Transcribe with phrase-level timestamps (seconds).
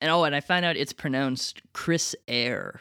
[0.00, 2.80] And oh, and I found out it's pronounced Chris Air,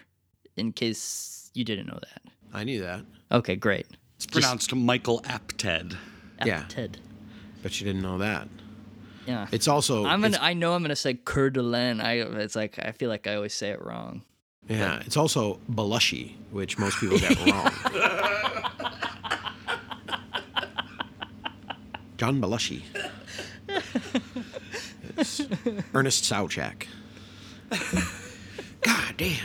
[0.55, 2.21] in case you didn't know that.
[2.53, 3.03] I knew that.
[3.31, 3.85] Okay, great.
[4.15, 5.97] It's pronounced Michael Apted.
[6.45, 6.63] Yeah.
[6.69, 6.97] Ted.
[7.61, 8.47] But you didn't know that.
[9.25, 9.47] Yeah.
[9.51, 10.27] It's also I'm gonna.
[10.35, 11.99] it's- I know I'm gonna say Coeur d'Alene.
[12.01, 12.13] I.
[12.21, 14.23] It's like I feel like I always say it wrong.
[14.69, 17.71] yeah, it's also Belushi, which most people get wrong.
[22.17, 22.81] John Belushi.
[25.93, 26.87] Ernest Souchak.
[28.81, 29.37] God damn.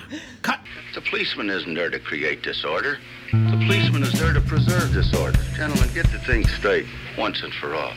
[0.43, 0.61] Cut.
[0.95, 2.99] The policeman isn't there to create disorder.
[3.33, 5.39] The policeman is there to preserve disorder.
[5.57, 6.87] Gentlemen, get the thing straight
[7.19, 7.93] once and for all.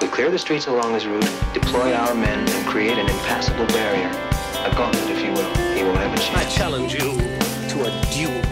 [0.00, 4.08] We clear the streets along his route, deploy our men, and create an impassable barrier.
[4.64, 5.54] A gauntlet, if you will.
[5.74, 6.54] He will have a I chance.
[6.54, 7.12] I challenge you
[7.70, 8.42] to a duel.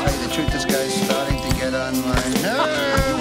[0.00, 3.13] Tell you the truth, this guy's starting to get on my nerves.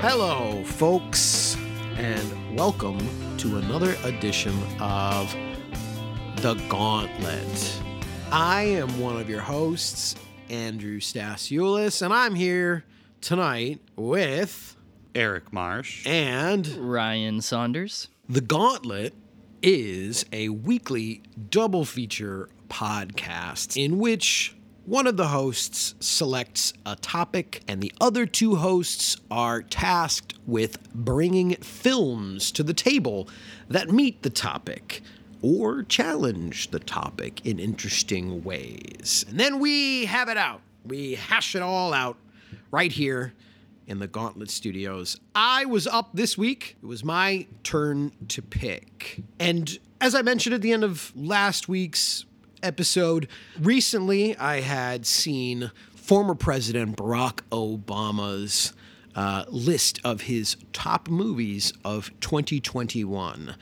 [0.00, 1.56] Hello, folks,
[1.96, 2.98] and welcome
[3.38, 5.34] to another edition of
[6.36, 7.80] The Gauntlet.
[8.32, 10.16] I am one of your hosts,
[10.50, 12.84] Andrew Stasiulis, and I'm here
[13.20, 14.76] tonight with
[15.14, 16.06] Eric Marsh.
[16.06, 18.08] and Ryan Saunders.
[18.28, 19.14] The Gauntlet
[19.62, 27.62] is a weekly double feature podcast in which one of the hosts selects a topic
[27.68, 33.28] and the other two hosts are tasked with bringing films to the table
[33.68, 35.02] that meet the topic
[35.40, 39.24] or challenge the topic in interesting ways.
[39.28, 40.60] And then we have it out.
[40.84, 42.16] We hash it all out
[42.72, 43.34] right here
[43.86, 45.20] in the Gauntlet Studios.
[45.34, 46.76] I was up this week.
[46.82, 49.22] It was my turn to pick.
[49.38, 52.24] And as I mentioned at the end of last week's
[52.64, 53.28] episode,
[53.60, 58.72] recently I had seen former President Barack Obama's
[59.14, 63.54] uh, list of his top movies of 2021.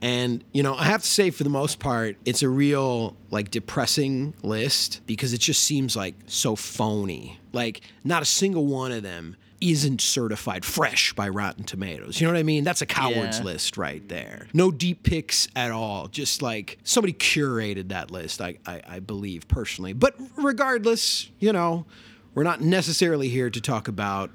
[0.00, 3.50] And, you know, I have to say, for the most part, it's a real, like,
[3.50, 7.38] depressing list because it just seems like so phony.
[7.52, 9.36] Like, not a single one of them
[9.70, 12.20] isn't certified fresh by Rotten Tomatoes.
[12.20, 12.64] You know what I mean?
[12.64, 13.44] That's a coward's Yeah.
[13.44, 14.46] list right there.
[14.52, 16.08] No deep picks at all.
[16.08, 19.92] Just like somebody curated that list, I, I, I believe personally.
[19.92, 21.86] But regardless, you know,
[22.34, 24.30] we're not necessarily here to talk about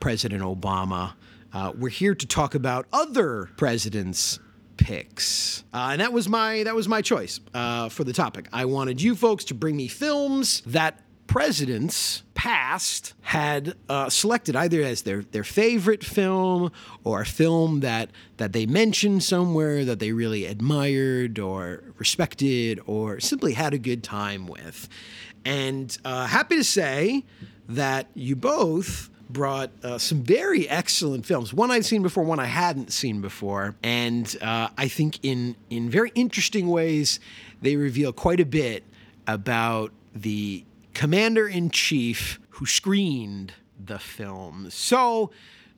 [0.00, 1.12] President Obama.
[1.52, 4.38] Uh, we're here to talk about other presidents'
[4.76, 8.48] picks, uh, and that was my that was my choice uh, for the topic.
[8.52, 14.82] I wanted you folks to bring me films that presidents past had uh, selected either
[14.82, 16.70] as their their favorite film
[17.02, 23.20] or a film that that they mentioned somewhere that they really admired or respected or
[23.20, 24.88] simply had a good time with.
[25.44, 27.24] And uh, happy to say
[27.68, 31.52] that you both brought uh, some very excellent films.
[31.52, 35.90] One I'd seen before, one I hadn't seen before, and uh, I think in in
[35.90, 37.20] very interesting ways,
[37.62, 38.84] they reveal quite a bit
[39.26, 44.68] about the commander in chief who screened the film.
[44.70, 45.30] So.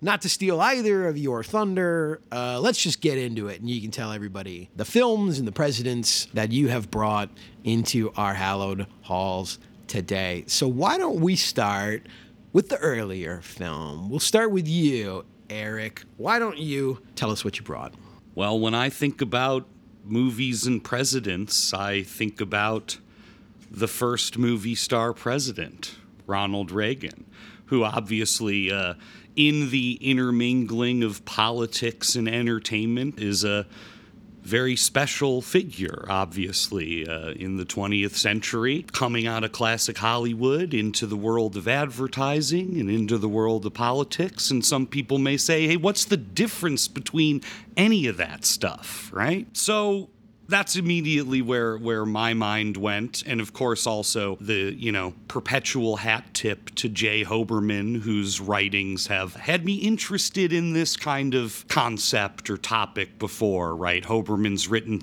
[0.03, 3.81] Not to steal either of your thunder, uh, let's just get into it and you
[3.81, 7.31] can tell everybody the films and the presidents that you have brought
[7.65, 10.45] into our hallowed halls today.
[10.47, 12.07] So, why don't we start
[12.53, 14.11] with the earlier film?
[14.11, 16.03] We'll start with you, Eric.
[16.17, 17.95] Why don't you tell us what you brought?
[18.35, 19.67] Well, when I think about
[20.05, 22.99] movies and presidents, I think about
[23.71, 25.97] the first movie star president,
[26.27, 27.27] Ronald Reagan,
[27.67, 28.95] who obviously, uh,
[29.35, 33.67] in the intermingling of politics and entertainment, is a
[34.47, 41.05] very special figure, obviously, uh, in the 20th century, coming out of classic Hollywood into
[41.05, 44.53] the world of advertising and into the world of politics.
[44.53, 47.43] And some people may say, hey, what's the difference between
[47.77, 49.49] any of that stuff, right?
[49.57, 50.11] So
[50.49, 53.23] that's immediately where where my mind went.
[53.27, 59.07] And of course also the you know perpetual hat tip to Jay Hoberman whose writings
[59.09, 64.03] have had me interested in this kind of concept or topic before right?
[64.05, 65.03] Hoberman's written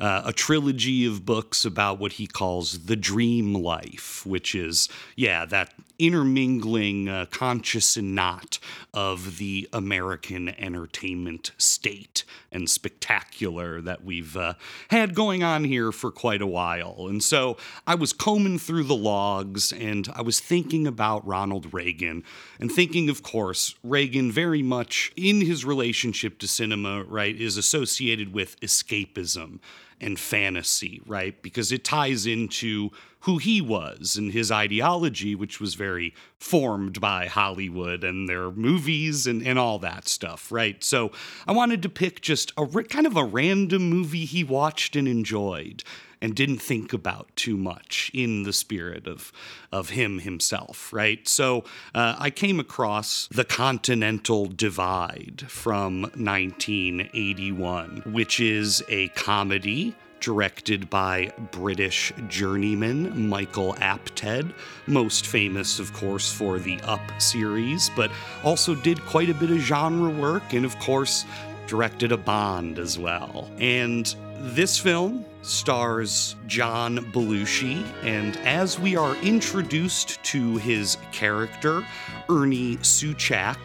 [0.00, 5.44] uh, a trilogy of books about what he calls the dream life, which is, yeah,
[5.44, 8.58] that intermingling, uh, conscious and not,
[8.94, 14.54] of the American entertainment state and spectacular that we've uh,
[14.90, 17.06] had going on here for quite a while.
[17.08, 17.56] And so
[17.86, 22.24] I was combing through the logs and I was thinking about Ronald Reagan
[22.60, 28.32] and thinking, of course, Reagan very much in his relationship to cinema, right, is associated
[28.32, 29.60] with escapism
[30.02, 31.40] and fantasy, right?
[31.42, 32.90] Because it ties into
[33.20, 39.28] who he was and his ideology, which was very formed by Hollywood and their movies
[39.28, 40.82] and, and all that stuff, right?
[40.82, 41.12] So
[41.46, 45.84] I wanted to pick just a kind of a random movie he watched and enjoyed
[46.22, 49.30] and didn't think about too much in the spirit of
[49.70, 51.28] of him himself, right?
[51.28, 51.64] So
[51.94, 61.32] uh, I came across The Continental Divide from 1981, which is a comedy directed by
[61.50, 64.54] British journeyman Michael Apted,
[64.86, 68.12] most famous, of course, for the Up series, but
[68.44, 71.24] also did quite a bit of genre work and, of course,
[71.66, 73.50] directed a Bond as well.
[73.58, 81.86] And this film stars John Belushi, and as we are introduced to his character,
[82.28, 83.56] Ernie Souchak,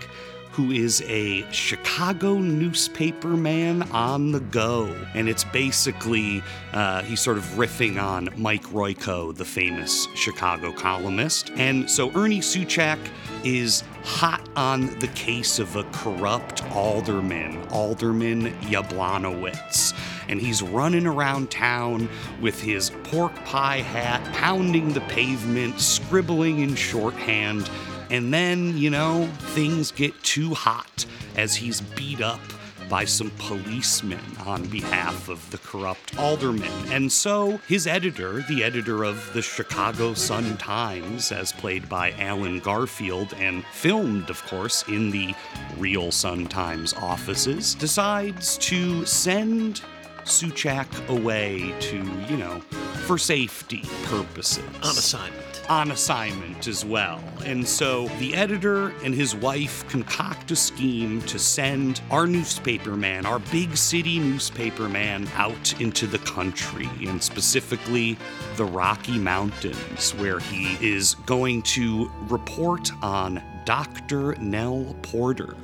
[0.51, 4.85] who is a Chicago newspaper man on the go.
[5.13, 6.41] And it's basically,
[6.73, 11.51] uh, he's sort of riffing on Mike Royko, the famous Chicago columnist.
[11.57, 12.97] And so Ernie Souchak
[13.43, 19.93] is hot on the case of a corrupt alderman, Alderman Yablonowitz.
[20.29, 22.09] And he's running around town
[22.41, 27.69] with his pork pie hat, pounding the pavement, scribbling in shorthand
[28.09, 32.39] and then, you know, things get too hot as he's beat up
[32.89, 36.71] by some policemen on behalf of the corrupt alderman.
[36.89, 42.59] And so his editor, the editor of the Chicago Sun Times, as played by Allen
[42.59, 45.35] Garfield and filmed, of course, in the
[45.77, 49.81] real Sun Times offices, decides to send
[50.27, 51.97] Souchak away to,
[52.29, 52.59] you know,
[53.05, 54.63] for safety purposes.
[54.83, 57.21] On assignment on assignment as well.
[57.45, 63.25] And so the editor and his wife concoct a scheme to send our newspaper man,
[63.25, 68.17] our big city newspaper man, out into the country and specifically
[68.55, 74.35] the Rocky Mountains, where he is going to report on Dr.
[74.35, 75.55] Nell Porter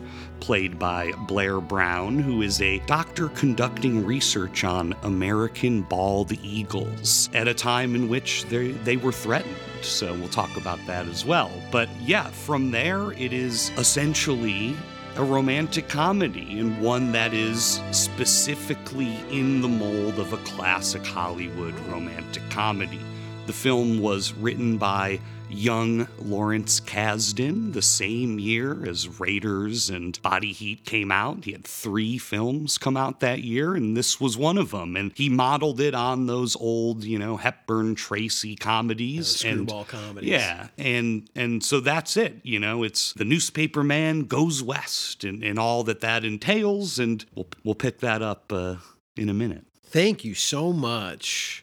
[0.43, 7.47] played by Blair Brown, who is a doctor conducting research on American bald eagles at
[7.47, 9.55] a time in which they, they were threatened.
[9.83, 11.49] So we'll talk about that as well.
[11.71, 14.75] But yeah, from there, it is essentially
[15.15, 21.73] a romantic comedy and one that is specifically in the mold of a classic Hollywood
[21.87, 22.99] romantic comedy.
[23.45, 25.19] The film was written by
[25.49, 31.45] young Lawrence Kasdan the same year as Raiders and Body Heat came out.
[31.45, 34.95] He had three films come out that year, and this was one of them.
[34.95, 39.85] And he modeled it on those old, you know, Hepburn Tracy comedies yeah, and screwball
[39.85, 40.29] comedies.
[40.29, 42.37] Yeah, and and so that's it.
[42.43, 47.23] You know, it's the newspaper man goes west and, and all that that entails, and
[47.35, 48.77] we'll we'll pick that up uh,
[49.15, 49.65] in a minute.
[49.83, 51.62] Thank you so much.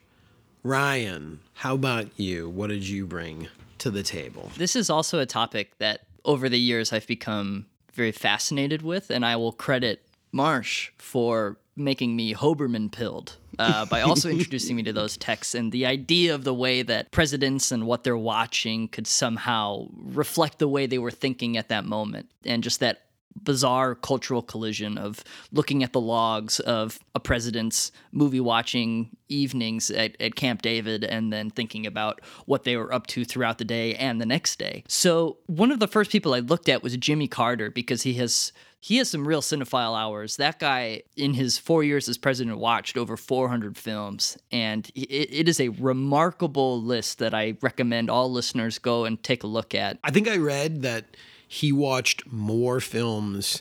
[0.62, 2.48] Ryan, how about you?
[2.48, 3.48] What did you bring
[3.78, 4.50] to the table?
[4.56, 9.24] This is also a topic that over the years I've become very fascinated with, and
[9.24, 10.02] I will credit
[10.32, 15.72] Marsh for making me Hoberman pilled uh, by also introducing me to those texts and
[15.72, 20.68] the idea of the way that presidents and what they're watching could somehow reflect the
[20.68, 23.02] way they were thinking at that moment, and just that
[23.42, 30.20] bizarre cultural collision of looking at the logs of a president's movie watching evenings at,
[30.20, 33.94] at Camp David and then thinking about what they were up to throughout the day
[33.94, 34.84] and the next day.
[34.88, 38.52] So one of the first people I looked at was Jimmy Carter because he has
[38.82, 40.38] he has some real cinephile hours.
[40.38, 45.48] That guy, in his four years as president, watched over 400 films, and it, it
[45.50, 49.98] is a remarkable list that I recommend all listeners go and take a look at.
[50.02, 51.04] I think I read that
[51.52, 53.60] he watched more films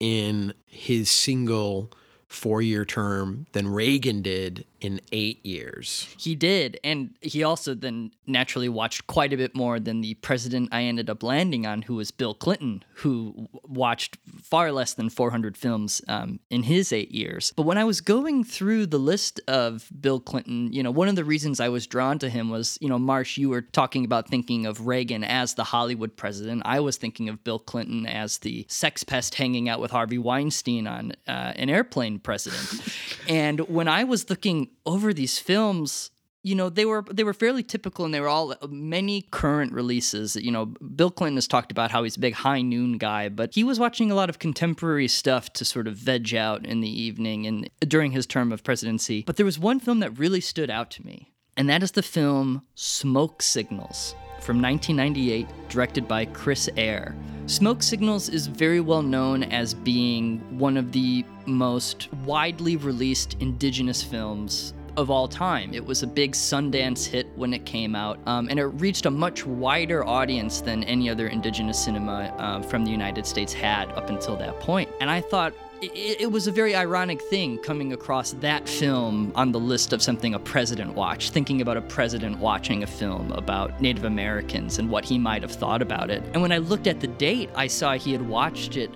[0.00, 1.92] in his single
[2.26, 6.14] four year term than Reagan did in eight years.
[6.16, 6.78] He did.
[6.84, 11.10] And he also then naturally watched quite a bit more than the president I ended
[11.10, 16.38] up landing on, who was Bill Clinton, who watched far less than 400 films um,
[16.50, 17.52] in his eight years.
[17.56, 21.16] But when I was going through the list of Bill Clinton, you know, one of
[21.16, 24.28] the reasons I was drawn to him was, you know, Marsh, you were talking about
[24.28, 26.62] thinking of Reagan as the Hollywood president.
[26.64, 30.86] I was thinking of Bill Clinton as the sex pest hanging out with Harvey Weinstein
[30.86, 32.82] on uh, an airplane president.
[33.28, 36.10] and when I was looking over these films,
[36.46, 39.72] you know they were they were fairly typical and they were all uh, many current
[39.72, 40.36] releases.
[40.36, 43.54] You know bill clinton has talked about how he's a big high noon guy but
[43.54, 47.02] he was watching a lot of contemporary stuff to sort of veg out in the
[47.02, 49.24] evening and during his term of presidency.
[49.26, 52.02] But there was one film that really stood out to me and that is the
[52.02, 54.14] film smoke signals
[54.46, 60.76] from 1998 directed by chris eyre Smoke Signals is very well known as being one
[60.76, 65.72] of the most widely released indigenous films of all time.
[65.72, 69.10] It was a big Sundance hit when it came out, um, and it reached a
[69.10, 74.10] much wider audience than any other indigenous cinema uh, from the United States had up
[74.10, 74.90] until that point.
[75.00, 79.52] And I thought, it, it, was a very ironic thing coming across that film on
[79.52, 83.80] the list of something a president watched, thinking about a president watching a film about
[83.80, 86.22] Native Americans and what he might have thought about it.
[86.32, 88.90] And when I looked at the date, I saw he had watched it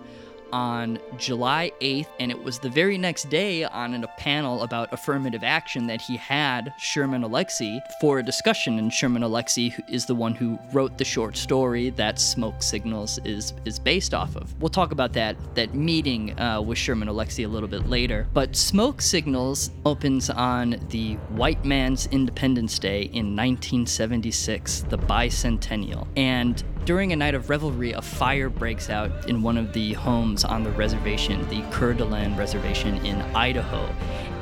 [0.53, 5.45] on July 8th, and it was the very next day on a panel about affirmative
[5.45, 8.79] action that he had Sherman Alexie for a discussion.
[8.79, 13.53] And Sherman Alexie is the one who wrote the short story that Smoke Signals is
[13.65, 14.55] is based off of.
[14.61, 18.27] We'll talk about that that meeting uh, with Sherman Alexie a little bit later.
[18.33, 26.63] But Smoke Signals opens on the White Man's Independence Day in 1976, the bicentennial, and
[26.85, 30.65] during a night of revelry, a fire breaks out in one of the homes on
[30.65, 33.89] the reservation, the Coeur d'Alene Reservation in Idaho.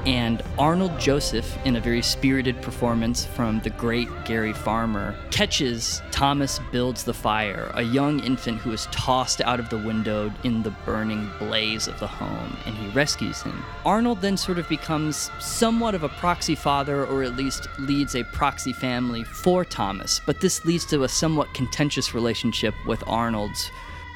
[0.07, 6.61] And Arnold Joseph, in a very spirited performance from the great Gary Farmer, catches Thomas
[6.73, 10.71] builds the fire, a young infant who is tossed out of the window in the
[10.87, 13.63] burning blaze of the home, and he rescues him.
[13.85, 18.25] Arnold then sort of becomes somewhat of a proxy father, or at least leads a
[18.25, 23.71] proxy family for Thomas, but this leads to a somewhat contentious relationship with Arnold's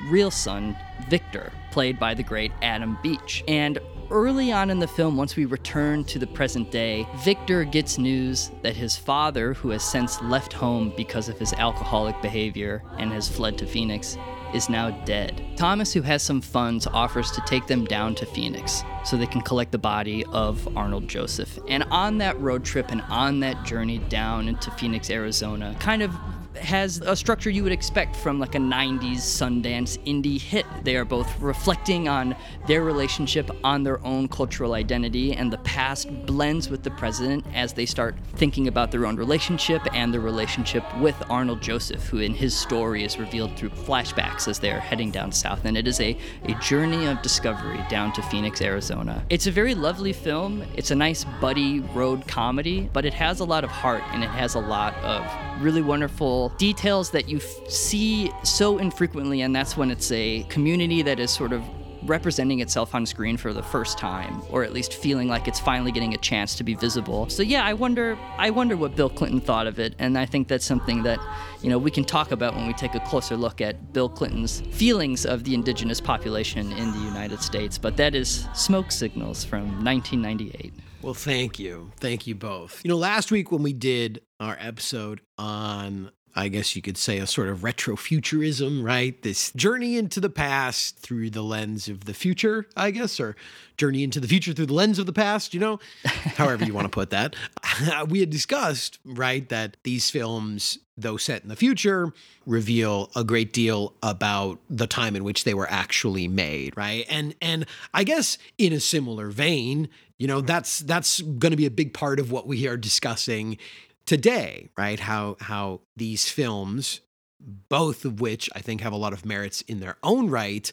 [0.09, 0.77] real son,
[1.09, 3.45] Victor, played by the great Adam Beach.
[3.47, 3.79] And
[4.13, 8.51] early on in the film, once we return to the present day, Victor gets news
[8.63, 13.29] that his father, who has since left home because of his alcoholic behavior and has
[13.29, 14.19] fled to Phoenix,
[14.55, 15.43] is now dead.
[15.57, 19.41] Thomas, who has some funds, offers to take them down to Phoenix so they can
[19.41, 21.59] collect the body of Arnold Joseph.
[21.69, 26.15] And on that road trip and on that journey down into Phoenix, Arizona, kind of
[26.57, 30.67] has a structure you would expect from like a 90s Sundance indie hit.
[30.83, 36.09] They are both reflecting on their relationship, on their own cultural identity, and the past
[36.27, 40.85] blends with the present as they start thinking about their own relationship and their relationship
[40.99, 45.33] with Arnold Joseph, who in his story is revealed through flashbacks as they're heading down
[45.33, 45.65] south.
[45.65, 49.25] And it is a, a journey of discovery down to Phoenix, Arizona.
[49.31, 50.65] It's a very lovely film.
[50.77, 54.31] It's a nice buddy road comedy, but it has a lot of heart and it
[54.31, 55.25] has a lot of
[55.63, 61.03] really wonderful details that you f- see so infrequently, and that's when it's a community
[61.03, 61.63] that is sort of
[62.05, 65.93] representing itself on screen for the first time or at least feeling like it's finally
[65.93, 67.29] getting a chance to be visible.
[67.29, 70.49] So yeah, I wonder I wonder what Bill Clinton thought of it and I think
[70.49, 71.21] that's something that
[71.63, 74.61] you know we can talk about when we take a closer look at Bill Clinton's
[74.73, 77.79] feelings of the indigenous population in the United States.
[77.79, 80.75] But that is Smoke Signals from 1998.
[81.03, 81.91] Well, thank you.
[81.97, 82.81] Thank you both.
[82.85, 87.19] You know, last week when we did our episode on I guess you could say
[87.19, 89.21] a sort of retrofuturism, right?
[89.23, 93.37] This journey into the past through the lens of the future, I guess, or
[93.77, 96.87] journey into the future through the lens of the past, you know, however you want
[96.87, 97.37] to put that.
[98.09, 102.13] we had discussed, right, that these films, though set in the future,
[102.47, 107.05] reveal a great deal about the time in which they were actually made, right?
[107.11, 111.67] And and I guess in a similar vein, you know, that's that's going to be
[111.67, 113.59] a big part of what we are discussing
[114.07, 115.01] today, right?
[115.01, 117.01] How how these films,
[117.41, 120.71] both of which I think have a lot of merits in their own right,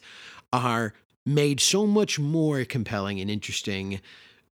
[0.52, 0.94] are
[1.26, 4.00] made so much more compelling and interesting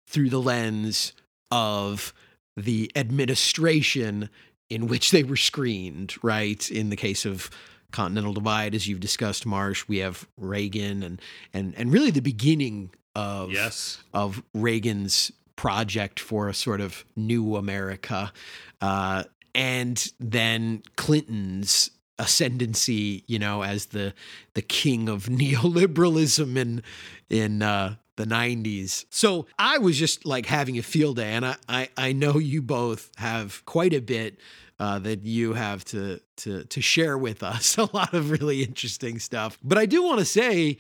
[0.07, 1.13] through the lens
[1.51, 2.13] of
[2.57, 4.29] the administration
[4.71, 6.71] in which they were screened, right?
[6.71, 7.51] In the case of
[7.93, 11.21] Continental Divide, as you've discussed, Marsh, we have Reagan and
[11.53, 14.03] and and really the beginning of yes.
[14.13, 18.33] of Reagan's project for a sort of new America.
[18.81, 24.15] Uh, and then Clinton's ascendancy, you know, as the
[24.55, 26.83] the king of neoliberalism in
[27.31, 29.07] in uh, the 90s.
[29.11, 32.63] So I was just like having a field day, and I I, I know you
[32.63, 34.39] both have quite a bit.
[34.81, 39.21] Uh, that you have to to to share with us a lot of really interesting
[39.21, 39.57] stuff.
[39.63, 40.79] But I do want to say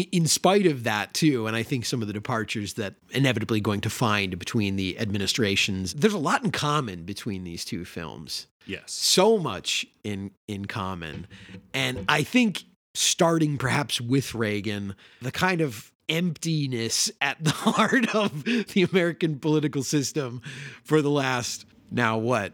[0.00, 3.80] in spite of that too and i think some of the departures that inevitably going
[3.80, 8.46] to find between the administrations there's a lot in common between these two films.
[8.66, 8.92] Yes.
[8.92, 11.26] So much in in common.
[11.72, 18.44] And i think starting perhaps with reagan the kind of emptiness at the heart of
[18.44, 20.42] the american political system
[20.84, 22.52] for the last now what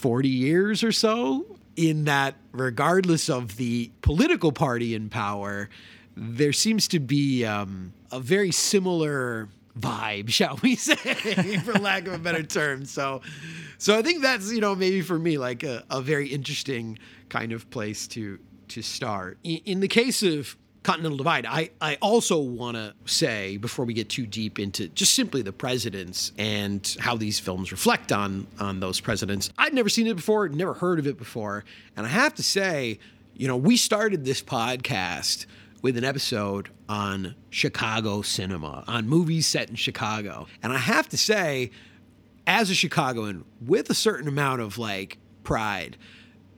[0.00, 1.58] 40 years or so?
[1.76, 5.68] In that regardless of the political party in power
[6.16, 9.48] there seems to be um, a very similar
[9.78, 12.84] vibe, shall we say, for lack of a better term.
[12.84, 13.22] So,
[13.78, 16.98] so I think that's you know maybe for me like a, a very interesting
[17.28, 18.38] kind of place to
[18.68, 19.38] to start.
[19.42, 21.44] In, in the case of Continental Divide.
[21.46, 25.52] I, I also want to say, before we get too deep into just simply the
[25.52, 30.48] presidents and how these films reflect on, on those presidents, I'd never seen it before,
[30.48, 31.64] never heard of it before.
[31.96, 32.98] And I have to say,
[33.34, 35.46] you know, we started this podcast
[35.82, 40.46] with an episode on Chicago cinema, on movies set in Chicago.
[40.62, 41.70] And I have to say,
[42.46, 45.96] as a Chicagoan, with a certain amount of like pride,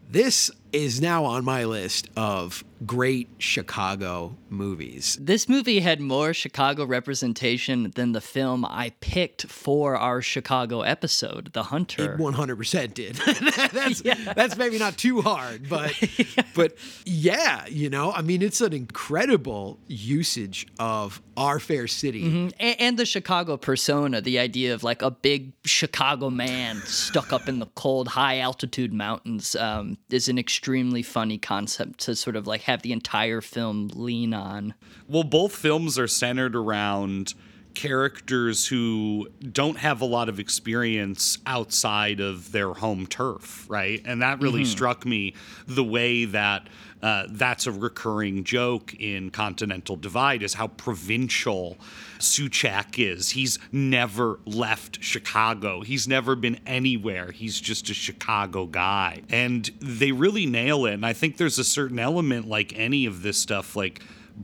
[0.09, 5.17] this is now on my list of great Chicago movies.
[5.21, 11.53] This movie had more Chicago representation than the film I picked for our Chicago episode,
[11.53, 12.15] The Hunter.
[12.15, 13.15] It 100% did.
[13.73, 14.33] that's yeah.
[14.35, 15.93] that's maybe not too hard, but
[16.55, 22.49] but yeah, you know, I mean it's an incredible usage of our fair city mm-hmm.
[22.59, 27.49] and, and the Chicago persona, the idea of like a big Chicago man stuck up
[27.49, 30.62] in the cold, high altitude mountains um, is an extremely
[31.03, 34.75] funny concept to sort of like have the entire film lean on.
[35.09, 37.35] Well, both films are centered around
[37.75, 44.01] characters who don't have a lot of experience outside of their home turf, right?
[44.05, 44.71] And that really mm-hmm.
[44.71, 45.35] struck me
[45.67, 46.69] the way that
[47.03, 51.77] uh, that's a recurring joke in Continental Divide is how provincial
[52.19, 53.31] Souchak is.
[53.31, 55.81] He's never left Chicago.
[55.81, 57.33] He's never been anywhere.
[57.33, 59.23] He's just a Chicago guy.
[59.31, 60.95] And they really nail it.
[60.95, 64.01] And I think there's a certain element, like any of this stuff, like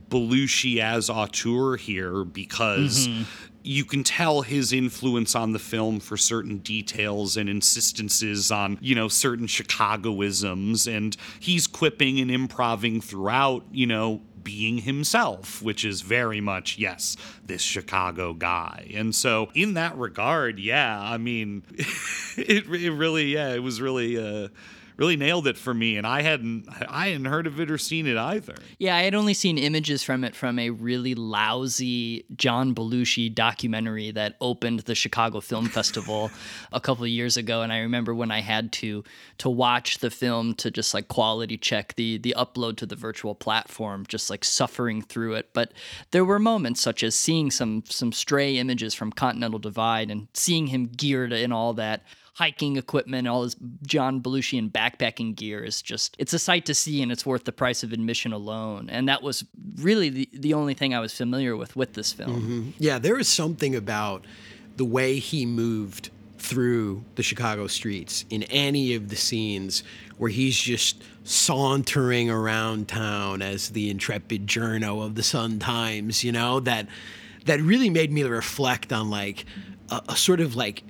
[0.09, 3.07] Belushi as auteur here, because.
[3.07, 3.23] Mm-hmm
[3.63, 8.95] you can tell his influence on the film for certain details and insistences on, you
[8.95, 10.91] know, certain Chicagoisms.
[10.91, 17.17] And he's quipping and improving throughout, you know, being himself, which is very much, yes,
[17.45, 18.89] this Chicago guy.
[18.93, 21.63] And so, in that regard, yeah, I mean,
[22.37, 24.47] it, it really, yeah, it was really, uh,
[24.99, 28.05] really nailed it for me, and I hadn't I hadn't heard of it or seen
[28.05, 28.55] it either.
[28.77, 34.11] Yeah, I had only seen images from it from a really lousy John Belushi documentary
[34.11, 36.29] that opened the Chicago Film Festival
[36.73, 39.03] a couple of years ago, and I remember when I had to
[39.37, 43.33] to watch the film to just like quality check the the upload to the virtual
[43.33, 45.49] platform, just like suffering through it.
[45.53, 45.71] But
[46.11, 50.67] there were moments such as seeing some some stray images from Continental Divide and seeing
[50.67, 52.03] him geared in all that
[52.39, 57.01] hiking equipment, all his John Belushian backpacking gear is just it's a sight to see
[57.01, 58.89] and it's worth the price of admission alone.
[58.89, 59.43] And that was
[59.75, 62.41] really the, the only thing I was familiar with with this film.
[62.41, 62.69] Mm-hmm.
[62.77, 64.23] Yeah, there is something about
[64.77, 69.83] the way he moved through the Chicago streets in any of the scenes
[70.17, 76.31] where he's just sauntering around town as the intrepid journo of the Sun Times, you
[76.31, 76.87] know, that
[77.43, 79.43] that really made me reflect on like
[79.89, 80.83] a, a sort of like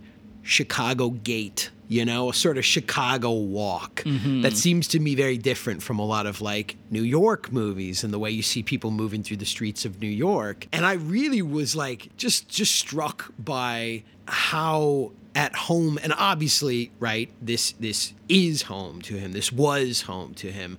[0.43, 4.41] Chicago gait, you know, a sort of Chicago walk mm-hmm.
[4.41, 8.13] that seems to me very different from a lot of like New York movies and
[8.13, 10.67] the way you see people moving through the streets of New York.
[10.71, 17.31] And I really was like just just struck by how at home and obviously, right,
[17.41, 19.31] this this is home to him.
[19.31, 20.77] This was home to him.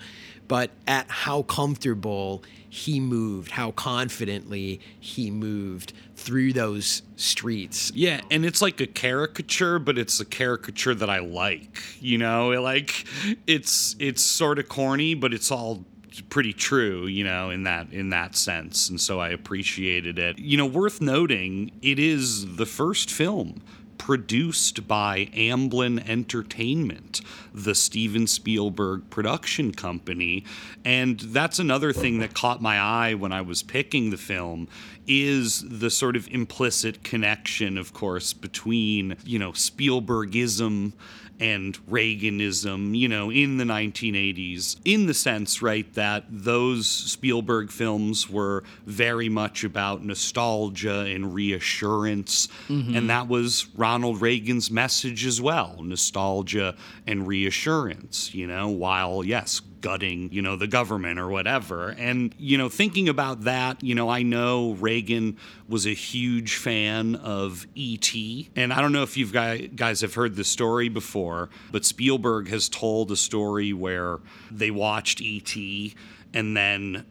[0.49, 7.91] But at how comfortable he moved, how confidently he moved through those streets.
[7.95, 11.83] Yeah, and it's like a caricature, but it's a caricature that I like.
[12.01, 13.07] You know, like
[13.47, 15.85] it's it's sort of corny, but it's all
[16.29, 18.89] pretty true, you know, in that in that sense.
[18.91, 20.39] And so I appreciated it.
[20.39, 23.63] You know, worth noting, it is the first film
[24.01, 27.21] produced by Amblin Entertainment,
[27.53, 30.43] the Steven Spielberg production company.
[30.87, 34.69] And that's another thing that caught my eye when I was picking the film
[35.07, 40.95] is the sort of implicit connection, of course, between, you know, Spielbergism
[41.41, 48.29] and Reaganism, you know, in the 1980s, in the sense, right, that those Spielberg films
[48.29, 52.49] were very much about nostalgia and reassurance.
[52.69, 52.95] Mm-hmm.
[52.95, 56.77] And that was Ronald Reagan's message as well nostalgia
[57.07, 61.91] and reassurance, you know, while, yes, gutting, you know, the government or whatever.
[61.91, 65.37] And, you know, thinking about that, you know, I know Reagan
[65.69, 68.51] was a huge fan of E.T.
[68.57, 72.69] And I don't know if you guys have heard the story before, but Spielberg has
[72.69, 74.19] told a story where
[74.51, 75.95] they watched E.T.
[76.35, 77.07] and then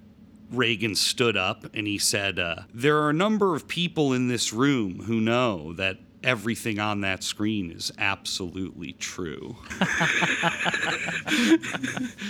[0.52, 4.52] Reagan stood up and he said, uh, There are a number of people in this
[4.52, 9.58] room who know that everything on that screen is absolutely true.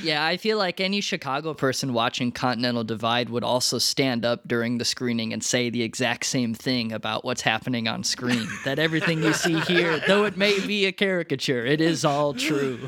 [0.02, 4.78] Yeah, I feel like any Chicago person watching Continental Divide would also stand up during
[4.78, 8.48] the screening and say the exact same thing about what's happening on screen.
[8.66, 12.80] that everything you see here, though it may be a caricature, it is all true.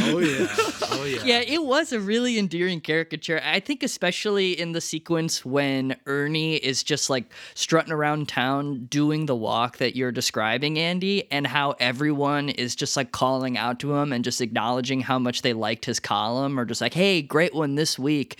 [0.00, 0.46] Oh yeah.
[0.92, 1.22] Oh yeah.
[1.24, 3.40] Yeah, it was a really endearing caricature.
[3.44, 9.26] I think especially in the sequence when Ernie is just like strutting around town doing
[9.26, 13.94] the walk that you're describing, Andy, and how everyone is just like calling out to
[13.94, 17.54] him and just acknowledging how much they liked his column or just like, hey, great
[17.54, 18.38] one this week.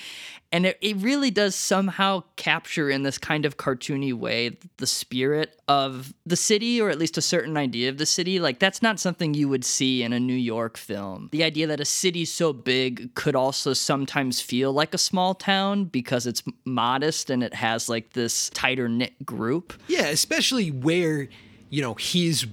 [0.53, 5.57] And it, it really does somehow capture in this kind of cartoony way the spirit
[5.69, 8.41] of the city, or at least a certain idea of the city.
[8.41, 11.29] Like, that's not something you would see in a New York film.
[11.31, 15.85] The idea that a city so big could also sometimes feel like a small town
[15.85, 19.73] because it's modest and it has like this tighter knit group.
[19.87, 21.29] Yeah, especially where,
[21.71, 22.47] you know, his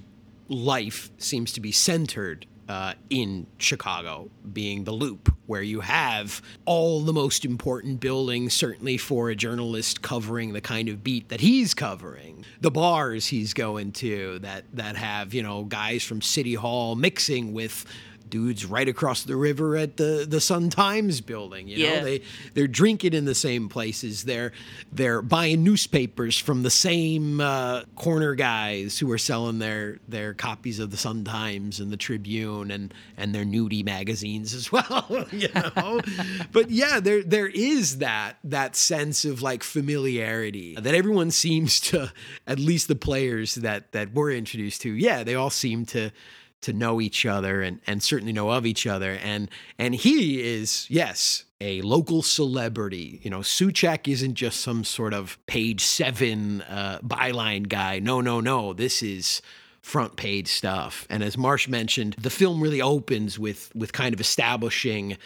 [0.48, 7.00] life seems to be centered uh, in Chicago, being the loop, where you have all
[7.00, 11.72] the most important buildings, certainly for a journalist covering the kind of beat that he's
[11.72, 12.44] covering.
[12.60, 17.54] The bars he's going to that that have, you know, guys from City Hall mixing
[17.54, 17.86] with
[18.30, 21.68] dudes right across the river at the the Sun Times building.
[21.68, 22.00] You know, Yeah.
[22.04, 22.22] they
[22.54, 24.24] they're drinking in the same places.
[24.24, 24.52] They're
[24.92, 30.78] they're buying newspapers from the same uh, corner guys who are selling their their copies
[30.78, 35.26] of the Sun Times and the Tribune and and their nudie magazines as well.
[35.32, 36.00] You know,
[36.52, 42.12] but yeah, there there is that that sense of like familiarity that everyone seems to,
[42.46, 44.92] at least the players that that we're introduced to.
[44.92, 46.10] Yeah, they all seem to
[46.62, 49.12] to know each other and, and certainly know of each other.
[49.22, 53.20] And and he is, yes, a local celebrity.
[53.22, 57.98] You know, Souchak isn't just some sort of page seven uh, byline guy.
[57.98, 58.72] No, no, no.
[58.72, 59.42] This is
[59.80, 61.06] front page stuff.
[61.08, 65.16] And as Marsh mentioned, the film really opens with with kind of establishing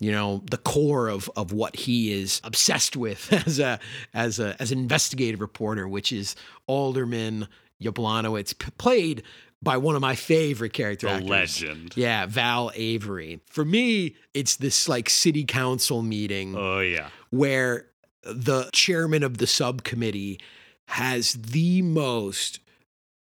[0.00, 3.78] you know the core of of what he is obsessed with as a
[4.14, 7.48] as a as an investigative reporter which is alderman
[7.82, 9.22] Yablonowitz played
[9.62, 11.28] by one of my favorite character A actors.
[11.28, 11.92] legend.
[11.96, 13.40] Yeah, Val Avery.
[13.46, 17.08] For me, it's this like city council meeting Oh yeah.
[17.30, 17.86] where
[18.22, 20.38] the chairman of the subcommittee
[20.86, 22.60] has the most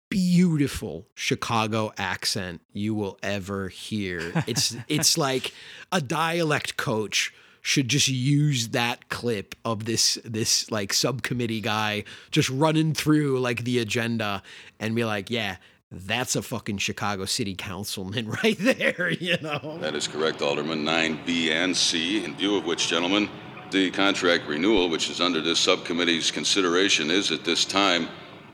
[0.10, 4.32] beautiful Chicago accent you will ever hear.
[4.48, 5.54] It's it's like
[5.92, 12.50] a dialect coach should just use that clip of this this like subcommittee guy just
[12.50, 14.44] running through like the agenda
[14.80, 15.58] and be like, yeah,
[15.92, 19.78] that's a fucking Chicago city councilman right there, you know.
[19.80, 20.84] That is correct, Alderman.
[20.84, 23.30] 9B and C, in view of which, gentlemen,
[23.72, 28.08] the contract renewal, which is under this subcommittee's consideration, is at this time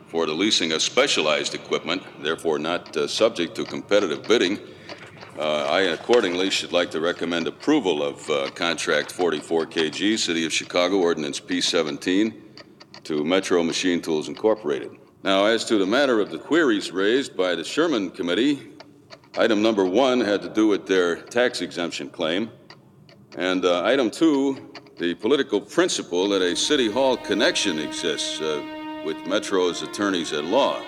[0.08, 4.60] for the leasing of specialized equipment, therefore not uh, subject to competitive bidding.
[5.38, 10.98] Uh, I accordingly should like to recommend approval of uh, Contract 44KG, City of Chicago
[10.98, 12.34] Ordinance P17,
[13.06, 14.92] to Metro Machine Tools Incorporated.
[15.24, 18.72] Now, as to the matter of the queries raised by the Sherman Committee,
[19.38, 22.50] item number one had to do with their tax exemption claim.
[23.38, 28.64] And uh, item two, the political principle that a city hall connection exists uh,
[29.06, 30.82] with Metro's attorneys at law.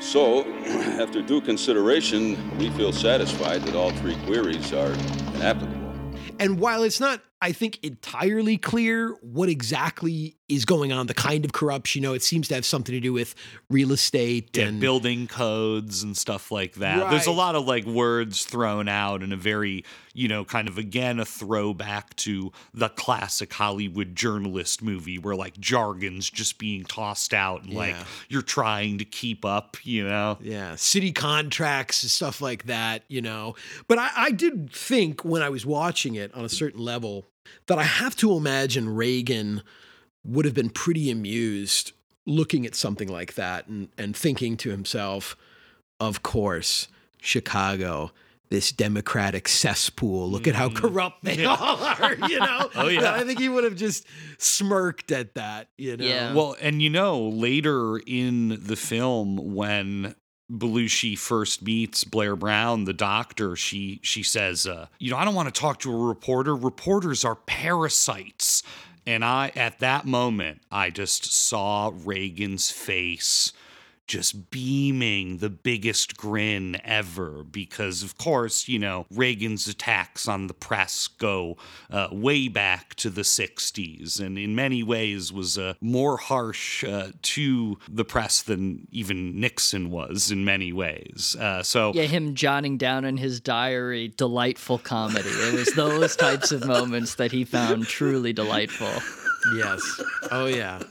[0.00, 0.44] So,
[0.98, 4.92] after due consideration, we feel satisfied that all three queries are
[5.34, 5.92] inapplicable.
[6.38, 11.44] And while it's not, I think, entirely clear what exactly is going on, the kind
[11.44, 13.34] of corruption, you know, it seems to have something to do with
[13.70, 17.10] real estate Yeah, and building codes and stuff like that.
[17.10, 20.76] There's a lot of like words thrown out in a very, you know, kind of
[20.76, 27.32] again a throwback to the classic Hollywood journalist movie where like jargon's just being tossed
[27.32, 27.96] out and like
[28.28, 30.36] you're trying to keep up, you know.
[30.42, 33.54] yeah, city contracts and stuff like that, you know.
[33.86, 37.24] But I, I did think when I was watching it on a certain level
[37.66, 39.62] that I have to imagine Reagan
[40.24, 41.92] would have been pretty amused
[42.26, 45.36] looking at something like that and, and thinking to himself,
[45.98, 46.88] of course,
[47.20, 48.12] Chicago.
[48.50, 50.28] This democratic cesspool.
[50.28, 50.74] Look at how mm.
[50.74, 52.68] corrupt they all are, you know?
[52.74, 53.14] Oh, yeah.
[53.14, 54.04] I think he would have just
[54.38, 56.04] smirked at that, you know?
[56.04, 56.34] Yeah.
[56.34, 60.16] Well, and you know, later in the film when
[60.50, 65.34] Belushi first meets Blair Brown, the doctor, she she says, uh, "You know, I don't
[65.34, 66.56] want to talk to a reporter.
[66.56, 68.62] Reporters are parasites."
[69.06, 73.52] And I, at that moment, I just saw Reagan's face
[74.10, 80.52] just beaming the biggest grin ever because, of course, you know, Reagan's attacks on the
[80.52, 81.56] press go
[81.92, 87.12] uh, way back to the 60s and in many ways was uh, more harsh uh,
[87.22, 91.36] to the press than even Nixon was in many ways.
[91.38, 95.28] Uh, so, Yeah, him jotting down in his diary, delightful comedy.
[95.28, 98.90] It was those types of moments that he found truly delightful.
[99.54, 99.80] Yes.
[100.32, 100.82] Oh yeah.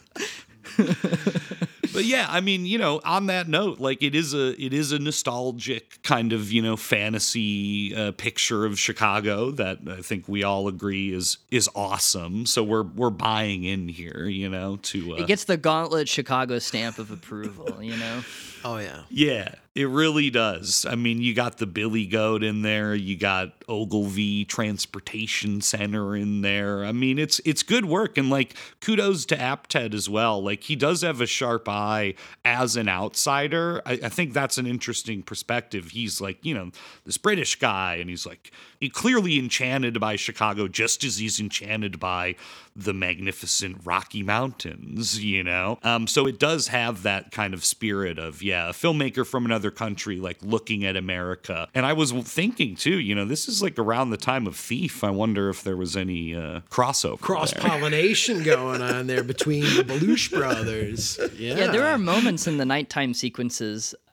[1.93, 4.91] but yeah, I mean, you know, on that note, like it is a it is
[4.91, 10.43] a nostalgic kind of you know fantasy uh, picture of Chicago that I think we
[10.43, 12.45] all agree is is awesome.
[12.45, 16.59] So we're we're buying in here, you know, to uh, It gets the gauntlet Chicago
[16.59, 18.21] stamp of approval, you know?
[18.65, 19.03] Oh yeah.
[19.09, 20.85] Yeah, it really does.
[20.85, 26.41] I mean, you got the Billy Goat in there, you got Ogilvy Transportation Center in
[26.41, 26.83] there.
[26.83, 30.43] I mean, it's it's good work and like kudos to Apted as well.
[30.43, 33.81] Like he does have a sharp eye as an outsider.
[33.85, 35.91] I, I think that's an interesting perspective.
[35.91, 36.71] He's like, you know,
[37.05, 38.51] this British guy, and he's like
[38.87, 42.35] clearly enchanted by Chicago just as he's enchanted by
[42.75, 45.79] the magnificent Rocky Mountains, you know?
[45.83, 49.69] Um, so it does have that kind of spirit of, yeah, a filmmaker from another
[49.71, 51.67] country, like looking at America.
[51.75, 55.03] And I was thinking too, you know, this is like around the time of Thief.
[55.03, 57.19] I wonder if there was any uh, crossover.
[57.19, 61.19] Cross pollination going on there between the Belushi brothers.
[61.37, 61.55] Yeah.
[61.55, 64.08] Yeah, there are moments in the nighttime sequences, uh,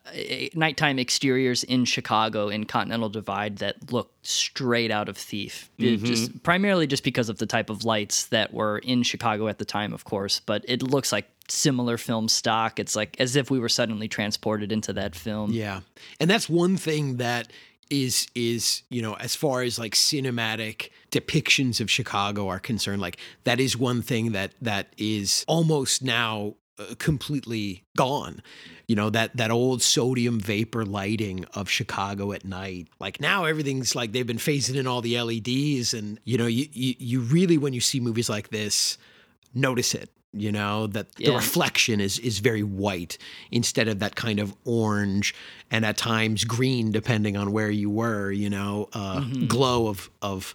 [0.53, 5.69] nighttime exteriors in Chicago in Continental Divide that look straight out of Thief.
[5.77, 9.57] It Just primarily just because of the type of lights that were in Chicago at
[9.57, 10.39] the time, of course.
[10.39, 12.79] But it looks like similar film stock.
[12.79, 15.51] It's like as if we were suddenly transported into that film.
[15.51, 15.81] Yeah.
[16.19, 17.51] And that's one thing that
[17.89, 23.17] is is, you know, as far as like cinematic depictions of Chicago are concerned, like
[23.45, 28.41] that is one thing that that is almost now uh, completely gone.
[28.87, 32.87] You know, that that old sodium vapor lighting of Chicago at night.
[32.99, 36.67] Like now everything's like they've been phasing in all the LEDs and you know, you
[36.71, 38.97] you, you really when you see movies like this
[39.53, 41.35] notice it you know that the Yeah.
[41.35, 43.17] reflection is is very white
[43.49, 45.33] instead of that kind of orange
[45.71, 50.53] and at times green depending on where you were you know uh, glow of of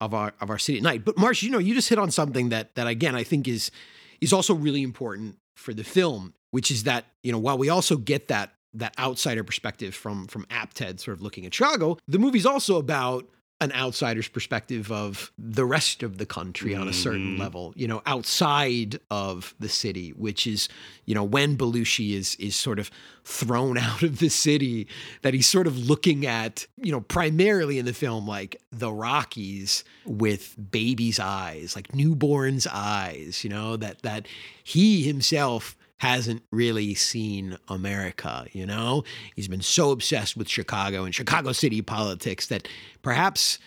[0.00, 2.10] of our of our city at night but marsh you know you just hit on
[2.12, 3.72] something that that again i think is
[4.20, 7.96] is also really important for the film which is that you know while we also
[7.96, 12.46] get that that outsider perspective from from apted sort of looking at chicago the movie's
[12.46, 13.26] also about
[13.60, 17.40] an outsider's perspective of the rest of the country on a certain mm-hmm.
[17.40, 20.68] level, you know, outside of the city, which is,
[21.06, 22.88] you know, when Belushi is is sort of
[23.24, 24.86] thrown out of the city,
[25.22, 29.82] that he's sort of looking at, you know, primarily in the film like the Rockies
[30.06, 34.28] with baby's eyes, like newborn's eyes, you know, that that
[34.62, 39.04] he himself hasn't really seen America, you know?
[39.34, 42.68] He's been so obsessed with Chicago and Chicago city politics that
[43.02, 43.58] perhaps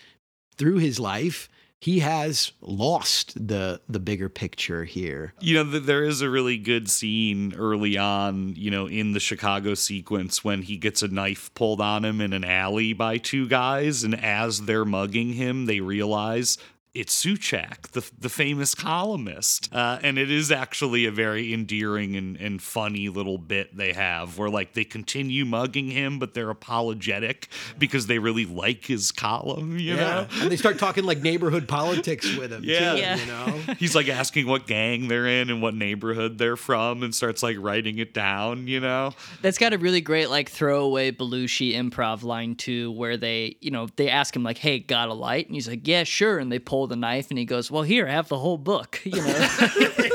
[0.56, 1.48] through his life
[1.82, 5.34] he has lost the the bigger picture here.
[5.40, 9.74] You know, there is a really good scene early on, you know, in the Chicago
[9.74, 14.04] sequence when he gets a knife pulled on him in an alley by two guys,
[14.04, 16.56] and as they're mugging him, they realize
[16.94, 22.36] it's Souchak, the the famous columnist, uh, and it is actually a very endearing and,
[22.36, 27.48] and funny little bit they have, where like they continue mugging him, but they're apologetic
[27.78, 30.26] because they really like his column, you know.
[30.40, 32.92] And they start talking like neighborhood politics with him Yeah.
[32.92, 33.16] too, Yeah.
[33.16, 33.74] you know?
[33.78, 37.56] He's like asking what gang they're in and what neighborhood they're from and starts like
[37.58, 39.12] writing it down, you know?
[39.40, 43.88] That's got a really great like throwaway Belushi improv line too, where they, you know,
[43.96, 46.58] they ask him like, "Hey, got a light?" And he's like, "Yeah, sure." And they
[46.58, 49.26] pull the knife, and he goes, "Well, here, I have the whole book." You know,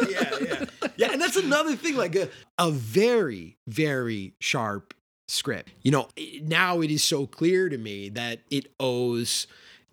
[0.10, 0.66] yeah, yeah.
[0.98, 2.28] Yeah, and that's another thing, like a,
[2.58, 4.96] a very, very sharp
[5.28, 5.70] script.
[5.84, 6.08] You know,
[6.42, 9.46] now it is so clear to me that it owes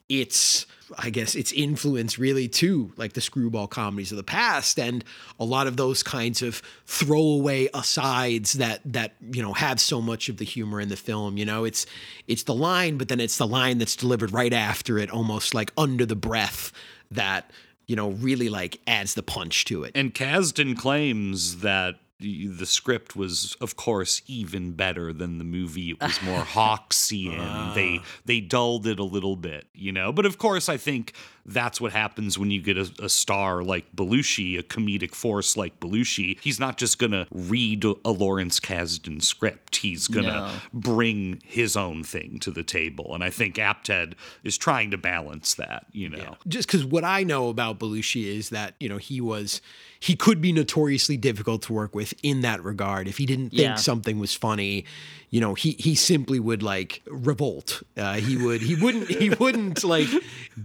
[0.08, 0.66] its,
[0.98, 5.04] I guess, its influence really to like the screwball comedies of the past and
[5.38, 10.28] a lot of those kinds of throwaway asides that that you know have so much
[10.28, 11.36] of the humor in the film.
[11.36, 11.86] You know, it's
[12.28, 15.72] it's the line, but then it's the line that's delivered right after it, almost like
[15.76, 16.72] under the breath
[17.10, 17.50] that
[17.86, 19.92] you know, really like adds the punch to it.
[19.94, 25.90] And Kasdan claims that the script was, of course, even better than the movie.
[25.90, 27.74] It was more Hawksian.
[27.74, 28.04] They ah.
[28.24, 30.12] they dulled it a little bit, you know.
[30.12, 31.12] But of course, I think
[31.46, 35.78] that's what happens when you get a, a star like Belushi, a comedic force like
[35.80, 36.38] Belushi.
[36.40, 39.76] He's not just gonna read a Lawrence Kasdan script.
[39.76, 40.50] He's gonna No.
[40.72, 45.54] bring his own thing to the table, and I think Apted is trying to balance
[45.54, 45.86] that.
[45.92, 49.60] You know, just because what I know about Belushi is that you know he was
[50.00, 53.06] he could be notoriously difficult to work with in that regard.
[53.08, 53.74] If he didn't think Yeah.
[53.76, 54.84] something was funny,
[55.30, 57.82] you know he he simply would like revolt.
[57.96, 60.08] Uh, he would he wouldn't he wouldn't like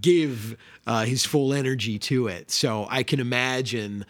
[0.01, 0.55] give
[0.87, 2.51] uh, his full energy to it.
[2.51, 4.05] So I can imagine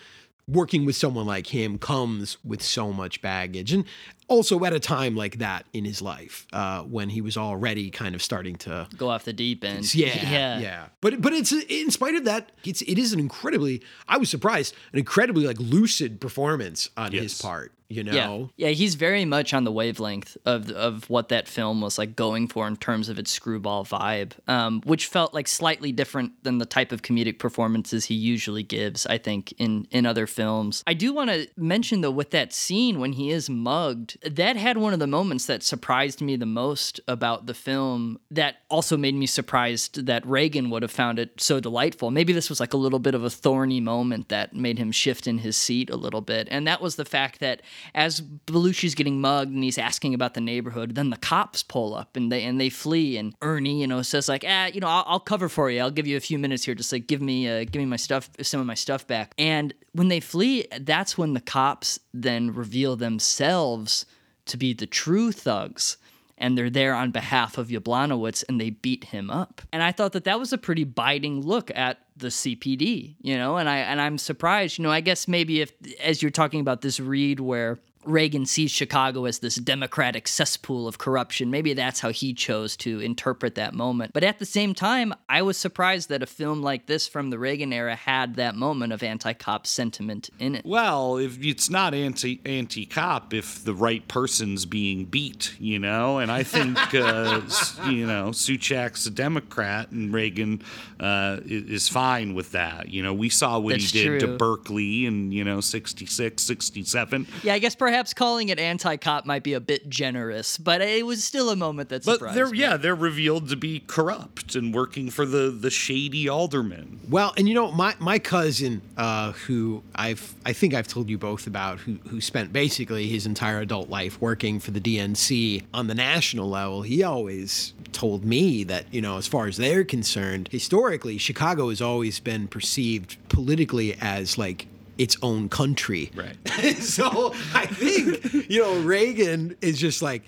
[0.48, 3.86] working with someone like him comes with so much baggage and
[4.30, 8.16] also at a time like that in his life uh, when he was already kind
[8.16, 9.94] of starting to Go off the deep end.
[9.94, 10.60] yeah, yeah.
[10.60, 14.30] yeah, But but it's in spite of that, it's it is an incredibly I was
[14.30, 17.74] surprised an incredibly like lucid performance on his part.
[17.92, 21.82] You Yeah, know, yeah, he's very much on the wavelength of of what that film
[21.82, 25.92] was like going for in terms of its screwball vibe, um, which felt like slightly
[25.92, 29.08] different than the type of comedic performances he usually gives.
[29.08, 30.84] I think in in other films.
[30.86, 34.78] I do want to mention though with that scene when he is mugged, that had
[34.78, 38.20] one of the moments that surprised me the most about the film.
[38.32, 42.12] That also made me surprised that Reagan would have found it so delightful.
[42.12, 45.28] Maybe this was like a little bit of a thorny moment that made him shift
[45.28, 47.62] in his seat a little bit, and that was the fact that
[47.94, 52.16] as Belushi's getting mugged and he's asking about the neighborhood, then the cops pull up
[52.16, 55.04] and they and they flee, and Ernie, you know, says like, ah, you know, I'll,
[55.08, 55.82] I'll cover for you.
[55.82, 57.96] I'll give you a few minutes here, just like give me, uh, give me my
[57.96, 59.34] stuff, some of my stuff back.
[59.38, 64.06] And when they flee, that's when the cops then reveal themselves
[64.46, 65.98] to be the true thugs
[66.40, 69.62] and they're there on behalf of Yablonowitz and they beat him up.
[69.74, 73.58] And I thought that that was a pretty biting look at the CPD, you know,
[73.58, 76.82] and I and I'm surprised, you know, I guess maybe if as you're talking about
[76.82, 81.52] this read where Reagan sees Chicago as this democratic cesspool of corruption.
[81.52, 84.14] Maybe that's how he chose to interpret that moment.
[84.14, 87.38] But at the same time, I was surprised that a film like this from the
[87.38, 90.66] Reagan era had that moment of anti-cop sentiment in it.
[90.66, 96.20] Well, if it's not anti anti cop, if the right person's being beat, you know,
[96.20, 97.42] and I think uh,
[97.90, 100.64] you know Souchak's a Democrat and Reagan
[101.00, 102.90] uh, is fine with that.
[102.90, 104.38] You know, we saw what That's he did to.
[104.38, 107.28] Berkeley in you know 66, 67.
[107.44, 111.24] Yeah, I guess perhaps calling it anti-cop might be a bit generous, but it was
[111.24, 112.60] still a moment that But surprised they're me.
[112.60, 117.00] yeah, they're revealed to be corrupt and working for the the shady alderman.
[117.10, 121.18] Well, and you know, my my cousin, uh, who I've I think I've told you
[121.18, 125.88] both about, who who spent basically his entire adult life working for the DNC on
[125.88, 126.82] the national level.
[126.84, 131.82] He always told me that you know, as far as they're concerned, historically, Chicago has
[131.82, 134.68] always been perceived politically as like
[135.00, 136.12] its own country.
[136.14, 136.36] Right.
[136.78, 140.22] so I think you know Reagan is just like.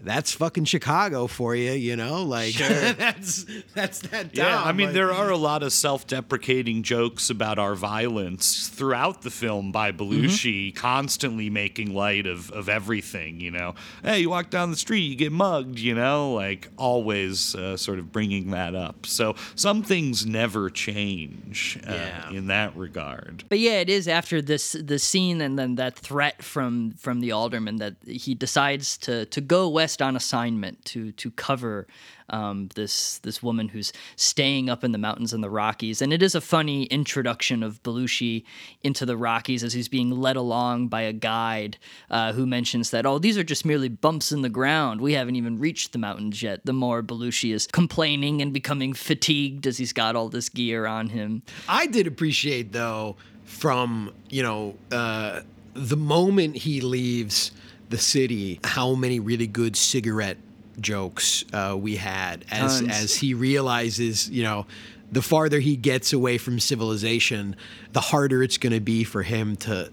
[0.00, 2.22] That's fucking Chicago for you, you know.
[2.22, 4.34] Like that's that's that.
[4.36, 8.68] Yeah, I mean, like- there are a lot of self deprecating jokes about our violence
[8.68, 13.74] throughout the film by Belushi, constantly making light of, of everything, you know.
[14.04, 17.98] Hey, you walk down the street, you get mugged, you know, like always uh, sort
[17.98, 19.04] of bringing that up.
[19.04, 22.30] So some things never change uh, Yeah.
[22.30, 23.42] in that regard.
[23.48, 27.32] But yeah, it is after this the scene and then that threat from from the
[27.32, 31.86] alderman that he decides to to go west on assignment to to cover
[32.30, 36.02] um, this this woman who's staying up in the mountains in the Rockies.
[36.02, 38.44] And it is a funny introduction of Belushi
[38.82, 41.78] into the Rockies as he's being led along by a guide
[42.10, 45.00] uh, who mentions that oh these are just merely bumps in the ground.
[45.00, 46.64] We haven't even reached the mountains yet.
[46.64, 51.08] The more Belushi is complaining and becoming fatigued as he's got all this gear on
[51.08, 51.42] him.
[51.68, 55.40] I did appreciate though from you know uh,
[55.74, 57.52] the moment he leaves
[57.88, 60.38] the city, how many really good cigarette
[60.80, 62.90] jokes uh, we had as Tons.
[62.92, 64.66] as he realizes you know.
[65.10, 67.56] The farther he gets away from civilization,
[67.92, 69.90] the harder it's going to be for him to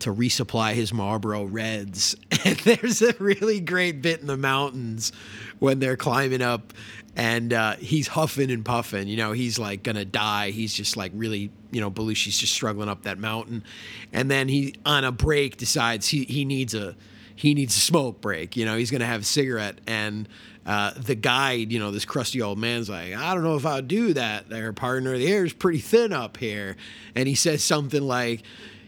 [0.00, 2.16] to resupply his Marlboro Reds.
[2.44, 5.10] And there's a really great bit in the mountains
[5.58, 6.72] when they're climbing up
[7.16, 9.08] and uh, he's huffing and puffing.
[9.08, 10.50] You know, he's like gonna die.
[10.50, 13.64] He's just like really, you know, Belushi's just struggling up that mountain.
[14.12, 16.94] And then he, on a break, decides he, he needs a
[17.38, 18.56] he needs a smoke break.
[18.56, 19.80] You know, he's gonna have a cigarette.
[19.86, 20.28] And
[20.66, 23.80] uh, the guide, you know, this crusty old man's like, I don't know if I'll
[23.80, 25.16] do that, there, partner.
[25.16, 26.76] The air's pretty thin up here.
[27.14, 28.42] And he says something like,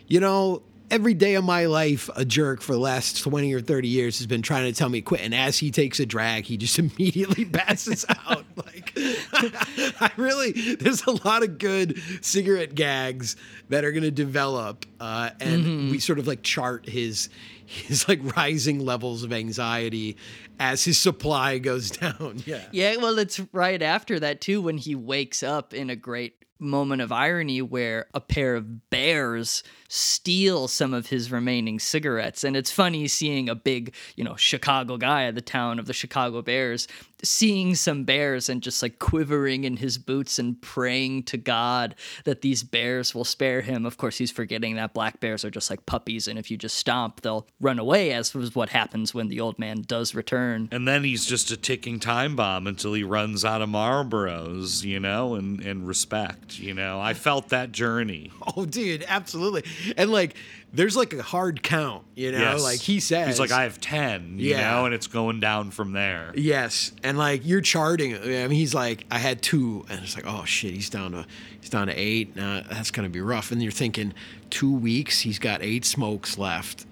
[0.09, 3.88] you know, every day of my life, a jerk for the last 20 or 30
[3.88, 5.20] years has been trying to tell me quit.
[5.20, 8.44] And as he takes a drag, he just immediately passes out.
[8.61, 8.92] Like,
[9.33, 13.37] I really, there's a lot of good cigarette gags
[13.70, 14.85] that are going to develop.
[15.00, 17.31] Uh, and we sort of like chart his,
[17.64, 20.16] his like rising levels of anxiety
[20.59, 22.42] as his supply goes down.
[22.44, 22.62] Yeah.
[22.70, 27.03] Yeah, well, it's right after that too when he wakes up in a great moment
[27.03, 32.44] of irony where a pair of bears steal some of his remaining cigarettes.
[32.44, 35.92] And it's funny seeing a big, you know, Chicago guy at the town of the
[35.92, 36.87] Chicago Bears
[37.22, 42.42] seeing some bears and just like quivering in his boots and praying to God that
[42.42, 43.87] these bears will spare him.
[43.87, 46.76] Of course, he's forgetting that black bears are just like puppies, and if you just
[46.76, 50.68] stomp, they'll run away, as was what happens when the old man does return.
[50.73, 55.00] And then he's just a ticking time bomb until he runs out of Marlboros, you
[55.00, 56.58] know, and, and respect.
[56.58, 58.31] You know, I felt that journey.
[58.56, 59.62] Oh, dude, absolutely.
[59.96, 60.35] And like,
[60.73, 62.62] there's like a hard count, you know, Yes.
[62.62, 63.27] like he says.
[63.29, 64.71] He's like, I have 10, you Yeah.
[64.71, 66.33] know, and it's going down from there.
[66.37, 68.14] Yes, and like you're charting.
[68.14, 71.27] I mean, he's like, I had two, and it's like, oh shit, he's down to
[71.60, 72.37] he's down to eight.
[72.37, 73.50] Nah, that's gonna be rough.
[73.50, 74.14] And you're thinking,
[74.50, 76.87] two weeks, he's got eight smokes left.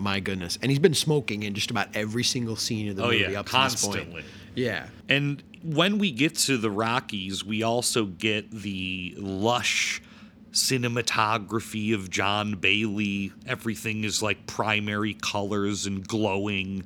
[0.00, 3.06] My goodness, and he's been smoking in just about every single scene of the Oh,
[3.10, 4.24] movie yeah, up to this point.
[4.54, 10.00] Yeah, And when we get to the Rockies, we also get the lush
[10.58, 13.32] cinematography of John Bailey.
[13.46, 16.84] Everything is like primary colors and glowing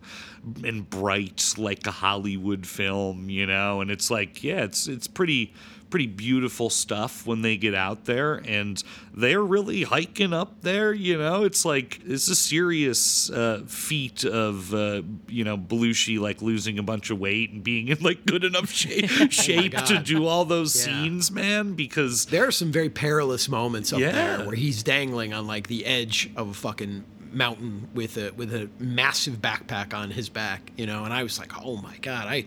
[0.65, 3.81] and bright like a Hollywood film, you know?
[3.81, 5.55] And it's like, yeah, it's it's pretty
[5.93, 8.83] pretty beautiful stuff when they get out there and
[9.15, 11.45] they're really hiking up there, you know?
[11.45, 16.83] It's like it's a serious uh, feat of uh, you know, Belushi like losing a
[16.83, 20.75] bunch of weight and being in like good enough shape shape to do all those
[20.75, 20.95] Yeah.
[21.03, 24.13] scenes, man, because there are some very perilous moments up Yeah.
[24.13, 28.53] there where he's dangling on like the edge of a fucking mountain with a with
[28.55, 31.05] a massive backpack on his back, you know.
[31.05, 32.45] And I was like, oh my god, I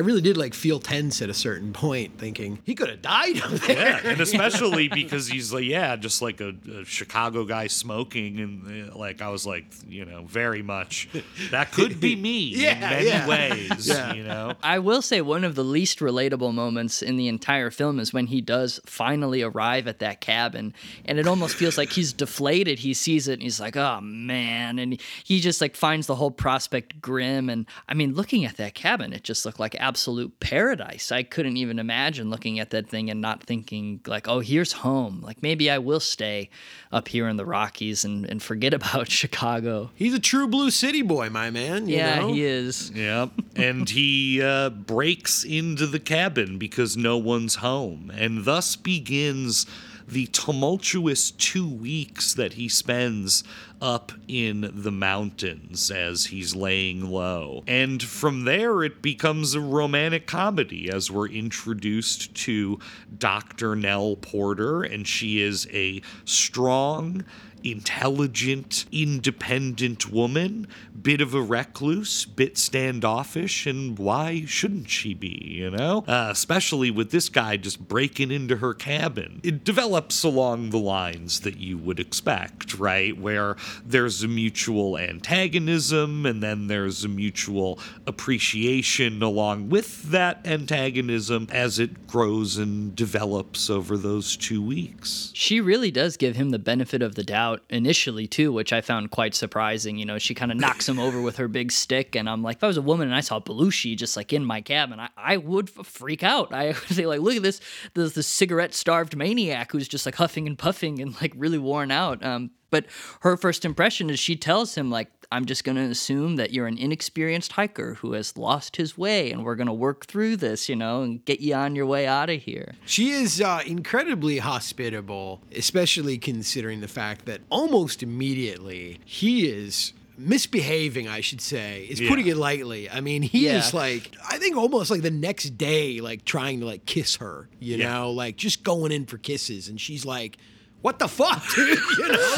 [0.00, 3.38] I really did like feel tense at a certain point, thinking he could have died
[3.42, 3.76] up there.
[3.76, 8.90] yeah, and especially because he's like, yeah, just like a, a Chicago guy smoking, and
[8.90, 11.06] uh, like I was like, you know, very much
[11.50, 13.28] that could be me in many yeah.
[13.28, 14.14] ways, Yeah.
[14.14, 14.54] you know.
[14.62, 18.28] I will say one of the least relatable moments in the entire film is when
[18.28, 20.72] he does finally arrive at that cabin,
[21.04, 22.78] and it almost feels like he's deflated.
[22.78, 26.30] He sees it and he's like, "Oh man!" and he just like finds the whole
[26.30, 27.50] prospect grim.
[27.50, 31.10] And I mean, looking at that cabin, it just looked like absolute paradise.
[31.10, 35.20] I couldn't even imagine looking at that thing and not thinking like, "Oh, here's home."
[35.20, 36.48] Like maybe I will stay
[36.92, 39.90] up here in the Rockies and, and forget about Chicago.
[39.96, 41.88] He's a true blue city boy, my man.
[41.88, 42.32] you yeah, know?
[42.32, 42.92] he is.
[42.94, 43.30] Yep.
[43.56, 49.66] and he uh, breaks into the cabin because no one's home, and thus begins
[50.10, 53.44] the tumultuous two weeks that he spends
[53.80, 57.62] up in the mountains as he's laying low.
[57.66, 62.78] And from there, it becomes a romantic comedy as we're introduced to
[63.16, 63.76] Dr.
[63.76, 67.24] Nell Porter, and she is a strong,
[67.64, 70.66] intelligent, independent woman,
[71.00, 76.04] bit of a recluse, bit standoffish, and why shouldn't she be, you know?
[76.06, 79.40] Uh, especially with this guy just breaking into her cabin.
[79.42, 83.18] It develops along the lines that you would expect, right?
[83.18, 91.48] Where there's a mutual antagonism, and then there's a mutual appreciation along with that antagonism
[91.50, 95.30] as it grows and develops over those two weeks.
[95.34, 99.10] She really does give him the benefit of the doubt initially too, which I found
[99.10, 99.96] quite surprising.
[99.96, 102.56] You know, she kind of knocks him over with her big stick, and I'm like,
[102.56, 105.08] if I was a woman and I saw Belushi just like in my cabin, I,
[105.16, 106.52] I would f- freak out.
[106.52, 107.60] I would say like, look at this,
[107.94, 112.24] this cigarette starved maniac who's just like huffing and puffing and like really worn out.
[112.24, 112.86] Um, but
[113.20, 116.66] her first impression is she tells him like, I'm just going to assume that you're
[116.66, 120.68] an inexperienced hiker who has lost his way, and we're going to work through this,
[120.68, 122.74] you know, and get you on your way out of here.
[122.84, 131.08] She is uh, incredibly hospitable, especially considering the fact that almost immediately he is misbehaving,
[131.08, 132.90] I should say, is putting it lightly.
[132.90, 133.58] I mean, he Yeah.
[133.58, 137.48] is like, I think almost like the next day, like trying to like kiss her,
[137.58, 137.88] you Yeah.
[137.92, 139.68] know, like just going in for kisses.
[139.68, 140.36] And she's like,
[140.82, 141.78] what the fuck, dude?
[141.98, 142.34] You know,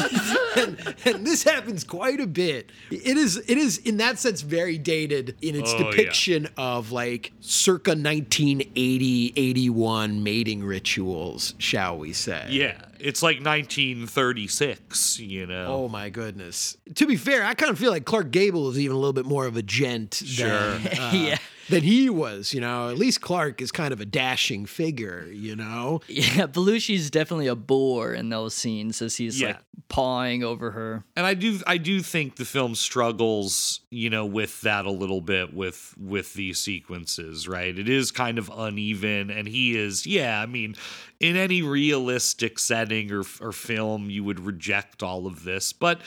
[0.57, 2.69] and, and this happens quite a bit.
[2.91, 5.89] It is, it is in that sense very dated in its Oh, yeah.
[5.91, 12.45] depiction of like circa 1980, 81 mating rituals, shall we say?
[12.49, 13.37] Yeah, it's like
[14.17, 15.65] 1936, you know.
[15.67, 16.77] Oh my goodness.
[16.95, 19.25] To be fair, I kind of feel like Clark Gable is even a little bit
[19.25, 20.47] more of a gent Sure.
[20.77, 21.37] than, uh, Yeah.
[21.69, 22.53] than he was.
[22.53, 25.27] You know, at least Clark is kind of a dashing figure.
[25.31, 29.47] You know, Yeah, Belushi's definitely a bore in those scenes as he's Yeah.
[29.47, 31.03] like pawing over her.
[31.15, 35.21] and I do I do think the film struggles, you know, with that a little
[35.21, 37.77] bit with with these sequences, right?
[37.77, 40.75] It is kind of uneven and he is yeah, I mean,
[41.23, 46.01] in any realistic setting or or film you would reject all of this, but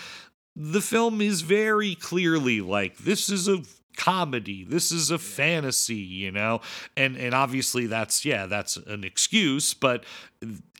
[0.54, 3.62] the film is very clearly like this is a
[3.96, 4.62] comedy.
[4.62, 6.60] This is a fantasy, you know?
[6.98, 10.04] And and obviously that's yeah, that's an excuse, but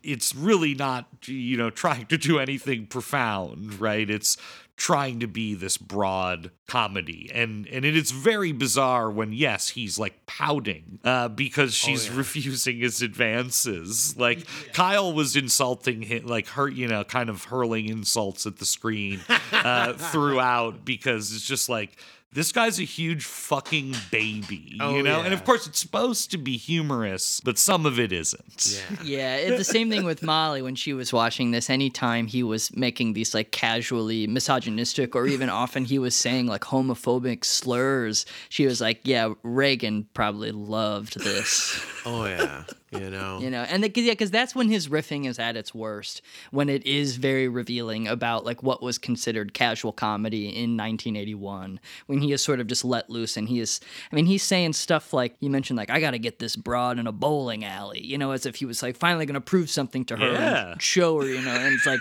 [0.05, 4.09] it's really not you know trying to do anything profound, right?
[4.09, 4.37] It's
[4.77, 9.99] trying to be this broad comedy and and it is very bizarre when yes he's
[9.99, 12.19] like pouting uh, because she's oh, yeah.
[12.19, 14.73] refusing his advances like yeah.
[14.73, 19.21] kyle was insulting him like her you know kind of hurling insults at the screen
[19.53, 21.97] uh, throughout because it's just like
[22.37, 25.21] this guy's a huge fucking baby, oh, you know?
[25.21, 25.25] Yeah.
[25.25, 28.79] And of course, it's supposed to be humorous, but some of it isn't.
[28.93, 28.99] Yeah.
[29.05, 31.71] yeah, it's the same thing with Molly when she was watching this.
[31.71, 36.61] Anytime he was making these like casually misogynistic or even often he was saying like
[36.61, 41.83] homophobic slurs, she was like, yeah, Reagan probably loved this.
[42.05, 45.39] oh, yeah you know you know and the, yeah because that's when his riffing is
[45.39, 50.47] at its worst when it is very revealing about like what was considered casual comedy
[50.47, 53.81] in 1981 when he is sort of just let loose and he is
[54.13, 57.07] i mean he's saying stuff like you mentioned like i gotta get this broad in
[57.07, 60.17] a bowling alley you know as if he was like finally gonna prove something to
[60.17, 60.73] her yeah.
[60.73, 62.01] and show her you know and it's like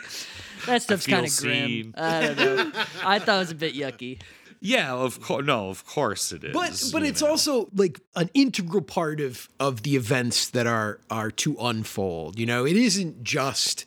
[0.65, 2.71] that stuff's kind of grim i don't know
[3.05, 4.19] i thought it was a bit yucky
[4.65, 5.45] yeah, of course.
[5.45, 6.53] No, of course it is.
[6.53, 7.29] But but it's know.
[7.29, 12.39] also like an integral part of of the events that are are to unfold.
[12.39, 13.85] You know, it isn't just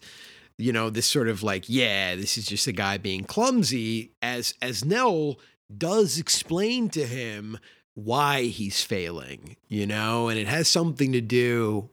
[0.57, 4.13] you know this sort of like yeah, this is just a guy being clumsy.
[4.23, 5.41] As as Nell
[5.77, 7.59] does explain to him
[7.95, 9.57] why he's failing.
[9.69, 11.91] You know, and it has something to do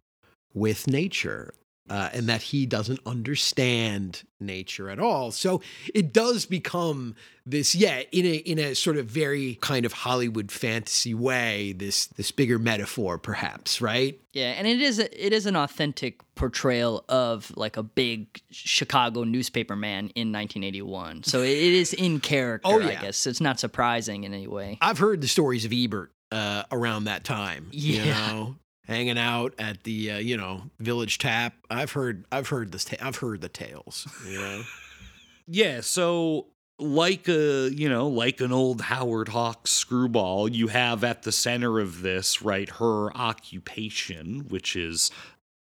[0.53, 1.53] with nature
[1.89, 5.31] uh, and that he doesn't understand nature at all.
[5.31, 5.61] So
[5.93, 7.15] it does become
[7.45, 12.07] this, yeah, in a in a sort of very kind of Hollywood fantasy way, this
[12.07, 14.19] this bigger metaphor, perhaps, right?
[14.33, 19.23] Yeah, and it is a, it is an authentic portrayal of like a big Chicago
[19.23, 21.23] newspaper man in 1981.
[21.23, 22.67] So it is in character.
[22.67, 22.87] oh, yeah.
[22.87, 24.79] I guess it's not surprising in any way.
[24.81, 27.67] I've heard the stories of Ebert uh, around that time.
[27.71, 28.03] Yeah.
[28.03, 28.55] You know?
[28.87, 31.53] Hanging out at the uh, you know village tap.
[31.69, 34.07] I've heard I've heard this ta- I've heard the tales.
[34.27, 34.63] You know.
[35.47, 35.81] yeah.
[35.81, 41.31] So like a you know like an old Howard Hawks screwball, you have at the
[41.31, 45.11] center of this right her occupation, which is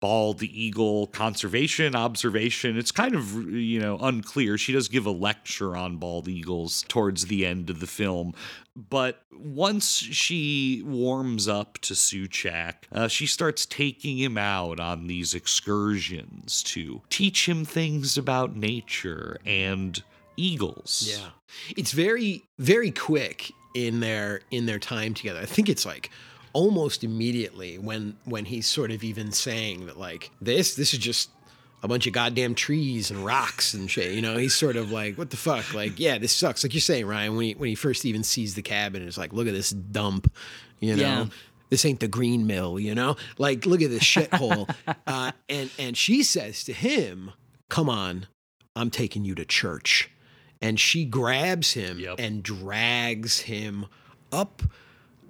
[0.03, 2.77] bald eagle conservation observation.
[2.77, 4.57] It's kind of, you know, unclear.
[4.57, 8.33] She does give a lecture on bald eagles towards the end of the film.
[8.75, 15.33] But once she warms up to Souchak, uh, she starts taking him out on these
[15.33, 20.03] excursions to teach him things about nature and
[20.35, 21.09] eagles.
[21.09, 21.29] Yeah.
[21.77, 25.39] It's very, very quick in their in their time together.
[25.39, 26.11] I think it's like
[26.53, 31.29] almost immediately when when he's sort of even saying that like this this is just
[31.83, 34.13] a bunch of goddamn trees and rocks and shit.
[34.13, 35.73] You know, he's sort of like, what the fuck?
[35.73, 36.63] Like, yeah, this sucks.
[36.63, 39.33] Like you're saying, Ryan, when he when he first even sees the cabin, it's like,
[39.33, 40.33] look at this dump,
[40.79, 41.01] you know.
[41.01, 41.25] Yeah.
[41.69, 43.17] This ain't the green mill, you know.
[43.39, 44.73] Like, look at this shithole.
[45.07, 47.31] uh, and and she says to him,
[47.67, 48.27] "Come on,
[48.75, 50.09] I'm taking you to church."
[50.61, 52.15] And she grabs him yep.
[52.19, 53.87] and drags him
[54.31, 54.61] up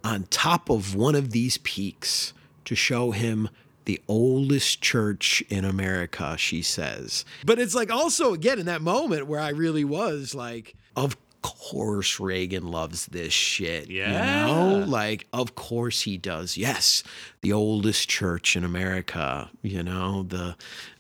[0.03, 2.33] on top of one of these peaks
[2.65, 3.49] to show him
[3.85, 7.25] the oldest church in America, she says.
[7.45, 12.19] But it's like also, again, in that moment where I really was like, of course
[12.19, 13.89] Reagan loves this shit.
[13.89, 14.47] Yeah.
[14.47, 14.85] You know?
[14.85, 16.57] Like, of course he does.
[16.57, 17.03] Yes.
[17.41, 20.55] The oldest church in America, you know, the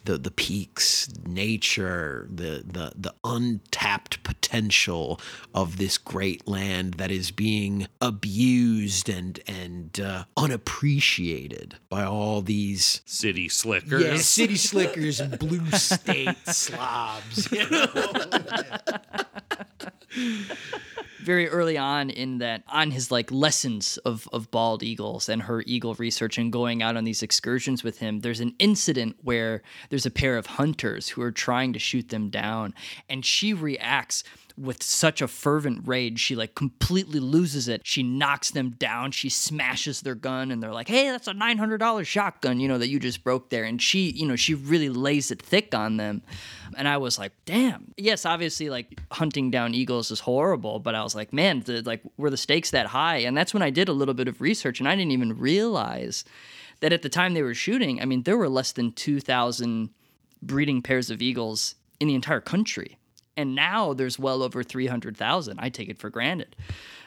[0.05, 5.19] the the peaks, nature, the the the untapped potential
[5.53, 13.01] of this great land that is being abused and and uh, unappreciated by all these
[13.05, 14.03] city slickers.
[14.03, 17.51] Yeah, city slickers and blue state slobs.
[17.51, 17.87] You know?
[21.23, 25.63] very early on in that on his like lessons of of bald eagles and her
[25.65, 30.05] eagle research and going out on these excursions with him there's an incident where there's
[30.05, 32.73] a pair of hunters who are trying to shoot them down
[33.07, 34.23] and she reacts
[34.57, 37.81] with such a fervent rage she like completely loses it.
[37.83, 39.11] She knocks them down.
[39.11, 42.89] She smashes their gun and they're like hey that's a $900 shotgun you know that
[42.89, 43.63] you just broke there.
[43.63, 46.21] And she you know she really lays it thick on them.
[46.77, 47.93] And i was like damn.
[47.97, 52.01] Yes obviously like hunting down eagles is horrible but i was like man the, like
[52.17, 53.17] were the stakes that high?
[53.17, 56.23] And that's when i did a little bit of research and i didn't even realize
[56.81, 59.89] that at the time they were shooting i mean there were less than 2000
[60.41, 62.97] breeding pairs of eagles in the entire country
[63.35, 65.59] and now there's well over 300,000.
[65.59, 66.55] I take it for granted.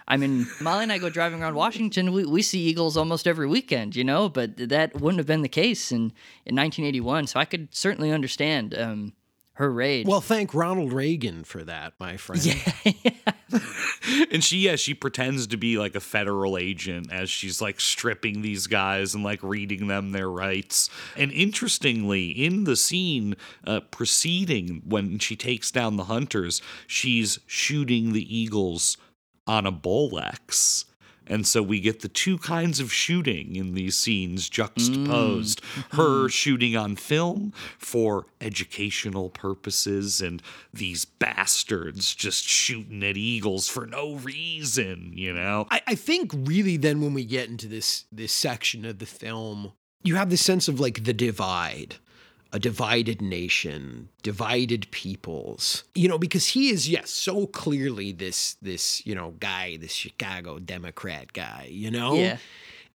[0.09, 2.13] I mean, Molly and I go driving around Washington.
[2.13, 5.49] We, we see eagles almost every weekend, you know, but that wouldn't have been the
[5.49, 6.13] case in,
[6.45, 7.29] in 1981.
[7.29, 9.13] So I could certainly understand um,
[9.57, 10.07] her rage.
[10.07, 12.45] Well, thank Ronald Reagan for that, my friend.
[12.45, 12.73] Yeah.
[13.03, 13.59] yeah.
[14.31, 18.43] and she yeah she pretends to be like a federal agent as she's like stripping
[18.43, 23.35] these guys and like reading them their rights and interestingly in the scene
[23.67, 28.97] uh, preceding when she takes down the hunters she's shooting the eagles
[29.47, 30.85] on a bolex
[31.27, 35.63] and so we get the two kinds of shooting in these scenes juxtaposed.
[35.63, 35.97] Mm.
[35.97, 43.87] Her shooting on film for educational purposes, and these bastards just shooting at eagles for
[43.87, 45.67] no reason, you know?
[45.71, 49.73] I, I think really then when we get into this this section of the film,
[50.03, 51.97] you have this sense of like the divide.
[52.57, 55.85] A divided nation, divided peoples.
[55.95, 60.59] You know, because he is, yes, so clearly this this, you know, guy, this Chicago
[60.59, 62.15] Democrat guy, you know?
[62.15, 62.39] Yeah.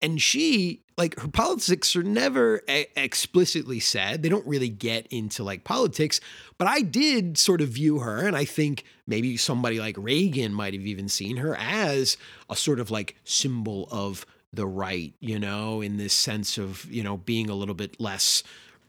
[0.01, 4.23] And she, like, her politics are never e- explicitly said.
[4.23, 6.23] They don't really get into like politics.
[6.57, 10.73] But I did sort of view her, and I think maybe somebody like Reagan might
[10.73, 12.17] have even seen her as
[12.49, 17.03] a sort of like symbol of the right, you know, in this sense of, you
[17.03, 18.43] know, being a little bit less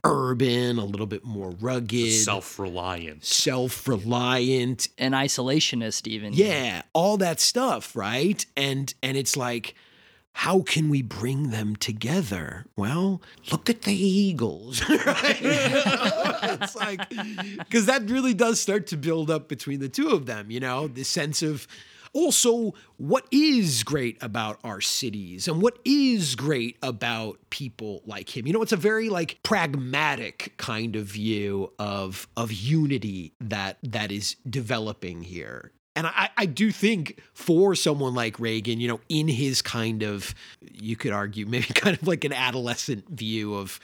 [0.03, 3.23] urban, a little bit more rugged, Self reliant.
[3.23, 6.33] self reliant, and isolationist, even.
[6.33, 8.45] yeah, all that stuff, right?
[8.57, 9.75] And and it's like
[10.33, 12.65] how can we bring them together?
[12.77, 13.21] Well,
[13.51, 15.37] look at the Eagles, right?
[15.41, 17.09] it's like
[17.57, 20.87] because that really does start to build up between the two of them, you know,
[20.87, 21.67] the sense of
[22.13, 28.47] also what is great about our cities and what is great about people like him.
[28.47, 34.11] You know, it's a very like pragmatic kind of view of of unity that that
[34.11, 35.71] is developing here.
[35.95, 40.33] And I, I do think for someone like Reagan, you know, in his kind of,
[40.61, 43.79] you could argue, maybe kind of like an adolescent view of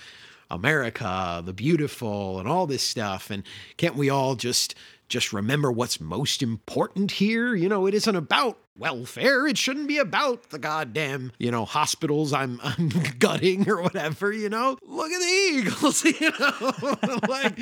[0.50, 3.30] America, the beautiful, and all this stuff.
[3.30, 3.44] And
[3.76, 4.76] can't we all just
[5.08, 7.56] just remember what's most important here?
[7.56, 9.48] You know, it isn't about welfare.
[9.48, 12.90] It shouldn't be about the goddamn, you know, hospitals I'm I'm
[13.20, 14.78] gutting or whatever, you know?
[14.84, 17.20] Look at the Eagles, you know?
[17.28, 17.60] like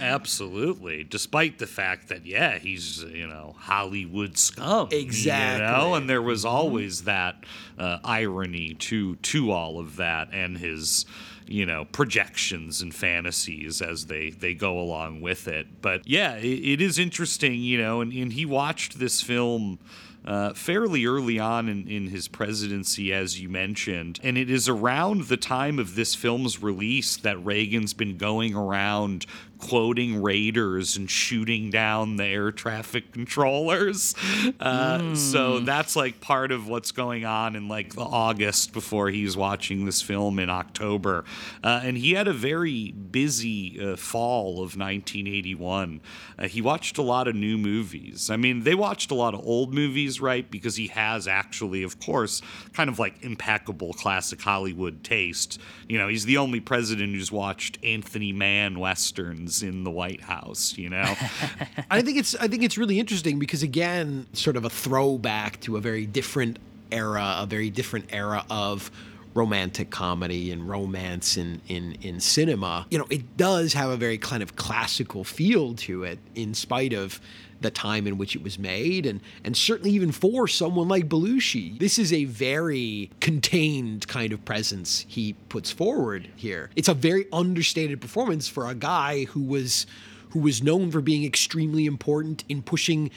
[0.00, 1.04] Absolutely.
[1.04, 4.88] Despite the fact that, yeah, he's, you know, Hollywood scum.
[4.90, 5.66] Exactly.
[5.66, 5.94] You know?
[5.94, 7.44] And there was always that
[7.78, 11.04] uh, irony to to all of that and his
[11.48, 16.44] you know projections and fantasies as they they go along with it but yeah it,
[16.44, 19.78] it is interesting you know and, and he watched this film
[20.24, 24.20] uh, fairly early on in, in his presidency, as you mentioned.
[24.22, 29.24] And it is around the time of this film's release that Reagan's been going around
[29.58, 34.14] quoting raiders and shooting down the air traffic controllers.
[34.60, 39.36] Uh, So that's like part of what's going on in like the August before he's
[39.36, 41.24] watching this film in October.
[41.62, 46.00] Uh, and he had a very busy uh, fall of 1981.
[46.38, 48.30] Uh, he watched a lot of new movies.
[48.30, 50.48] I mean, they watched a lot of old movies, right?
[50.48, 52.40] Because he has actually, of course,
[52.74, 55.60] kind of like impeccable classic Hollywood taste.
[55.88, 60.76] You know, he's the only president who's watched Anthony Mann westerns in the White House,
[60.76, 61.14] you know?
[61.90, 65.76] I think it's I think it's really interesting because again, sort of a throwback to
[65.76, 66.58] a very different
[66.92, 68.90] era, a very different era of
[69.34, 72.86] romantic comedy and romance in in in cinema.
[72.90, 76.92] You know, it does have a very kind of classical feel to it in spite
[76.92, 77.20] of
[77.60, 81.78] the time in which it was made and and certainly even for someone like Belushi.
[81.78, 86.70] This is a very contained kind of presence he puts forward here.
[86.76, 89.86] It's a very understated performance for a guy who was
[90.30, 93.10] who was known for being extremely important in pushing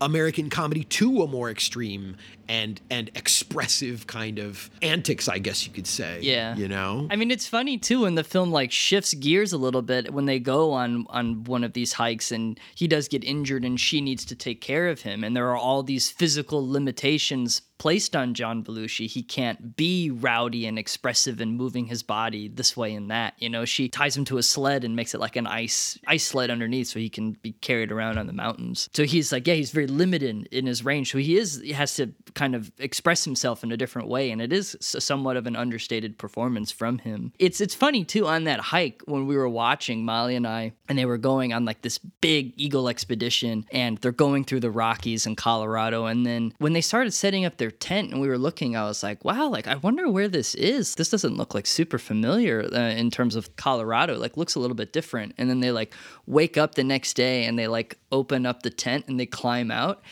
[0.00, 2.16] American comedy to a more extreme
[2.48, 6.20] and and expressive kind of antics, I guess you could say.
[6.22, 6.56] Yeah.
[6.56, 7.08] You know?
[7.10, 10.26] I mean, it's funny too when the film like shifts gears a little bit when
[10.26, 14.00] they go on on one of these hikes and he does get injured and she
[14.00, 18.34] needs to take care of him and there are all these physical limitations placed on
[18.34, 19.06] John Belushi.
[19.06, 23.34] He can't be rowdy and expressive and moving his body this way and that.
[23.38, 26.24] You know, she ties him to a sled and makes it like an ice ice
[26.24, 28.88] sled underneath so he can be carried around on the mountains.
[28.94, 31.12] So he's like, yeah, he's very limited in his range.
[31.12, 34.40] So he is he has to kind of express himself in a different way and
[34.40, 37.32] it is somewhat of an understated performance from him.
[37.38, 40.96] It's it's funny too on that hike when we were watching Molly and I and
[40.98, 45.26] they were going on like this big eagle expedition and they're going through the Rockies
[45.26, 48.76] in Colorado and then when they started setting up their tent and we were looking
[48.76, 50.94] I was like, wow, like I wonder where this is.
[50.94, 54.18] This doesn't look like super familiar uh, in terms of Colorado.
[54.18, 55.34] Like looks a little bit different.
[55.38, 55.94] And then they like
[56.26, 59.70] wake up the next day and they like open up the tent and they climb
[59.70, 60.02] out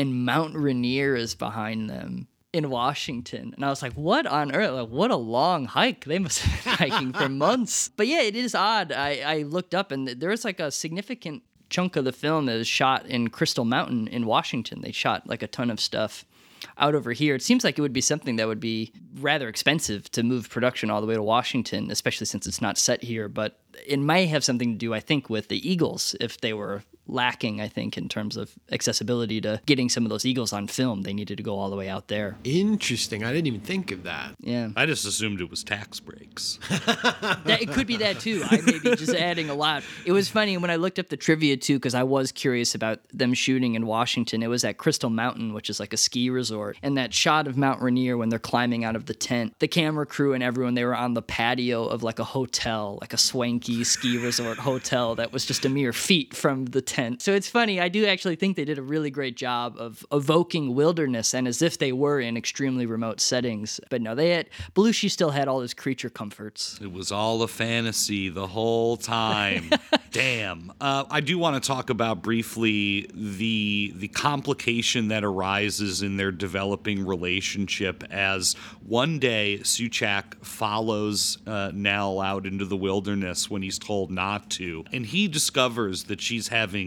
[0.00, 3.52] and Mount Rainier is behind them in Washington.
[3.54, 4.72] And I was like, what on earth?
[4.72, 6.06] Like, what a long hike.
[6.06, 7.90] They must have been hiking for months.
[7.90, 8.92] But yeah, it is odd.
[8.92, 12.66] I, I looked up and there was like a significant chunk of the film is
[12.66, 14.80] shot in Crystal Mountain in Washington.
[14.80, 16.24] They shot like a ton of stuff
[16.78, 17.34] out over here.
[17.34, 20.90] It seems like it would be something that would be rather expensive to move production
[20.90, 23.28] all the way to Washington, especially since it's not set here.
[23.28, 26.82] But it may have something to do, I think, with the Eagles if they were
[27.06, 31.02] lacking, I think, in terms of accessibility to getting some of those Eagles on film.
[31.02, 32.36] They needed to go all the way out there.
[32.44, 33.24] Interesting.
[33.24, 34.36] I didn't even think of that.
[34.40, 34.70] Yeah.
[34.76, 36.58] I just assumed it was tax breaks.
[36.68, 38.42] that, it could be that too.
[38.50, 39.82] I may be just adding a lot.
[40.06, 43.00] It was funny when I looked up the trivia too, because I was curious about
[43.12, 44.42] them shooting in Washington.
[44.42, 46.76] It was at Crystal Mountain, which is like a ski resort.
[46.82, 50.06] And that shot of Mount Rainier when they're climbing out of the tent, the camera
[50.06, 53.84] crew and everyone, they were on the patio of like a hotel, like a swanky
[53.84, 57.22] ski resort hotel that was just a mere feet from the tent.
[57.22, 57.80] So it's funny.
[57.80, 61.62] I do actually think they did a really great job of evoking wilderness and as
[61.62, 63.80] if they were in extremely remote settings.
[63.90, 66.80] But no, they had Belushi still had all his creature comforts.
[66.82, 69.70] It was all a fantasy the whole time.
[70.10, 70.72] Damn.
[70.80, 76.32] Uh, I do want to talk about briefly the the complication that arises in their
[76.32, 83.78] developing relationship as one day Souchak follows uh, Nell out into the wilderness when he's
[83.78, 86.79] told not to, and he discovers that she's having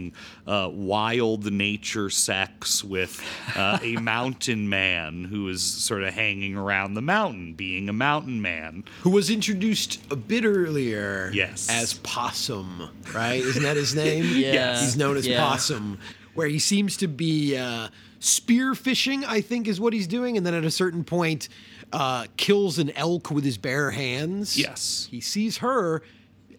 [0.46, 3.22] uh, wild nature sex with
[3.56, 8.40] uh, a mountain man who is sort of hanging around the mountain, being a mountain
[8.42, 8.84] man.
[9.02, 11.68] Who was introduced a bit earlier Yes.
[11.70, 13.40] as Possum, right?
[13.42, 14.24] Isn't that his name?
[14.36, 14.80] Yeah.
[14.80, 15.40] He's known as Yeah.
[15.40, 15.98] Possum,
[16.34, 17.88] where he seems to be uh,
[18.20, 20.36] spear fishing, I think is what he's doing.
[20.36, 21.48] And then at a certain point,
[21.92, 24.56] uh, kills an elk with his bare hands.
[24.58, 25.06] Yes.
[25.10, 26.02] He sees her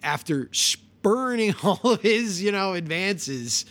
[0.01, 0.49] after
[1.06, 3.66] spurning all of his, you know, advances.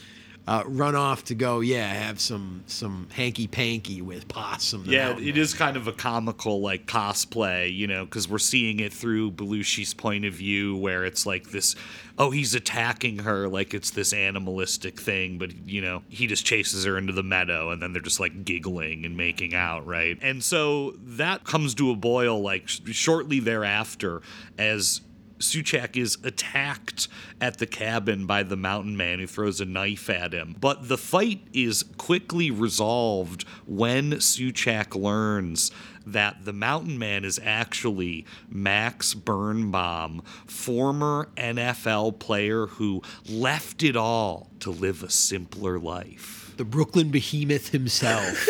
[0.46, 4.84] Uh, run off to go, yeah, have some some hanky panky with Possum.
[4.86, 8.78] Yeah, mountain it is kind of a comical like cosplay, you know, because we're seeing
[8.80, 11.76] it through Belushi's point of view, where it's like this,
[12.18, 16.84] oh, he's attacking her like it's this animalistic thing, but you know, he just chases
[16.84, 20.18] her into the meadow, and then they're just like giggling and making out, right?
[20.20, 24.20] And so that comes to a boil like sh- shortly thereafter
[24.58, 25.00] as.
[25.44, 27.08] Souchak is attacked
[27.40, 30.56] at the cabin by the mountain man who throws a knife at him.
[30.60, 35.70] But the fight is quickly resolved when Souchak learns
[36.06, 44.50] that the mountain man is actually Max Birnbaum, former NFL player who left it all
[44.60, 46.43] to live a simpler life.
[46.56, 48.48] The Brooklyn behemoth himself.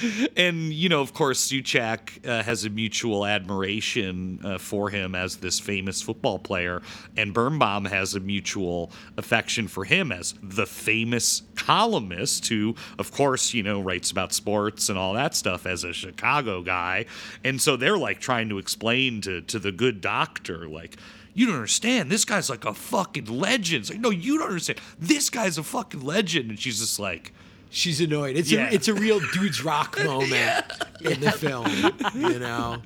[0.36, 5.36] and you know, of course, Souchak uh, has a mutual admiration uh, for him as
[5.36, 6.82] this famous football player,
[7.16, 13.52] and Birnbaum has a mutual affection for him as the famous columnist who, of course,
[13.52, 17.06] you know, writes about sports and all that stuff as a Chicago guy.
[17.44, 20.96] And so they're like trying to explain to to the good doctor, like.
[21.34, 22.10] You don't understand.
[22.10, 23.82] This guy's like a fucking legend.
[23.82, 24.80] It's like, no, you don't understand.
[24.98, 26.50] This guy's a fucking legend.
[26.50, 27.32] And she's just like,
[27.72, 28.36] She's annoyed.
[28.36, 28.68] It's Yeah.
[28.68, 30.64] a it's a real dude's rock moment
[31.02, 31.68] in the film.
[32.16, 32.78] You know,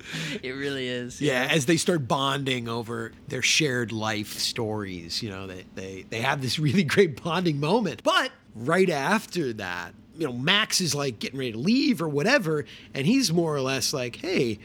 [0.43, 1.19] It really is.
[1.19, 1.47] yeah.
[1.49, 6.39] As they start bonding over their shared life stories, you know, they they they have
[6.43, 8.03] this really great bonding moment.
[8.03, 12.63] But right after that, you know, Max is like getting ready to leave or whatever,
[12.93, 14.59] and he's more or less like, hey.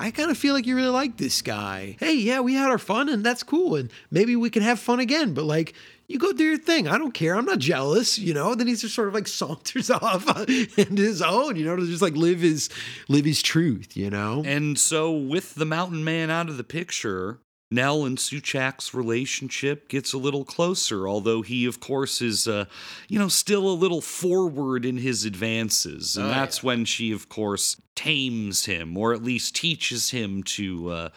[0.00, 1.96] I kind of feel like you really like this guy.
[1.98, 3.74] Hey, yeah, we had our fun and that's cool.
[3.74, 5.34] And maybe we can have fun again.
[5.34, 5.74] But like,
[6.06, 6.86] you go do your thing.
[6.86, 7.34] I don't care.
[7.34, 8.54] I'm not jealous, you know.
[8.54, 12.00] Then he just sort of like saunters off into his own, you know, to just
[12.00, 12.70] like live his
[13.08, 14.42] live his truth, you know.
[14.46, 17.40] And so, with the mountain man out of the picture,
[17.70, 22.64] Nell and Souchak's relationship gets a little closer, although he, of course, is, uh,
[23.08, 26.16] you know, still a little forward in his advances.
[26.16, 30.90] And Oh, that's when she, of course, tames him, or at least teaches him to.
[30.90, 31.08] Uh,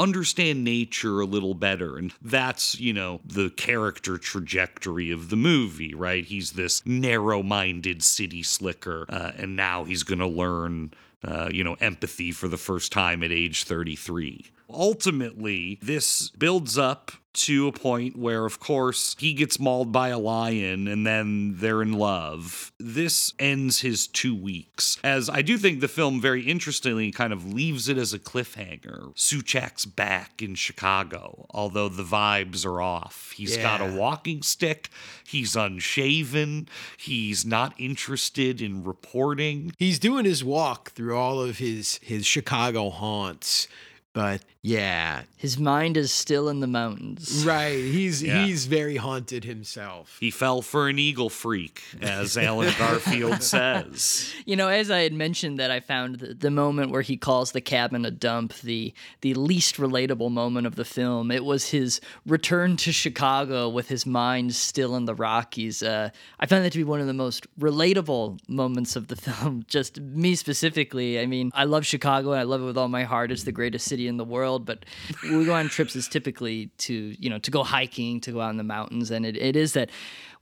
[0.00, 1.96] Understand nature a little better.
[1.96, 6.24] And that's, you know, the character trajectory of the movie, right?
[6.24, 10.92] He's this narrow minded city slicker, uh, and now he's going to learn
[11.24, 14.46] uh, you know, empathy for the first time at age 33.
[14.68, 20.18] Ultimately, this builds up to a point where, of course, he gets mauled by a
[20.18, 22.72] lion and then they're in love.
[22.80, 27.52] This ends his two weeks, as I do think the film very interestingly kind of
[27.52, 29.14] leaves it as a cliffhanger.
[29.16, 33.32] Souchak's back in Chicago, although the vibes are off.
[33.36, 34.90] He's got a walking stick,
[35.24, 39.72] he's unshaven, he's not interested in reporting.
[39.78, 43.68] He's doing his walk through all of his his Chicago haunts,
[44.12, 45.22] but Yeah.
[45.36, 47.44] His mind is still in the mountains.
[47.46, 47.76] Right.
[47.78, 48.44] He's Yeah.
[48.44, 50.16] he's very haunted himself.
[50.18, 54.32] He fell for an eagle freak, as Allen Garfield says.
[54.46, 57.52] You know, as I had mentioned that I found the, the moment where he calls
[57.52, 61.30] the cabin a dump the the least relatable moment of the film.
[61.30, 65.84] It was his return to Chicago with his mind still in the Rockies.
[65.84, 69.64] Uh, I found that to be one of the most relatable moments of the film.
[69.68, 71.20] Just me specifically.
[71.20, 73.30] I mean, I love Chicago and I love it with all my heart.
[73.30, 74.47] It's the greatest city in the world.
[74.56, 74.84] But
[75.22, 78.50] we go on trips is typically to you know to go hiking, to go out
[78.50, 79.90] in the mountains, and it, it is that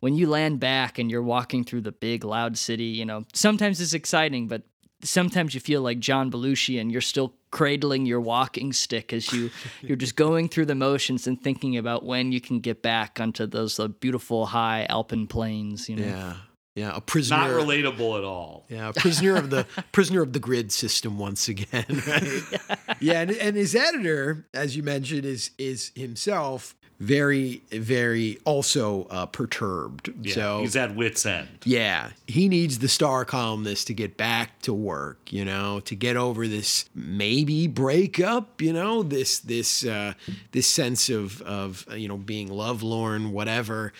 [0.00, 3.80] when you land back and you're walking through the big loud city, you know, sometimes
[3.80, 4.62] it's exciting, but
[5.02, 9.50] sometimes you feel like John Belushi and you're still cradling your walking stick as you
[9.82, 13.46] you're just going through the motions and thinking about when you can get back onto
[13.46, 16.06] those uh, beautiful high alpine plains, you know.
[16.06, 16.36] Yeah.
[16.76, 16.92] Yeah.
[16.94, 17.38] A prisoner.
[17.38, 18.64] Not relatable at all.
[18.68, 21.84] Yeah, prisoner of the prisoner of the grid system once again.
[22.06, 22.42] Right?
[23.00, 29.26] yeah, and, and his editor, as you mentioned, is is himself very very also uh,
[29.26, 30.12] perturbed.
[30.22, 31.48] Yeah, so he's at wit's end.
[31.64, 36.16] yeah, he needs the star columnist to get back to work, you know, to get
[36.16, 40.12] over this maybe breakup, you know, this this uh,
[40.52, 43.92] this sense of of you know being lovelorn, whatever,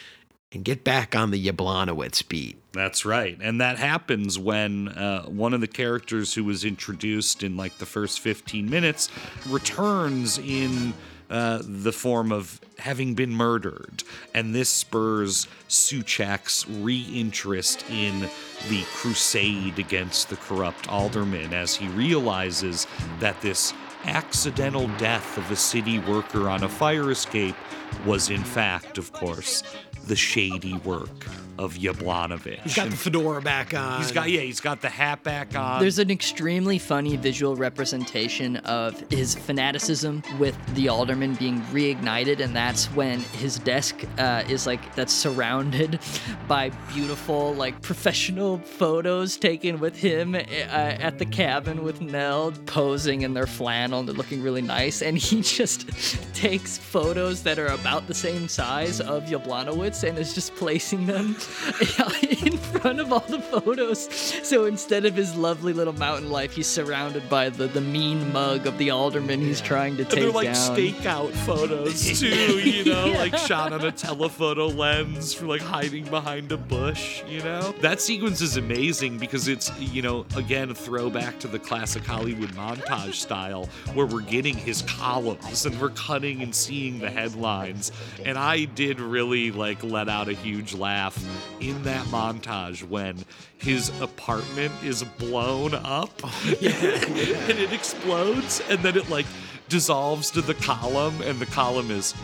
[0.52, 2.56] and get back on the Yablonowitz beat.
[2.76, 3.38] That's right.
[3.40, 7.86] And that happens when uh, one of the characters who was introduced in like the
[7.86, 9.08] first 15 minutes
[9.48, 10.92] returns in
[11.30, 14.04] uh, the form of having been murdered.
[14.34, 18.28] And this spurs Souchak's reinterest in
[18.68, 22.86] the crusade against the corrupt alderman as he realizes
[23.20, 23.72] that this
[24.04, 27.56] accidental death of a city worker on a fire escape
[28.04, 29.62] was, in fact, of course,
[30.06, 31.26] the shady work
[31.58, 32.62] of Yablonowitz.
[32.62, 34.00] He's got the fedora back on.
[34.00, 35.80] He's got yeah, he's got the hat back on.
[35.80, 42.54] There's an extremely funny visual representation of his fanaticism with the alderman being reignited, and
[42.54, 46.00] that's when his desk uh, is like that's surrounded
[46.48, 53.22] by beautiful, like professional photos taken with him uh, at the cabin with Nell posing
[53.22, 55.88] in their flannel and they're looking really nice, and he just
[56.34, 61.36] takes photos that are about the same size of Yablonowitz and is just placing them
[62.44, 64.08] in front of all the photos.
[64.46, 68.66] So instead of his lovely little mountain life, he's surrounded by the, the mean mug
[68.66, 70.76] of the alderman he's trying to and take they're like down.
[70.76, 76.52] stakeout photos too, you know, like shot on a telephoto lens for like hiding behind
[76.52, 77.74] a bush, you know?
[77.80, 82.50] That sequence is amazing because it's, you know, again, a throwback to the classic Hollywood
[82.50, 87.92] montage style where we're getting his columns and we're cutting and seeing the headlines.
[88.24, 91.16] And I did really like let out a huge laugh
[91.60, 93.24] in that montage when
[93.58, 99.26] his apartment is blown up oh, and it explodes and then it like
[99.68, 102.14] dissolves to the column and the column is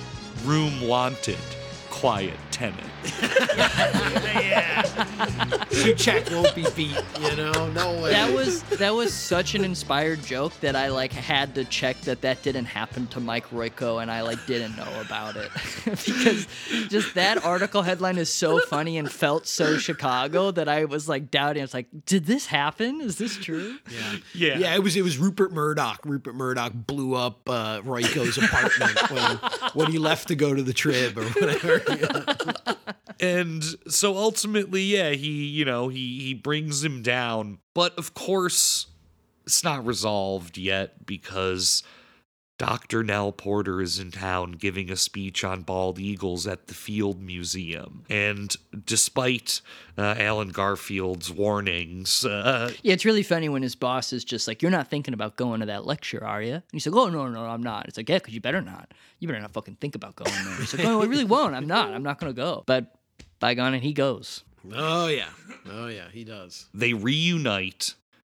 [0.45, 1.39] room wanted
[1.93, 2.89] quiet tenant
[5.73, 7.69] Souchak won't be beat, you know?
[7.71, 8.13] No way.
[8.13, 12.21] That was that was such an inspired joke that I like had to check that
[12.21, 15.51] that didn't happen to Mike Royko and I like didn't know about it
[15.85, 16.47] because
[16.89, 21.31] just that article headline is so funny and felt so Chicago that I was like
[21.31, 21.63] doubting.
[21.63, 23.01] I was like, did this happen?
[23.01, 23.79] Is this true?
[23.91, 24.17] Yeah.
[24.35, 26.01] yeah Yeah, it was it was Rupert Murdoch.
[26.05, 29.37] Rupert Murdoch blew up uh, Royko's apartment when
[29.75, 31.82] when he left to go to the trib or whatever.
[33.21, 37.59] and so ultimately yeah he you know he he brings him down.
[37.75, 38.87] But of course
[39.45, 41.83] it's not resolved yet because
[42.59, 43.03] Dr.
[43.03, 48.05] Nell Porter is in town giving a speech on bald eagles at the Field Museum.
[48.09, 49.61] And despite
[49.99, 54.63] uh, Allen Garfield's warnings, uh, Yeah, it's really funny when his boss is just like,
[54.63, 57.27] "You're not thinking about going to that lecture, are you?" And he's like, "Oh no,
[57.29, 58.93] no, I'm not." It's like, "Yeah, because you better not.
[59.19, 61.55] You better not fucking think about going there." He's like, "No, I really won't.
[61.55, 61.93] I'm not.
[61.93, 62.95] I'm not gonna go." But
[63.41, 64.45] by gone and he goes.
[64.73, 65.31] oh yeah,
[65.69, 66.67] oh yeah, he does.
[66.73, 67.95] they reunite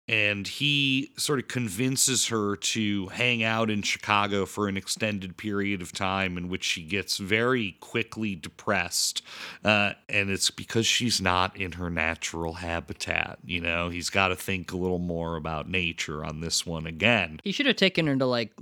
[0.06, 5.80] and he sort of convinces her to hang out in Chicago for an extended period
[5.80, 9.22] of time in which she gets very quickly depressed.
[9.64, 13.38] Uh, and it's because she's not in her natural habitat.
[13.44, 17.40] You know, he's got to think a little more about nature on this one again.
[17.42, 18.52] He should have taken her to like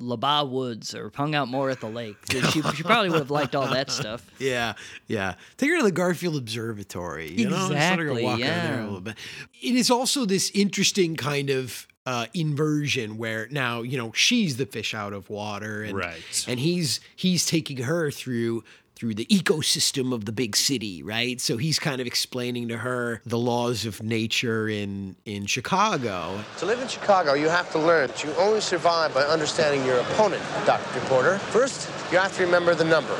[0.00, 2.16] LaBagh Woods or hung out more at the lake.
[2.30, 4.26] She, she probably would have liked all that stuff.
[4.38, 4.74] Yeah,
[5.06, 5.34] yeah.
[5.56, 7.30] Take her to the Garfield Observatory.
[7.30, 8.82] You know, Just let her Exactly, walk around there yeah.
[8.82, 9.16] a little bit.
[9.62, 14.66] It is also this interesting kind of uh, inversion where now you know she's the
[14.66, 16.44] fish out of water and Right.
[16.48, 18.64] and he's he's taking her through
[19.02, 23.20] through the ecosystem of the big city right so he's kind of explaining to her
[23.26, 28.06] the laws of nature in in chicago To live in Chicago, you have to learn
[28.06, 31.00] that you only survive by understanding your opponent, Dr.
[31.06, 31.38] Porter.
[31.50, 33.16] First, you have to remember the number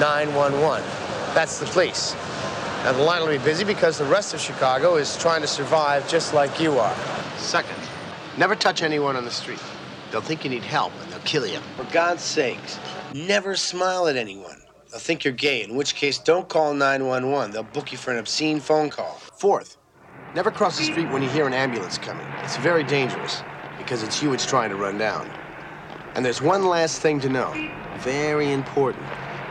[0.00, 0.84] 911.
[1.32, 2.14] That's the police.
[2.82, 6.08] Now, the line will be busy because the rest of Chicago is trying to survive
[6.08, 6.96] just like you are.
[7.36, 7.78] Second,
[8.36, 9.62] never touch anyone on the street.
[10.10, 11.60] They'll think you need help and they'll kill you.
[11.76, 12.80] For God's sakes,
[13.14, 14.59] never smile at anyone.
[14.90, 17.52] They'll think you're gay, in which case, don't call 911.
[17.52, 19.20] They'll book you for an obscene phone call.
[19.38, 19.76] Fourth,
[20.32, 22.24] Never cross the street when you hear an ambulance coming.
[22.44, 23.42] It's very dangerous
[23.78, 25.28] because it's you it's trying to run down.
[26.14, 27.52] And there's one last thing to know.
[27.98, 29.04] Very important.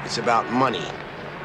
[0.06, 0.86] It's about money.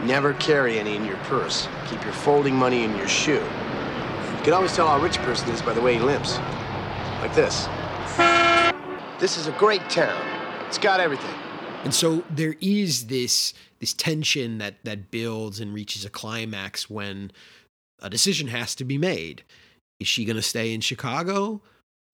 [0.05, 1.66] Never carry any in your purse.
[1.88, 3.42] Keep your folding money in your shoe.
[3.42, 6.38] You can always tell how rich a person is by the way he limps.
[7.20, 7.66] Like this.
[9.18, 10.24] This is a great town.
[10.68, 11.34] It's got everything.
[11.85, 17.30] And so there is this this tension that that builds and reaches a climax when
[18.01, 19.45] a decision has to be made.
[20.01, 21.62] Is she going to stay in Chicago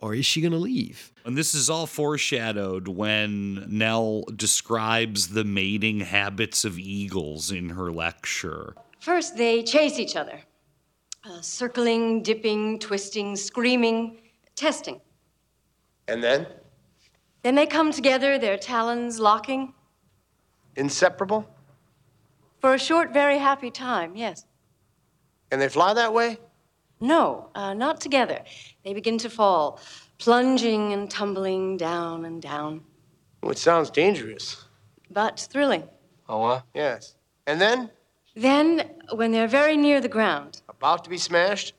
[0.00, 1.12] or is she going to leave?
[1.24, 7.92] And this is all foreshadowed when Nell describes the mating habits of eagles in her
[7.92, 8.74] lecture.
[8.98, 10.40] First, they chase each other
[11.24, 14.18] uh, circling, dipping, twisting, screaming,
[14.56, 15.00] testing.
[16.08, 16.46] And then?
[17.42, 19.72] Then they come together, their talons locking.
[20.76, 21.48] Inseparable?
[22.60, 24.44] For a short, very happy time, yes.
[25.50, 26.38] And they fly that way?
[27.00, 28.40] No, uh, not together.
[28.84, 29.80] They begin to fall,
[30.18, 32.82] plunging and tumbling down and down,
[33.42, 34.64] Well, it sounds dangerous.
[35.10, 35.88] but thrilling.
[36.28, 36.64] Oh, what?
[36.74, 37.16] Yes.
[37.46, 37.90] And then?
[38.36, 41.72] Then, when they're very near the ground, About to be smashed?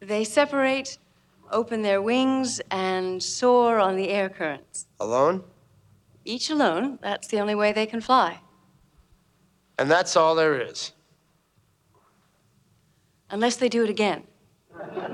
[0.00, 0.98] they separate,
[1.54, 4.86] open their wings, and soar on the air currents.
[5.00, 5.44] Alone?
[6.24, 8.40] Each alone, that's the only way they can fly.
[9.78, 10.92] And that's all there is.
[13.30, 14.24] Unless they do it again.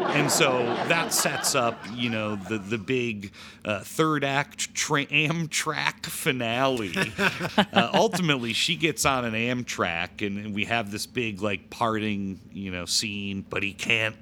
[0.00, 3.32] And so that sets up, you know, the the big
[3.64, 6.94] uh, third act tra- Amtrak finale.
[7.72, 12.70] uh, ultimately, she gets on an Amtrak, and we have this big like parting, you
[12.70, 13.44] know, scene.
[13.48, 14.16] But he can't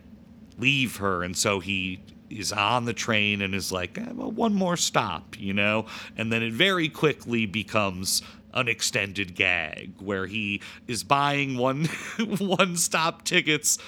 [0.58, 2.00] leave her, and so he
[2.30, 5.86] is on the train and is like, eh, well, one more stop, you know,
[6.16, 8.22] and then it very quickly becomes
[8.54, 11.84] an extended gag where he is buying one
[12.38, 13.78] one stop tickets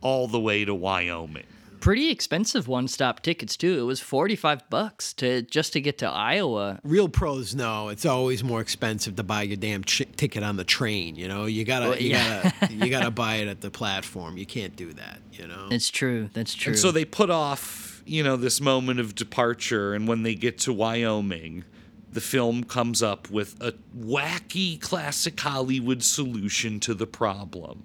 [0.00, 1.44] all the way to Wyoming.
[1.80, 3.78] Pretty expensive one-stop tickets too.
[3.78, 6.80] It was forty-five bucks to just to get to Iowa.
[6.82, 10.64] Real pros know it's always more expensive to buy your damn ch- ticket on the
[10.64, 11.16] train.
[11.16, 12.50] You know, you gotta, Well, you yeah.
[12.60, 14.36] gotta, you gotta buy it at the platform.
[14.36, 15.20] You can't do that.
[15.32, 15.68] You know.
[15.70, 16.30] It's true.
[16.32, 16.72] That's true.
[16.72, 19.94] And so they put off, you know, this moment of departure.
[19.94, 21.64] And when they get to Wyoming,
[22.10, 27.84] the film comes up with a wacky classic Hollywood solution to the problem.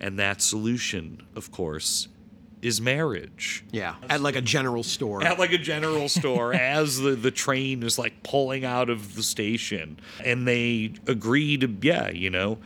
[0.00, 2.06] And that solution, of course,
[2.62, 3.64] is marriage.
[3.70, 5.22] Yeah, at like a general store.
[5.24, 9.22] At like a general store as the, the train is like pulling out of the
[9.22, 9.98] station.
[10.24, 12.58] And they agree to, yeah, you know,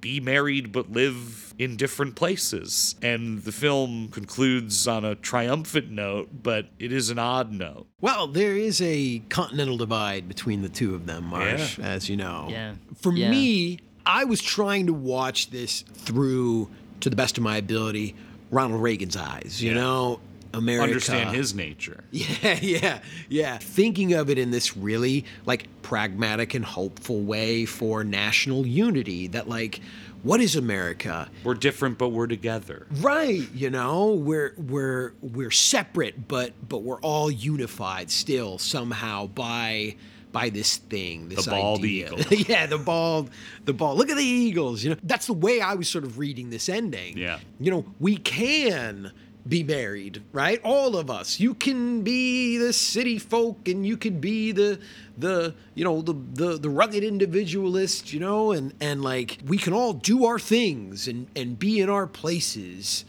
[0.00, 2.94] be married but live in different places.
[3.02, 7.86] And the film concludes on a triumphant note, but it is an odd note.
[8.00, 12.48] Well, there is a continental divide between the two of them, Marsh, as you know.
[12.50, 12.74] Yeah.
[13.00, 13.30] For Yeah.
[13.30, 16.68] me, I was trying to watch this through,
[17.00, 18.14] to the best of my ability,
[18.50, 19.62] Ronald Reagan's eyes.
[19.62, 20.20] You know,
[20.56, 20.84] America.
[20.84, 22.04] Understand his nature.
[22.12, 23.58] Yeah, yeah, yeah.
[23.58, 29.48] Thinking of it in this really like pragmatic and hopeful way for national unity that
[29.48, 29.80] like
[30.22, 31.28] what is America?
[31.44, 32.86] We're different, but we're together.
[33.00, 39.96] Right, you know, we're we're we're separate but but we're all unified still somehow by
[40.36, 42.12] by this thing, this The bald idea.
[42.12, 42.18] eagle.
[42.46, 43.30] yeah, the bald
[43.64, 43.96] the bald.
[43.96, 44.96] Look at the eagles, you know.
[45.02, 47.16] That's the way I was sort of reading this ending.
[47.16, 47.38] Yeah.
[47.58, 49.12] You know, we can
[49.48, 50.60] be married, right?
[50.62, 51.40] All of us.
[51.40, 54.78] You can be the city folk and you can be the
[55.16, 59.72] the you know the the, the rugged individualist, you know, and and like we can
[59.72, 63.06] all do our things and and be in our places,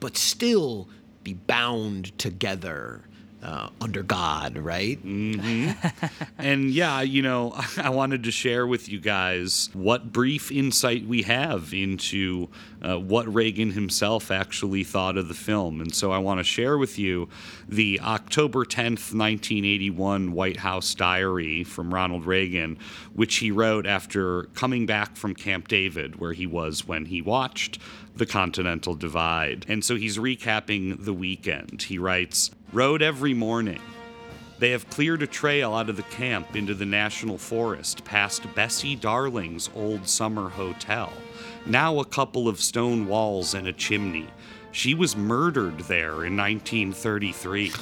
[0.00, 0.88] but still
[1.22, 3.04] be bound together
[3.42, 4.98] uh, under God, right?
[6.38, 11.22] And yeah, you know, I wanted to share with you guys what brief insight we
[11.22, 12.48] have into
[12.80, 15.80] uh, what Reagan himself actually thought of the film.
[15.80, 17.28] And so I want to share with you
[17.68, 22.78] the October 10th, 1981 White House diary from Ronald Reagan,
[23.14, 27.78] which he wrote after coming back from Camp David, where he was when he watched
[28.14, 29.64] the Continental Divide.
[29.68, 31.82] And so he's recapping the weekend.
[31.82, 33.80] He writes rode every morning.
[34.58, 38.96] They have cleared a trail out of the camp into the national forest past Bessie
[38.96, 41.12] Darling's old summer hotel,
[41.64, 44.26] now a couple of stone walls and a chimney.
[44.72, 47.72] She was murdered there in 1933.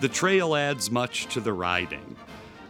[0.00, 2.16] The trail adds much to the riding.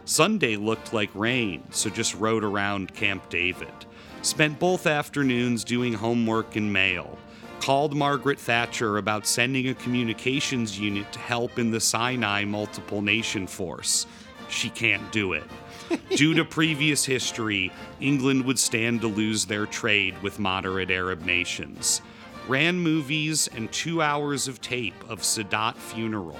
[0.05, 3.73] Sunday looked like rain, so just rode around Camp David.
[4.21, 7.17] Spent both afternoons doing homework and mail.
[7.65, 13.47] Called Margaret Thatcher about sending a communications unit to help in the Sinai Multiple Nation
[13.47, 14.05] Force.
[14.49, 15.45] She can't do it.
[16.15, 22.03] Due to previous history, England would stand to lose their trade with moderate Arab nations.
[22.47, 26.37] Ran movies and two hours of tape of Sadat funeral.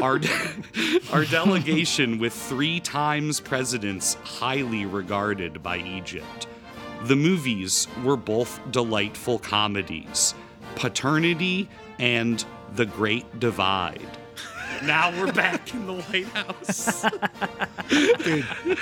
[0.00, 0.18] Our,
[1.12, 6.46] our delegation with three times presidents highly regarded by Egypt.
[7.02, 10.34] The movies were both delightful comedies
[10.76, 11.68] Paternity
[11.98, 12.44] and
[12.74, 14.18] The Great Divide.
[14.82, 17.02] Now we're back in the White House.
[17.88, 18.78] Dude.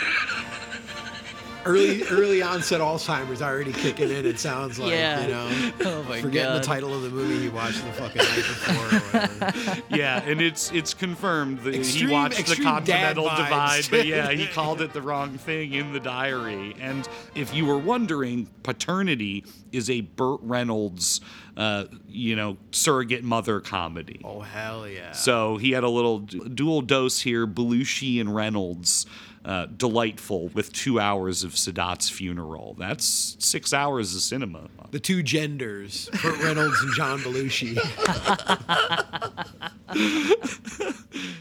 [1.64, 4.26] Early early onset Alzheimer's already kicking in.
[4.26, 5.22] It sounds like Yeah.
[5.22, 5.72] you know.
[5.84, 6.62] Oh my Forgetting God.
[6.62, 9.88] the title of the movie he watched the fucking night before.
[9.92, 13.24] Or yeah, and it's it's confirmed that Extreme- he watched the Continental.
[13.24, 16.74] Divide, but yeah, he called it the wrong thing in the diary.
[16.80, 21.20] And if you were wondering, Paternity is a Burt Reynolds,
[21.56, 24.20] uh, you know, surrogate mother comedy.
[24.24, 25.12] Oh hell yeah!
[25.12, 29.06] So he had a little d- dual dose here, Belushi and Reynolds.
[29.44, 32.76] Uh, delightful with two hours of Sadat's funeral.
[32.78, 34.68] That's six hours of cinema.
[34.92, 37.76] The two genders, Burt Reynolds and John Belushi.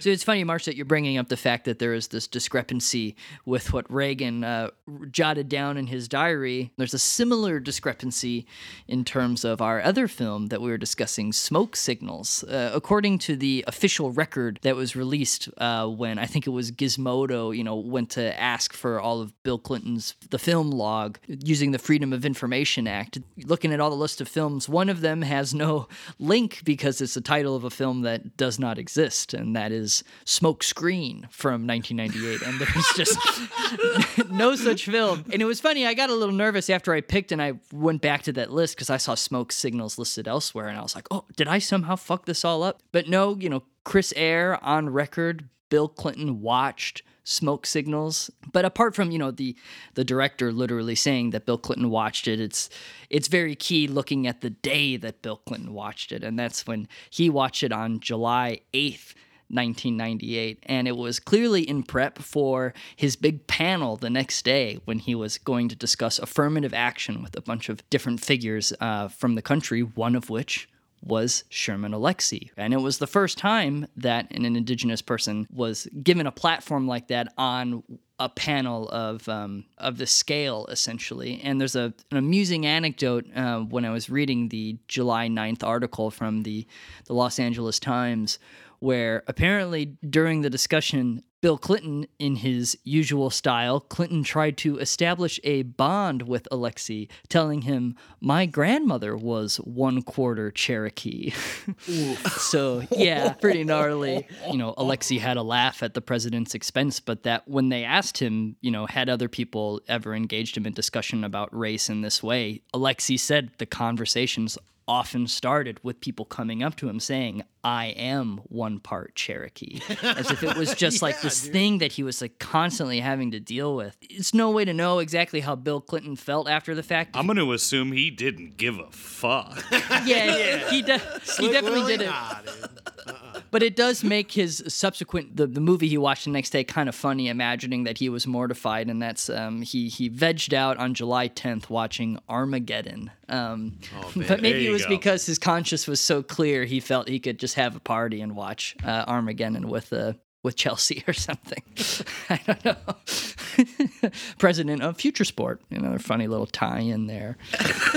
[0.01, 3.15] So it's funny, Marsh, that you're bringing up the fact that there is this discrepancy
[3.45, 4.71] with what Reagan uh,
[5.11, 6.71] jotted down in his diary.
[6.77, 8.47] There's a similar discrepancy
[8.87, 12.43] in terms of our other film that we were discussing, Smoke Signals.
[12.43, 16.71] Uh, according to the official record that was released uh, when I think it was
[16.71, 21.71] Gizmodo, you know, went to ask for all of Bill Clinton's the film log using
[21.71, 23.19] the Freedom of Information Act.
[23.45, 25.87] Looking at all the list of films, one of them has no
[26.19, 30.03] link because it's the title of a film that does not exist, and that is
[30.25, 32.41] Smoke Screen from 1998.
[32.41, 35.25] And there's just no such film.
[35.31, 38.01] And it was funny, I got a little nervous after I picked and I went
[38.01, 41.07] back to that list because I saw Smoke Signals listed elsewhere, and I was like,
[41.11, 42.81] oh, did I somehow fuck this all up?
[42.91, 48.31] But no, you know, Chris Eyre on record, Bill Clinton watched smoke signals.
[48.51, 49.55] But apart from you know the
[49.93, 52.69] the director literally saying that bill clinton watched it it's
[53.09, 56.23] it's very key looking at the day that bill clinton watched it.
[56.23, 59.13] And that's when he watched it on july 8th
[59.51, 64.97] 1998 and it was clearly in prep for his big panel the next day when
[64.97, 69.35] he was going to discuss affirmative action with a bunch of different figures uh, from
[69.35, 70.69] the country one of which
[71.01, 72.51] was Sherman Alexie.
[72.57, 77.07] And it was the first time that an indigenous person was given a platform like
[77.07, 77.83] that on
[78.19, 81.41] a panel of um, of the scale, essentially.
[81.43, 86.11] And there's a, an amusing anecdote uh, when I was reading the July 9th article
[86.11, 86.67] from the,
[87.05, 88.37] the Los Angeles Times,
[88.77, 95.39] where apparently during the discussion, Bill Clinton, in his usual style, Clinton tried to establish
[95.43, 101.31] a bond with Alexie, telling him, My grandmother was one quarter Cherokee.
[102.37, 104.27] so, yeah, pretty gnarly.
[104.51, 108.19] You know, Alexie had a laugh at the president's expense, but that when they asked
[108.19, 112.21] him, you know, had other people ever engaged him in discussion about race in this
[112.21, 114.59] way, Alexie said the conversations
[114.91, 119.79] often started with people coming up to him saying, I am one part Cherokee.
[120.03, 123.39] As if it was just like this thing that he was like constantly having to
[123.39, 123.95] deal with.
[124.01, 127.15] It's no way to know exactly how Bill Clinton felt after the fact.
[127.15, 129.63] I'm going to assume he didn't give a fuck.
[129.71, 130.97] yeah, yeah, he, de-
[131.39, 131.97] he definitely Really?
[131.97, 132.09] did it.
[132.09, 132.69] Nah, dude.
[133.07, 133.30] Uh-uh.
[133.51, 136.87] But it does make his subsequent the, the movie he watched the next day kind
[136.87, 140.93] of funny, imagining that he was mortified, and that's um, he he vegged out on
[140.93, 143.11] July 10th watching Armageddon.
[143.27, 143.77] Um,
[144.15, 144.89] but maybe it was go.
[144.89, 148.35] because his conscience was so clear, he felt he could just have a party and
[148.35, 151.61] watch uh, Armageddon with uh, with Chelsea or something.
[152.29, 154.09] I don't know.
[154.39, 157.37] President of Future Sport, you know, funny little tie in there.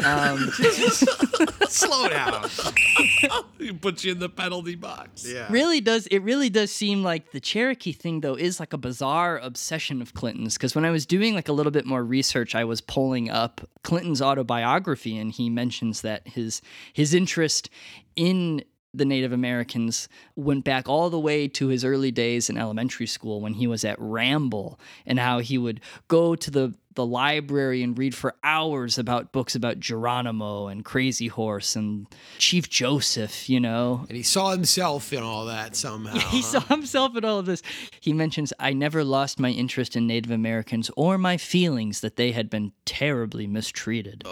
[0.05, 0.51] Um,
[1.68, 2.49] Slow down.
[3.59, 5.26] he puts you in the penalty box.
[5.26, 5.47] Yeah.
[5.51, 9.38] really does it really does seem like the cherokee thing though is like a bizarre
[9.38, 12.64] obsession of clinton's because when i was doing like a little bit more research i
[12.64, 16.61] was pulling up clinton's autobiography and he mentions that his
[16.92, 17.70] his interest
[18.16, 18.62] in
[18.95, 23.40] the Native Americans went back all the way to his early days in elementary school
[23.40, 27.99] when he was at Ramble and how he would go to the the library and
[27.99, 32.07] read for hours about books about Geronimo and Crazy Horse and
[32.38, 34.05] Chief Joseph, you know.
[34.09, 36.18] And he saw himself in all that somehow.
[36.34, 36.61] He huh?
[36.61, 37.62] saw himself in all of this.
[38.01, 42.32] He mentions, I never lost my interest in Native Americans or my feelings that they
[42.32, 44.24] had been terribly mistreated.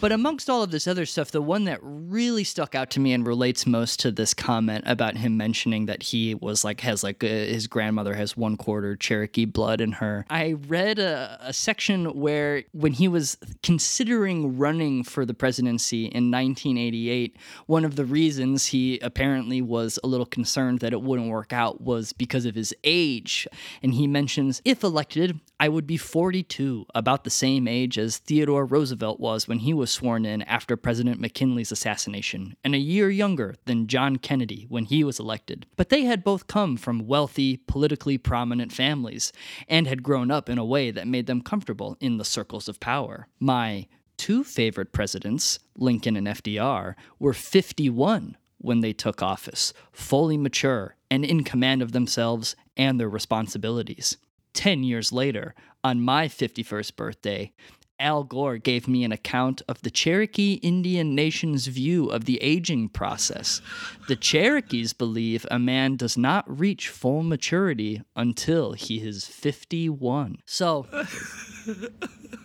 [0.00, 3.12] But amongst all of this other stuff, the one that really stuck out to me
[3.12, 7.22] and relates most to this comment about him mentioning that he was like, has like,
[7.22, 10.24] uh, his grandmother has one quarter Cherokee blood in her.
[10.30, 16.30] I read a, a section where when he was considering running for the presidency in
[16.30, 21.52] 1988, one of the reasons he apparently was a little concerned that it wouldn't work
[21.52, 23.46] out was because of his age.
[23.82, 28.66] And he mentions, if elected, I would be 42, about the same age as Theodore
[28.66, 33.54] Roosevelt was when he was sworn in after President McKinley's assassination, and a year younger
[33.64, 35.66] than John Kennedy when he was elected.
[35.76, 39.32] But they had both come from wealthy, politically prominent families,
[39.68, 42.80] and had grown up in a way that made them comfortable in the circles of
[42.80, 43.28] power.
[43.40, 50.96] My two favorite presidents, Lincoln and FDR, were 51 when they took office, fully mature
[51.10, 54.16] and in command of themselves and their responsibilities.
[54.52, 57.52] Ten years later, on my 51st birthday,
[57.98, 62.88] Al Gore gave me an account of the Cherokee Indian Nation's view of the aging
[62.88, 63.60] process.
[64.08, 70.38] The Cherokees believe a man does not reach full maturity until he is 51.
[70.44, 70.86] So,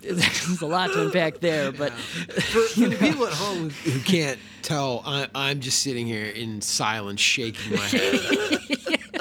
[0.01, 3.99] there's a lot to unpack there, but for, for the people at home who, who
[4.01, 8.19] can't tell, I, I'm just sitting here in silence, shaking my head.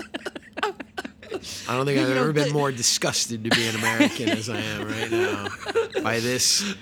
[1.69, 4.89] I don't think I've ever been more disgusted to be an American as I am
[4.89, 5.49] right now
[6.03, 6.75] by this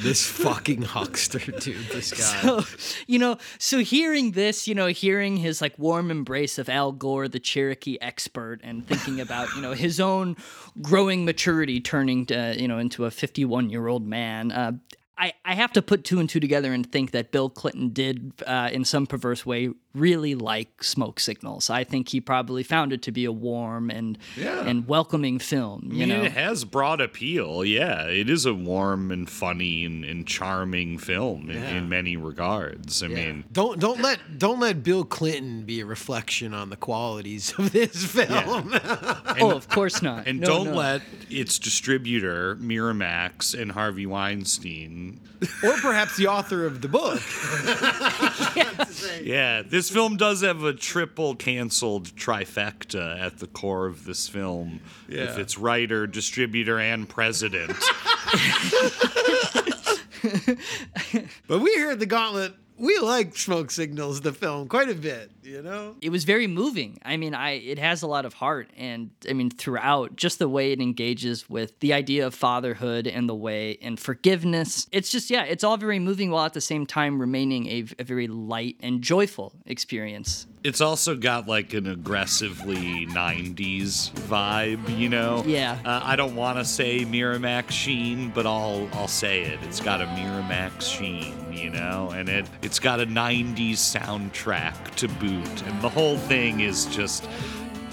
[0.00, 1.86] this fucking huckster, dude.
[1.88, 2.22] This guy.
[2.42, 2.64] So,
[3.06, 7.28] you know, so hearing this, you know, hearing his like warm embrace of Al Gore,
[7.28, 10.36] the Cherokee expert, and thinking about, you know, his own
[10.80, 14.72] growing maturity turning to, you know, into a 51 year old man, uh,
[15.22, 18.32] I, I have to put two and two together and think that Bill Clinton did,
[18.44, 21.68] uh, in some perverse way, really like Smoke Signals.
[21.70, 24.64] I think he probably found it to be a warm and Yeah.
[24.66, 25.90] and welcoming film.
[25.90, 27.62] I You mean, know, it has broad appeal.
[27.64, 31.76] Yeah, it is a warm and funny and, and charming film in, Yeah.
[31.76, 33.02] in many regards.
[33.02, 37.52] I mean, Don't don't let don't let Bill Clinton be a reflection on the qualities
[37.58, 38.72] of this film.
[39.40, 40.26] oh, of course not.
[40.26, 40.74] and No, don't no.
[40.74, 45.11] let its distributor Miramax and Harvey Weinstein.
[45.64, 47.20] or perhaps the author of the book.
[49.22, 54.80] Yeah, this film does have a triple canceled trifecta at the core of this film,
[55.08, 55.36] with Yeah.
[55.38, 57.76] its writer, distributor, and president.
[61.48, 65.30] But we here at the Gauntlet, we like Smoke Signals, the film, quite a bit.
[65.52, 65.96] You know.
[66.00, 66.98] it was very moving.
[67.04, 70.48] I mean, I it has a lot of heart, and I mean throughout, just the
[70.48, 74.88] way it engages with the idea of fatherhood and the way and forgiveness.
[74.92, 78.04] It's just yeah, it's all very moving while at the same time remaining a, a
[78.04, 80.46] very light and joyful experience.
[80.64, 85.42] It's also got like an aggressively 90s vibe, you know?
[85.44, 85.76] Yeah.
[85.84, 89.58] Uh, I don't want to say Miramax Sheen, but I'll I'll say it.
[89.64, 92.12] It's got a Miramax Sheen, you know?
[92.14, 95.41] And it it's got a 90s soundtrack to boot.
[95.64, 97.28] And the whole thing is just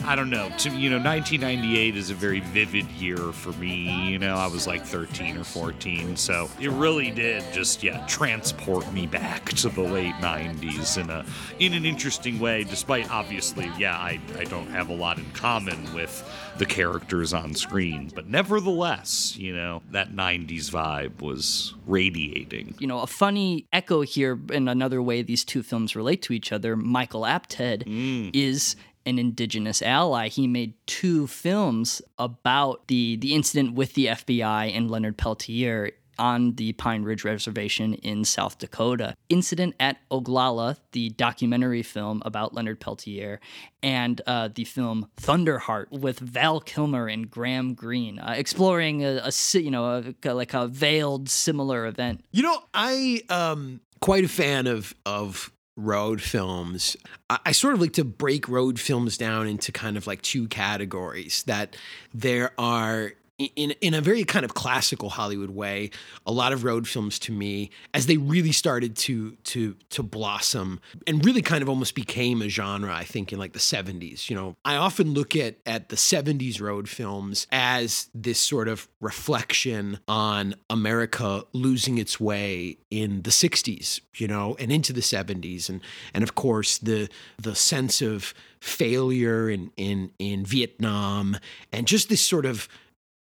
[0.05, 0.49] I don't know.
[0.59, 4.09] To you know, 1998 is a very vivid year for me.
[4.09, 8.91] You know, I was like 13 or 14, so it really did just yeah transport
[8.93, 11.25] me back to the late 90s in a
[11.59, 12.63] in an interesting way.
[12.63, 16.23] Despite obviously, yeah, I I don't have a lot in common with
[16.57, 22.75] the characters on screen, but nevertheless, you know, that 90s vibe was radiating.
[22.79, 26.51] You know, a funny echo here in another way these two films relate to each
[26.51, 26.75] other.
[26.75, 28.29] Michael Apted mm.
[28.33, 28.75] is
[29.09, 30.29] an indigenous ally.
[30.29, 36.53] He made two films about the the incident with the FBI and Leonard Peltier on
[36.55, 39.15] the Pine Ridge Reservation in South Dakota.
[39.29, 43.39] Incident at Oglala, the documentary film about Leonard Peltier,
[43.81, 49.59] and uh, the film Thunderheart with Val Kilmer and Graham Greene, uh, exploring a, a
[49.59, 52.23] you know a, like a veiled similar event.
[52.31, 56.97] You know, I um quite a fan of of road films.
[57.29, 60.47] I, I sort of like to break road films down into kind of like two
[60.47, 61.43] categories.
[61.43, 61.75] That
[62.13, 65.91] there are in in a very kind of classical Hollywood way,
[66.25, 70.79] a lot of road films to me, as they really started to to to blossom
[71.07, 74.29] and really kind of almost became a genre, I think, in like the 70s.
[74.29, 78.87] You know, I often look at at the 70s road films as this sort of
[78.99, 85.69] reflection on America losing its way in the 60s, you know, and into the 70s.
[85.69, 85.81] And
[86.13, 91.37] and of course the the sense of failure in in in Vietnam
[91.71, 92.67] and just this sort of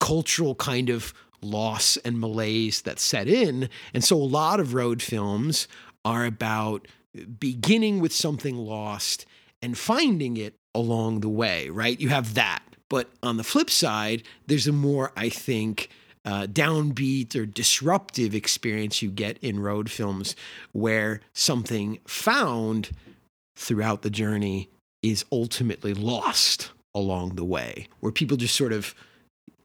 [0.00, 3.68] cultural kind of loss and malaise that set in.
[3.94, 5.68] And so a lot of road films
[6.04, 6.88] are about
[7.38, 9.26] beginning with something lost
[9.62, 12.00] and finding it along the way, right?
[12.00, 12.62] You have that.
[12.88, 15.90] But on the flip side, there's a more, I think,
[16.24, 20.36] uh, downbeat or disruptive experience you get in road films
[20.72, 22.90] where something found
[23.56, 24.68] throughout the journey
[25.02, 28.94] is ultimately lost along the way, where people just sort of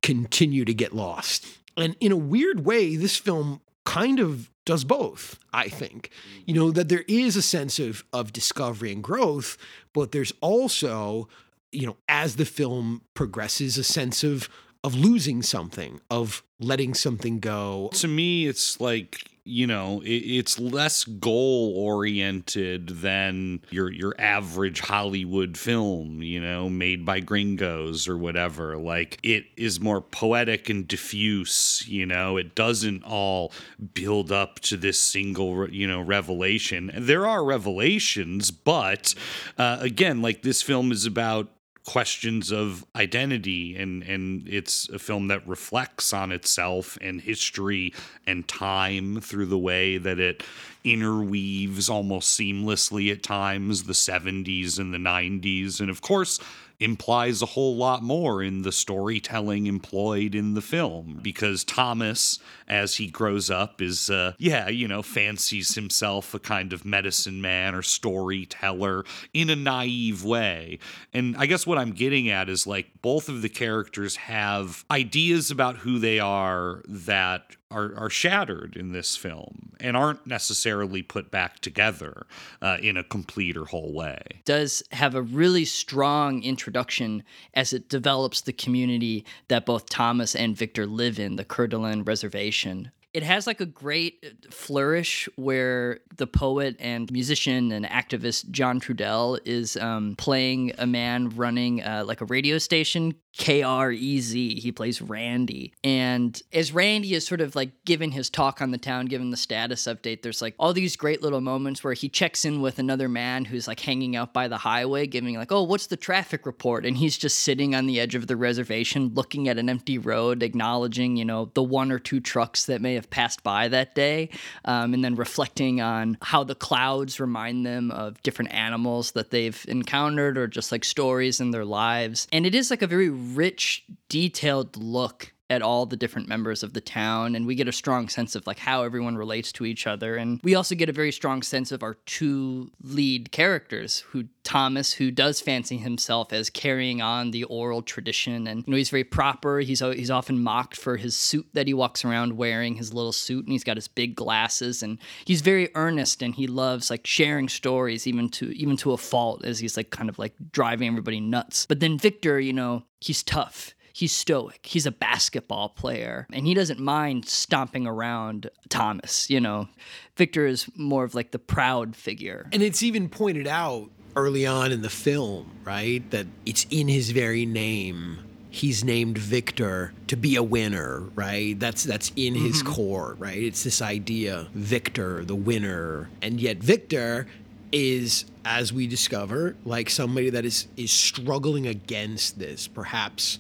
[0.03, 1.47] continue to get lost.
[1.75, 6.11] And in a weird way, this film kind of does both, I think.
[6.45, 9.57] You know, that there is a sense of of discovery and growth,
[9.93, 11.27] but there's also,
[11.71, 14.47] you know, as the film progresses, a sense of
[14.83, 17.89] of losing something, of letting something go.
[17.93, 24.79] To me, it's like you know it, it's less goal oriented than your your average
[24.79, 28.77] hollywood film you know made by gringos or whatever.
[28.77, 32.37] Like it is more poetic and diffuse you know?
[32.37, 33.51] It doesn't all
[33.93, 36.91] build up to this single you know revelation.
[36.95, 39.15] There are revelations but
[39.57, 41.49] uh, again like this film is about
[41.85, 47.93] questions of identity and and it's a film that reflects on itself and history
[48.25, 50.43] and time through the way that it
[50.85, 56.39] interweaves almost seamlessly at times the 70s and the 90s and of course
[56.83, 62.95] implies a whole lot more in the storytelling employed in the film because Thomas, as
[62.95, 67.73] he grows up, is, uh, yeah, you know, fancies himself a kind of medicine man
[67.73, 70.79] or storyteller in a naive way.
[71.13, 75.51] And I guess what I'm getting at is like both of the characters have ideas
[75.51, 81.31] about who they are that are, are shattered in this film and aren't necessarily put
[81.31, 82.25] back together
[82.61, 84.21] uh, in a complete or whole way.
[84.45, 87.23] Does have a really strong introduction
[87.53, 92.03] as it develops the community that both Thomas and Victor live in, the Coeur d'Alene
[92.03, 98.49] Reservation it has like a great uh, flourish where the poet and musician and activist
[98.49, 104.59] John Trudell is um, playing a man running uh, like a radio station, KREZ.
[104.59, 105.73] He plays Randy.
[105.83, 109.37] And as Randy is sort of like giving his talk on the town, giving the
[109.37, 113.09] status update, there's like all these great little moments where he checks in with another
[113.09, 116.85] man who's like hanging out by the highway, giving like, oh, what's the traffic report?
[116.85, 120.43] And he's just sitting on the edge of the reservation, looking at an empty road,
[120.43, 124.29] acknowledging, you know, the one or two trucks that may have passed by that day,
[124.65, 129.65] um, and then reflecting on how the clouds remind them of different animals that they've
[129.67, 132.27] encountered or just like stories in their lives.
[132.31, 136.73] And it is like a very rich, detailed look at all the different members of
[136.73, 139.85] the town and we get a strong sense of like how everyone relates to each
[139.85, 144.25] other and we also get a very strong sense of our two lead characters who
[144.43, 148.89] Thomas who does fancy himself as carrying on the oral tradition and you know he's
[148.89, 149.59] very proper.
[149.59, 153.45] He's he's often mocked for his suit that he walks around wearing his little suit
[153.45, 157.47] and he's got his big glasses and he's very earnest and he loves like sharing
[157.47, 161.19] stories even to even to a fault as he's like kind of like driving everybody
[161.19, 161.65] nuts.
[161.65, 164.65] But then Victor you know he's tough he's stoic.
[164.65, 169.69] He's a basketball player and he doesn't mind stomping around Thomas, you know.
[170.17, 172.49] Victor is more of like the proud figure.
[172.51, 176.09] And it's even pointed out early on in the film, right?
[176.11, 178.19] That it's in his very name.
[178.49, 181.59] He's named Victor to be a winner, right?
[181.59, 182.73] That's that's in his mm-hmm.
[182.73, 183.41] core, right?
[183.41, 186.09] It's this idea, Victor, the winner.
[186.21, 187.27] And yet Victor
[187.71, 193.39] is as we discover like somebody that is is struggling against this perhaps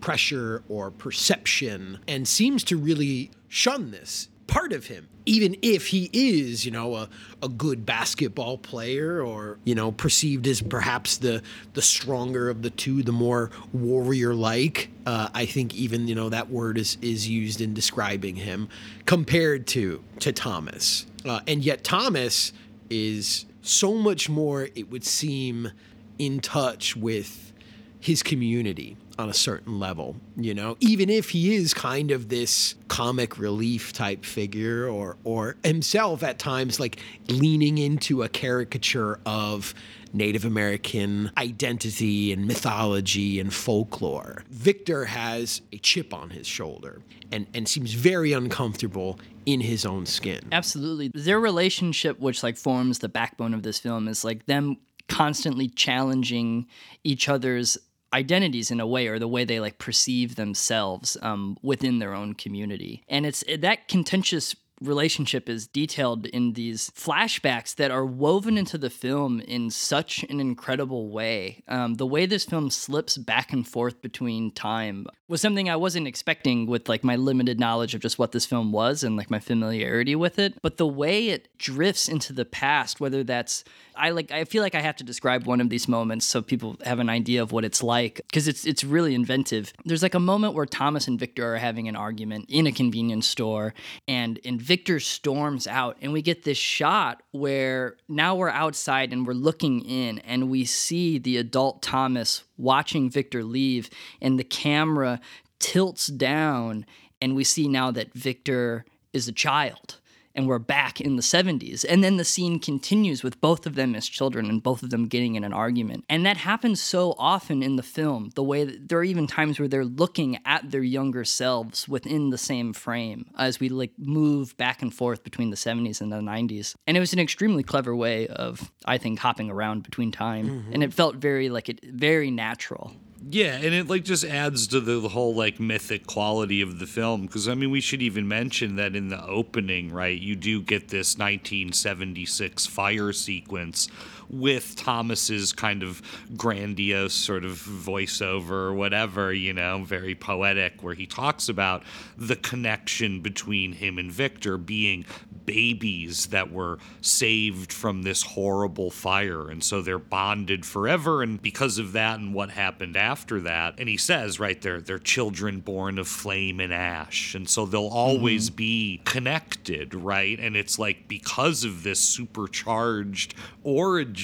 [0.00, 6.10] pressure or perception and seems to really shun this part of him even if he
[6.12, 7.08] is you know a,
[7.40, 11.40] a good basketball player or you know perceived as perhaps the
[11.74, 16.28] the stronger of the two the more warrior like uh, i think even you know
[16.28, 18.68] that word is is used in describing him
[19.06, 21.06] compared to to thomas.
[21.24, 22.52] Uh, and yet thomas
[22.88, 25.70] is so much more it would seem
[26.18, 27.52] in touch with
[28.00, 32.74] his community on a certain level, you know, even if he is kind of this
[32.88, 36.98] comic relief type figure or or himself at times like
[37.28, 39.74] leaning into a caricature of
[40.12, 44.42] Native American identity and mythology and folklore.
[44.50, 50.06] Victor has a chip on his shoulder and, and seems very uncomfortable in his own
[50.06, 50.40] skin.
[50.50, 51.12] Absolutely.
[51.14, 54.78] Their relationship, which like forms the backbone of this film, is like them
[55.08, 56.66] constantly challenging
[57.04, 57.78] each other's
[58.12, 62.34] identities in a way or the way they like perceive themselves um, within their own
[62.34, 63.02] community.
[63.08, 68.90] And it's that contentious relationship is detailed in these flashbacks that are woven into the
[68.90, 71.62] film in such an incredible way.
[71.68, 76.08] Um, the way this film slips back and forth between time was something I wasn't
[76.08, 79.38] expecting with like my limited knowledge of just what this film was and like my
[79.38, 80.54] familiarity with it.
[80.60, 84.74] But the way it drifts into the past, whether that's I like I feel like
[84.74, 87.64] I have to describe one of these moments so people have an idea of what
[87.64, 89.72] it's like because it's it's really inventive.
[89.84, 93.28] There's like a moment where Thomas and Victor are having an argument in a convenience
[93.28, 93.74] store
[94.08, 99.26] and and Victor storms out and we get this shot where now we're outside and
[99.26, 103.90] we're looking in and we see the adult Thomas watching Victor leave
[104.22, 105.20] and the camera
[105.58, 106.86] tilts down
[107.20, 109.96] and we see now that Victor is a child
[110.34, 111.84] and we're back in the 70s.
[111.88, 115.06] And then the scene continues with both of them as children and both of them
[115.06, 116.04] getting in an argument.
[116.08, 119.58] And that happens so often in the film, the way that there are even times
[119.58, 124.56] where they're looking at their younger selves within the same frame as we like move
[124.56, 126.74] back and forth between the 70s and the 90s.
[126.86, 130.48] And it was an extremely clever way of, I think, hopping around between time.
[130.48, 130.72] Mm-hmm.
[130.72, 132.92] And it felt very like it very natural.
[133.28, 137.22] Yeah, and it like just adds to the, whole like mythic quality of the film
[137.22, 140.18] because I mean we should even mention that in the opening, right?
[140.18, 143.88] You do get this 1976 fire sequence
[144.30, 146.00] with Thomas's kind of
[146.36, 151.82] grandiose sort of voiceover or whatever, you know, very poetic, where he talks about
[152.16, 155.04] the connection between him and Victor being
[155.46, 159.50] babies that were saved from this horrible fire.
[159.50, 161.22] And so they're bonded forever.
[161.22, 164.98] And because of that and what happened after that, and he says, right, they're, they're
[164.98, 167.34] children born of flame and ash.
[167.34, 168.56] And so they'll always mm-hmm.
[168.56, 170.38] be connected, right?
[170.38, 173.34] And it's like because of this supercharged
[173.64, 174.19] origin,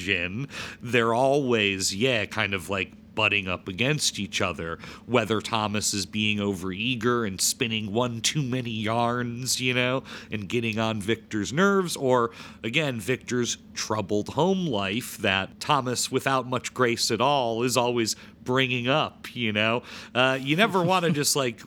[0.81, 6.37] they're always, yeah, kind of like butting up against each other, whether Thomas is being
[6.37, 12.29] overeager and spinning one too many yarns, you know, and getting on Victor's nerves, or
[12.63, 18.15] again, Victor's troubled home life that Thomas, without much grace at all, is always
[18.47, 19.83] bringing up you know?
[20.15, 21.61] Uh, you never want to just like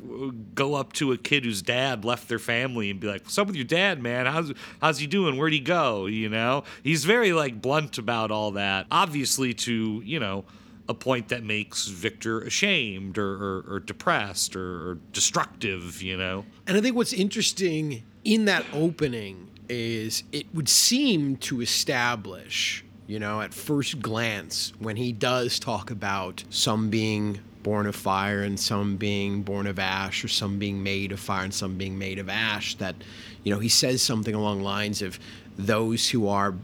[0.54, 3.46] go up to a kid whose dad left their family and be like what's up
[3.46, 4.26] with your dad man?
[4.26, 5.36] How's how's he doing?
[5.36, 6.06] Where'd he go?
[6.06, 6.64] You know?
[6.82, 10.44] He's very like blunt about all that obviously to you know
[10.88, 16.44] a point that makes Victor ashamed or, or, or depressed or, or destructive, you know?
[16.66, 23.18] And I think what's interesting in that opening is it would seem to establish, you
[23.18, 28.58] know, at first glance, when he does talk about some being born of fire and
[28.58, 32.20] some being born of ash or some being made of fire and some being made
[32.20, 32.94] of ash, that,
[33.42, 35.18] you know, he says something along lines of
[35.58, 36.54] those who are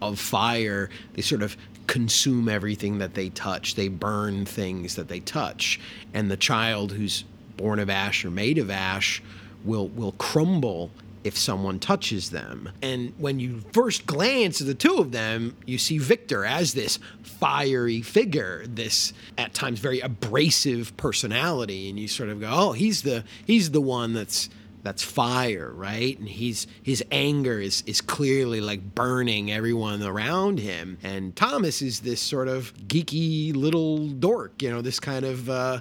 [0.00, 1.56] of fire, they sort of
[1.88, 3.74] consume everything that they touch.
[3.74, 5.80] They burn things that they touch.
[6.14, 7.24] And the child who's
[7.56, 9.20] born of ash or made of ash
[9.64, 10.92] will will crumble
[11.24, 12.70] if someone touches them.
[12.82, 16.98] And when you first glance at the two of them, you see Victor as this
[17.22, 23.02] fiery figure, this at times very abrasive personality, and you sort of go, "Oh, he's
[23.02, 24.48] the he's the one that's
[24.82, 26.18] that's fire, right?
[26.18, 30.98] And he's his anger is is clearly like burning everyone around him.
[31.02, 35.80] And Thomas is this sort of geeky little dork, you know, this kind of uh,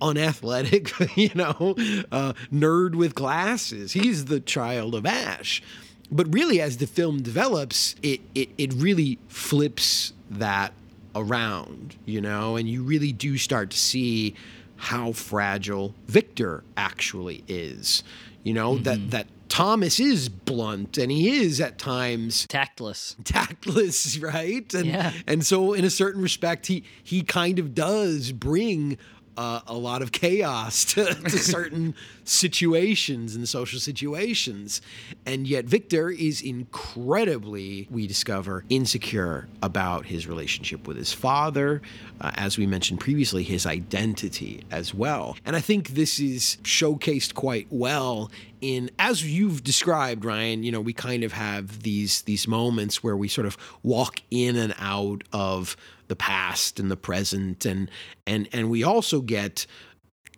[0.00, 1.74] unathletic, you know,
[2.12, 3.92] uh, nerd with glasses.
[3.92, 5.62] He's the child of Ash.
[6.10, 10.72] But really, as the film develops, it, it, it really flips that
[11.14, 14.34] around, you know, and you really do start to see
[14.76, 18.02] how fragile Victor actually is.
[18.44, 18.84] You know mm-hmm.
[18.84, 23.16] that that Thomas is blunt and he is at times tactless.
[23.24, 24.72] Tactless, right?
[24.72, 25.12] And yeah.
[25.26, 28.96] and so in a certain respect he he kind of does bring
[29.38, 31.94] uh, a lot of chaos to, to certain
[32.24, 34.82] situations and social situations.
[35.24, 41.80] And yet, Victor is incredibly, we discover, insecure about his relationship with his father.
[42.20, 45.36] Uh, as we mentioned previously, his identity as well.
[45.46, 50.80] And I think this is showcased quite well in as you've described Ryan you know
[50.80, 55.22] we kind of have these these moments where we sort of walk in and out
[55.32, 55.76] of
[56.08, 57.90] the past and the present and
[58.26, 59.66] and and we also get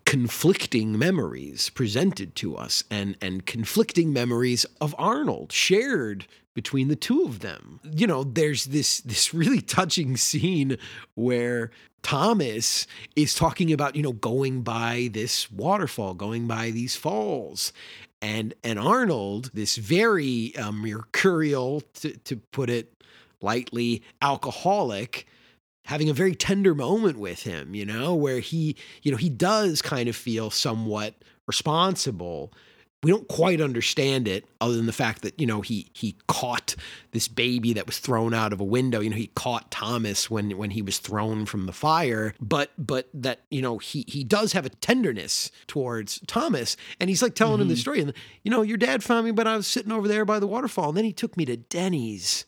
[0.05, 7.23] conflicting memories presented to us and and conflicting memories of Arnold shared between the two
[7.23, 7.81] of them.
[7.85, 10.77] You know, there's this this really touching scene
[11.15, 11.71] where
[12.03, 17.73] Thomas is talking about, you know, going by this waterfall, going by these falls.
[18.23, 22.93] And and Arnold, this very um, mercurial, to, to put it
[23.41, 25.27] lightly, alcoholic,
[25.85, 29.83] having a very tender moment with him, you know, where he, you know, he does
[29.83, 31.15] kind of feel somewhat
[31.47, 32.53] responsible.
[33.03, 36.77] We don't quite understand it other than the fact that you know he he caught
[37.13, 39.01] this baby that was thrown out of a window.
[39.01, 43.09] You know he caught thomas when when he was thrown from the fire but but
[43.15, 47.61] that you know he he does have a tenderness towards thomas and he's like telling
[47.61, 47.81] him the mm-hmm.
[47.81, 48.13] story and
[48.45, 50.89] you know your dad found me but i was sitting over there by the waterfall
[50.89, 52.45] and then he took me to denny's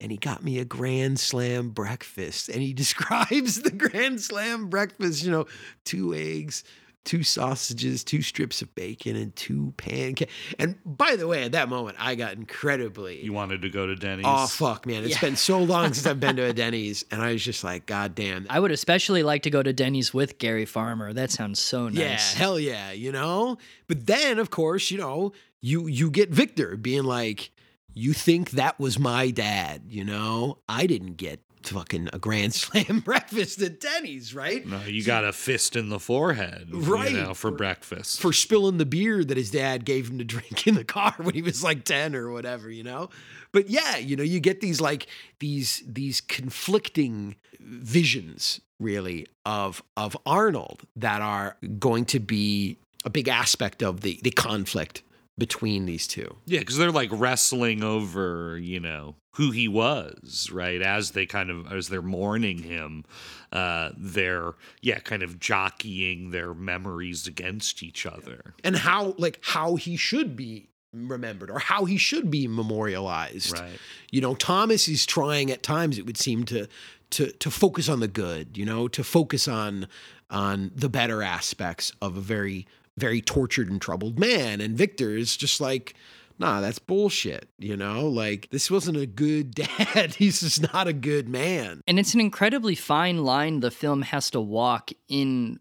[0.00, 5.24] and he got me a grand slam breakfast and he describes the grand slam breakfast
[5.24, 5.46] you know
[5.84, 6.64] two eggs
[7.04, 11.68] two sausages two strips of bacon and two pancakes and by the way at that
[11.68, 14.24] moment i got incredibly You wanted to go to Denny's.
[14.26, 15.20] oh fuck man it's Yeah.
[15.20, 18.14] been so long since i've been to a denny's and i was just like god
[18.14, 21.12] damn I would especially like to go to Denny's with Gary Farmer.
[21.12, 21.98] That sounds so nice.
[21.98, 23.58] Yeah, hell yeah, you know?
[23.86, 27.50] But then of course, you know, you you get Victor being like,
[27.94, 30.58] You think that was my dad, you know?
[30.68, 34.66] I didn't get fucking a grand slam breakfast at Denny's, right?
[34.66, 37.12] No, you got a fist in the forehead, Right.
[37.12, 38.20] You know, for breakfast.
[38.20, 41.34] For spilling the beer that his dad gave him to drink in the car when
[41.34, 43.10] he was like 10 or whatever, you know?
[43.52, 45.06] But yeah, you know, you get these like
[45.38, 53.28] these these conflicting visions really of of Arnold that are going to be a big
[53.28, 55.02] aspect of the the conflict
[55.36, 56.36] between these two.
[56.46, 60.80] Yeah, because they're like wrestling over, you know, who he was, right?
[60.80, 63.04] As they kind of as they're mourning him,
[63.52, 68.54] uh, they're yeah, kind of jockeying their memories against each other.
[68.62, 73.58] And how like how he should be remembered or how he should be memorialized.
[73.58, 73.78] Right.
[74.12, 76.68] You know, Thomas is trying at times it would seem to
[77.10, 79.88] to to focus on the good, you know, to focus on
[80.30, 85.36] on the better aspects of a very very tortured and troubled man and Victor is
[85.36, 85.94] just like
[86.38, 88.08] Nah, that's bullshit, you know?
[88.08, 90.16] Like this wasn't a good dad.
[90.16, 91.80] He's just not a good man.
[91.86, 95.60] And it's an incredibly fine line the film has to walk in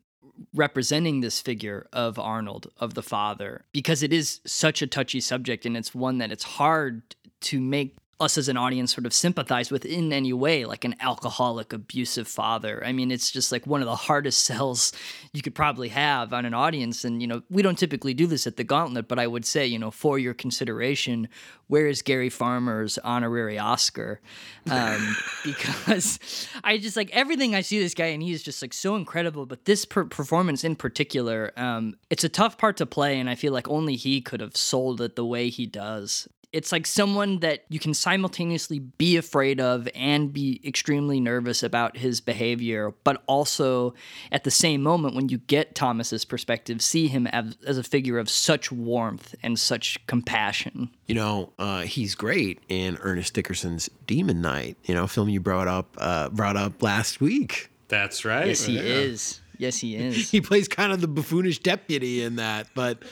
[0.53, 5.65] representing this figure of Arnold, of the father, because it is such a touchy subject
[5.65, 9.69] and it's one that it's hard to make us as an audience sort of sympathize
[9.69, 12.83] with in any way, like an alcoholic, abusive father.
[12.85, 14.91] I mean, it's just like one of the hardest sells
[15.33, 17.03] you could probably have on an audience.
[17.03, 19.65] And, you know, we don't typically do this at the Gauntlet, but I would say,
[19.65, 21.27] you know, for your consideration,
[21.67, 24.21] where is Gary Farmer's honorary Oscar?
[24.69, 28.73] Um, because I just like everything I see this guy and he is just like
[28.73, 29.45] so incredible.
[29.45, 33.35] But this per- performance in particular, um, it's a tough part to play, and I
[33.35, 36.27] feel like only he could have sold it the way he does.
[36.53, 41.97] It's like someone that you can simultaneously be afraid of and be extremely nervous about
[41.97, 43.95] his behavior, but also
[44.31, 48.19] at the same moment, when you get Thomas's perspective, see him as, as a figure
[48.19, 50.89] of such warmth and such compassion.
[51.07, 54.77] You know, uh, he's great in Ernest Dickerson's Demon Knight.
[54.85, 57.69] you know, film you brought up uh, brought up last week.
[57.87, 58.47] That's right.
[58.47, 59.41] Yes, he is.
[59.57, 60.29] Yes, he is.
[60.31, 63.03] he plays kind of the buffoonish deputy in that, but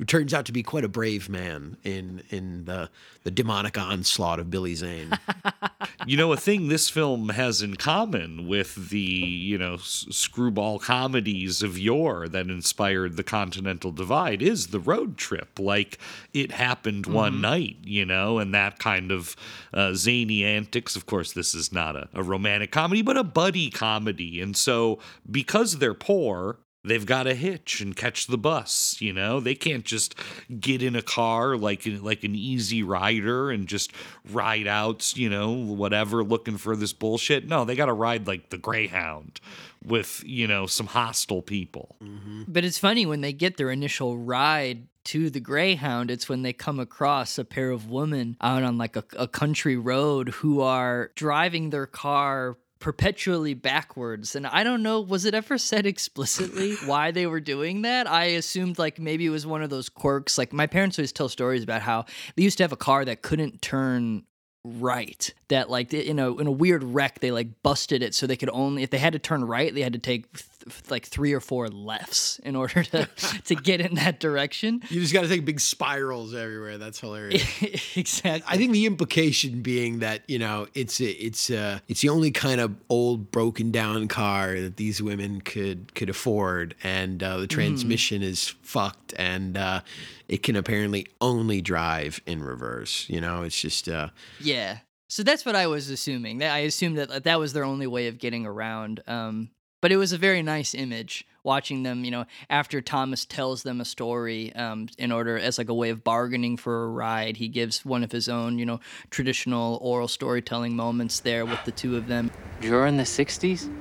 [0.00, 2.88] who turns out to be quite a brave man in in the
[3.22, 5.10] the demonic onslaught of Billy Zane.
[6.06, 10.78] you know, a thing this film has in common with the, you know, s- screwball
[10.78, 15.58] comedies of yore that inspired the Continental Divide is the road trip.
[15.58, 15.98] Like
[16.32, 17.40] it happened one Mhm.
[17.42, 19.36] night, you know, and that kind of
[19.74, 20.96] uh, zany antics.
[20.96, 24.40] Of course, this is not a, a romantic comedy, but a buddy comedy.
[24.40, 24.98] And so,
[25.30, 29.38] because they're poor, They've got to hitch and catch the bus, you know.
[29.38, 30.14] They can't just
[30.58, 33.92] get in a car like like an easy rider and just
[34.30, 37.46] ride out, you know, whatever, looking for this bullshit.
[37.46, 39.40] No, they got to ride like the Greyhound
[39.84, 41.96] with you know some hostile people.
[42.02, 42.44] Mm-hmm.
[42.48, 46.52] But it's funny when they get their initial ride to the Greyhound, it's when they
[46.52, 51.10] come across a pair of women out on like a, a country road who are
[51.14, 57.10] driving their car perpetually backwards and i don't know was it ever said explicitly why
[57.10, 58.10] they were doing that?
[58.10, 61.28] I assumed like maybe it was one of those quirks like my parents always tell
[61.28, 64.24] stories about how they used to have a car that couldn't turn
[64.64, 68.36] right that like in a in a weird wreck they like busted it so they
[68.36, 70.26] could only if they had to turn right they had to take
[70.64, 73.06] th- like three or four lefts in order to
[73.44, 76.78] to get in that direction You just got to take big spirals everywhere.
[76.78, 77.42] That's hilarious.
[77.96, 78.44] exactly.
[78.46, 82.30] I think the implication being that you know it's a, it's a, it's the only
[82.30, 87.46] kind of old broken down car that these women could could afford, and uh, the
[87.46, 89.80] transmission is fucked, and uh,
[90.28, 93.06] it can apparently only drive in reverse.
[93.08, 94.08] You know, it's just uh,
[94.40, 94.78] Yeah.
[95.08, 96.40] So that's what I was assuming.
[96.40, 99.02] I assumed that that was their only way of getting around.
[99.08, 99.50] Um,
[99.80, 102.04] but it was a very nice image watching them.
[102.04, 105.90] You know, after Thomas tells them a story, um, in order as like a way
[105.90, 108.80] of bargaining for a ride, he gives one of his own, you know,
[109.10, 112.30] traditional oral storytelling moments there with the two of them.
[112.60, 113.72] During the 60s,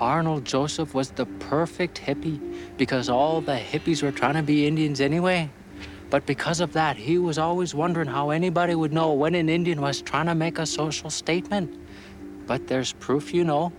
[0.00, 2.40] Arnold Joseph was the perfect hippie
[2.76, 5.50] because all the hippies were trying to be Indians anyway.
[6.10, 9.80] But because of that, he was always wondering how anybody would know when an Indian
[9.80, 11.76] was trying to make a social statement.
[12.46, 13.72] But there's proof, you know.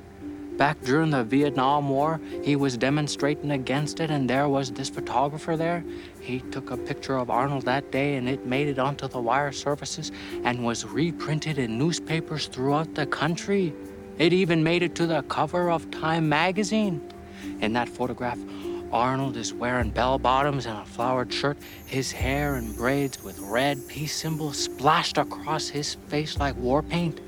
[0.57, 5.57] Back during the Vietnam War, he was demonstrating against it, and there was this photographer
[5.57, 5.83] there.
[6.21, 9.51] He took a picture of Arnold that day, and it made it onto the wire
[9.51, 10.13] services
[10.45, 13.73] and was reprinted in newspapers throughout the country.
[14.17, 17.01] It even made it to the cover of Time magazine.
[17.59, 18.39] In that photograph,
[18.93, 23.85] Arnold is wearing bell bottoms and a flowered shirt, his hair in braids with red
[23.89, 27.19] peace symbols splashed across his face like war paint.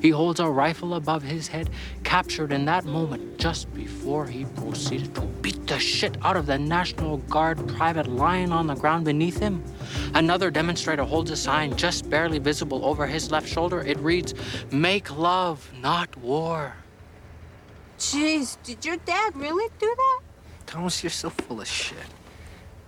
[0.00, 1.70] He holds a rifle above his head,
[2.04, 6.58] captured in that moment just before he proceeded to beat the shit out of the
[6.58, 9.62] National Guard private lying on the ground beneath him.
[10.14, 13.80] Another demonstrator holds a sign just barely visible over his left shoulder.
[13.80, 14.34] It reads,
[14.70, 16.74] Make love, not war.
[17.98, 20.20] Jeez, did your dad really do that?
[20.66, 21.96] Thomas, you're so full of shit.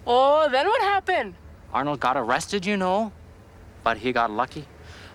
[0.07, 1.35] Oh, then what happened?
[1.73, 3.13] Arnold got arrested, you know,
[3.83, 4.65] but he got lucky.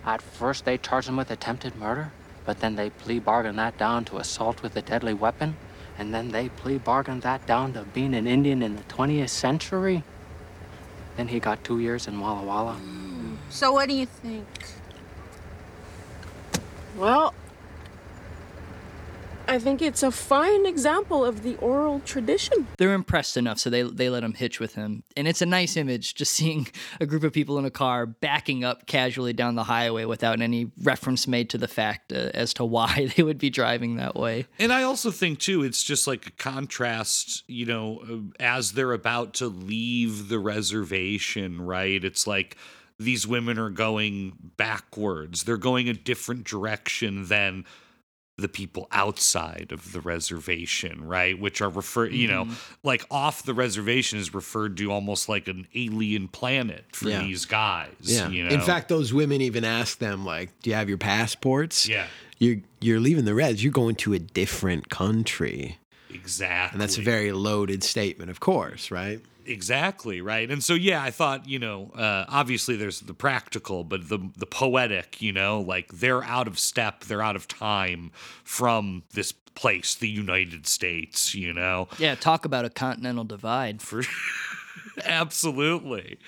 [0.06, 2.12] At first, they charged him with attempted murder,
[2.44, 5.56] but then they plea bargained that down to assault with a deadly weapon,
[5.98, 10.02] and then they plea bargained that down to being an Indian in the 20th century.
[11.16, 12.76] Then he got two years in Walla Walla.
[13.48, 14.46] So what do you think?
[16.96, 17.32] Well,
[19.46, 22.66] I think it's a fine example of the oral tradition.
[22.78, 25.76] They're impressed enough, so they they let him hitch with him, and it's a nice
[25.76, 26.68] image just seeing
[27.00, 30.70] a group of people in a car backing up casually down the highway without any
[30.82, 34.46] reference made to the fact uh, as to why they would be driving that way.
[34.58, 38.92] And I also think too, it's just like a contrast, you know, uh, as they're
[38.92, 42.02] about to leave the reservation, right?
[42.02, 42.56] It's like
[42.98, 45.44] these women are going backwards.
[45.44, 47.64] They're going a different direction than
[48.36, 51.38] the people outside of the reservation, right?
[51.38, 52.54] Which are refer, you know, Mm-hmm.
[52.82, 57.20] like off the reservation is referred to almost like an alien planet for Yeah.
[57.20, 57.92] these guys.
[58.00, 58.28] Yeah.
[58.28, 58.50] You know?
[58.50, 62.06] In fact, those women even ask them, like, "Do you have your passports?" Yeah.
[62.38, 63.62] You're you're leaving the res.
[63.62, 65.78] You're going to a different country,
[66.12, 66.74] exactly.
[66.74, 69.20] and that's a very loaded statement, of course, right?
[69.46, 74.08] Exactly right, and so yeah, I thought you know, uh, obviously there's the practical, but
[74.08, 78.10] the the poetic, you know, like they're out of step, they're out of time
[78.42, 81.88] from this place, the United States, you know.
[81.98, 83.80] Yeah, talk about a continental divide.
[83.82, 84.02] For
[85.04, 86.18] absolutely,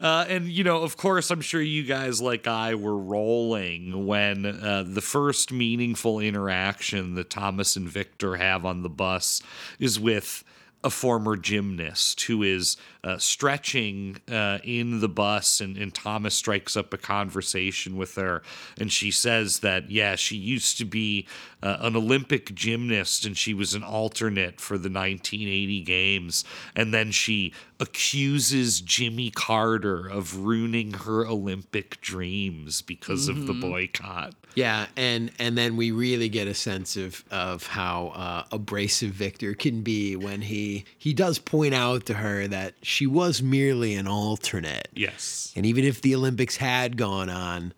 [0.00, 4.46] uh, and you know, of course, I'm sure you guys like I were rolling when
[4.46, 9.42] uh, the first meaningful interaction that Thomas and Victor have on the bus
[9.78, 10.44] is with
[10.84, 16.76] a former gymnast who is uh, stretching uh, in the bus, and, and Thomas strikes
[16.76, 18.42] up a conversation with her.
[18.78, 21.26] And she says that, yeah, she used to be
[21.62, 26.44] uh, an Olympic gymnast and she was an alternate for the 1980 games.
[26.76, 33.60] And then she accuses Jimmy Carter of ruining her Olympic dreams because of the Mhm.
[33.60, 34.34] boycott.
[34.58, 39.54] Yeah, and and then we really get a sense of of how uh, abrasive Victor
[39.54, 44.08] can be when he he does point out to her that she was merely an
[44.08, 44.88] alternate.
[44.94, 45.52] Yes.
[45.54, 47.72] And even if the Olympics had gone on,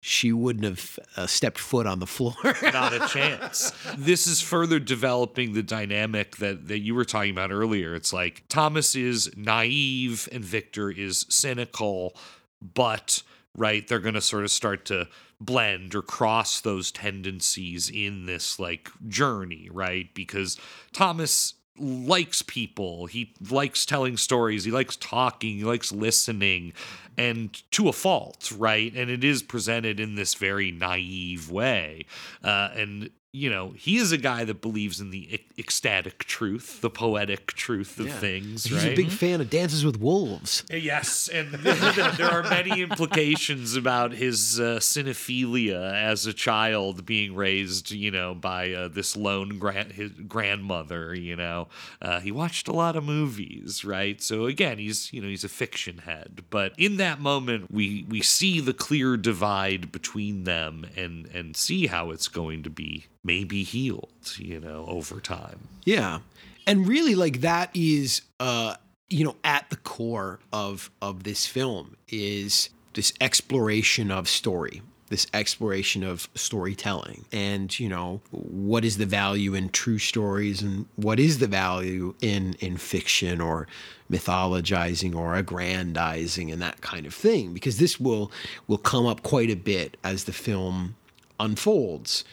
[0.00, 2.32] she wouldn't have uh, stepped foot on the floor.
[2.62, 3.70] Not a chance.
[3.98, 7.94] This is further developing the dynamic that, that you were talking about earlier.
[7.94, 12.16] It's like Thomas is naive and Victor is cynical,
[12.62, 13.22] but
[13.56, 15.08] right, they're going to sort of start to
[15.44, 20.12] blend or cross those tendencies in this like journey, right?
[20.14, 20.58] Because
[20.92, 23.06] Thomas likes people.
[23.06, 24.64] He likes telling stories.
[24.64, 25.56] He likes talking.
[25.56, 26.72] He likes listening
[27.16, 28.92] and to a fault, right?
[28.94, 32.06] And it is presented in this very naive way.
[32.42, 36.82] Uh, and, you know, he is a guy that believes in the ec- ecstatic truth,
[36.82, 38.18] the poetic truth of Yeah.
[38.18, 38.92] things, He's right?
[38.92, 40.64] a big fan of Dances with Wolves.
[40.70, 47.90] Yes, and there are many implications about his uh, cinephilia as a child being raised,
[47.90, 51.14] you know, by uh, this lone grand his grandmother.
[51.14, 51.68] You know,
[52.00, 54.20] uh, he watched a lot of movies, right?
[54.22, 58.20] So again, he's you know he's a fiction head, but in that moment, we we
[58.20, 63.62] see the clear divide between them, and and see how it's going to be maybe
[63.62, 65.68] healed, you know, over time.
[65.84, 66.20] Yeah.
[66.66, 68.76] And really like that is uh
[69.08, 74.80] you know at the core of of this film is this exploration of story
[75.12, 80.86] this exploration of storytelling and you know what is the value in true stories and
[80.96, 83.68] what is the value in in fiction or
[84.10, 88.32] mythologizing or aggrandizing and that kind of thing because this will
[88.66, 90.96] will come up quite a bit as the film
[91.38, 92.24] unfolds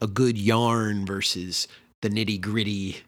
[0.00, 1.68] a good yarn versus
[2.00, 2.98] the nitty gritty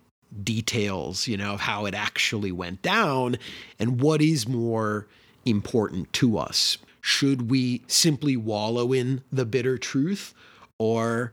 [0.43, 3.37] details, you know, of how it actually went down
[3.79, 5.07] and what is more
[5.45, 6.79] important to us?
[7.01, 10.35] Should we simply wallow in the bitter truth
[10.79, 11.33] or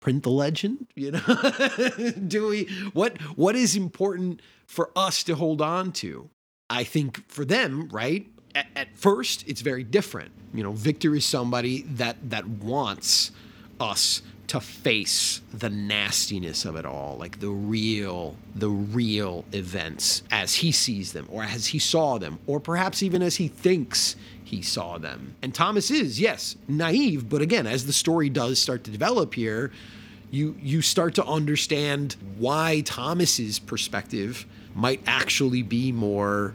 [0.00, 0.86] print the legend?
[0.94, 6.30] You know, do we what what is important for us to hold on to?
[6.70, 8.26] I think for them, right?
[8.54, 10.30] At, at first, it's very different.
[10.54, 13.32] You know, Victor is somebody that that wants
[13.80, 14.22] us
[14.52, 20.70] to face the nastiness of it all, like the real, the real events as he
[20.70, 24.14] sees them, or as he saw them, or perhaps even as he thinks
[24.44, 25.34] he saw them.
[25.40, 29.72] And Thomas is, yes, naive, but again, as the story does start to develop here,
[30.30, 36.52] you you start to understand why Thomas's perspective might actually be more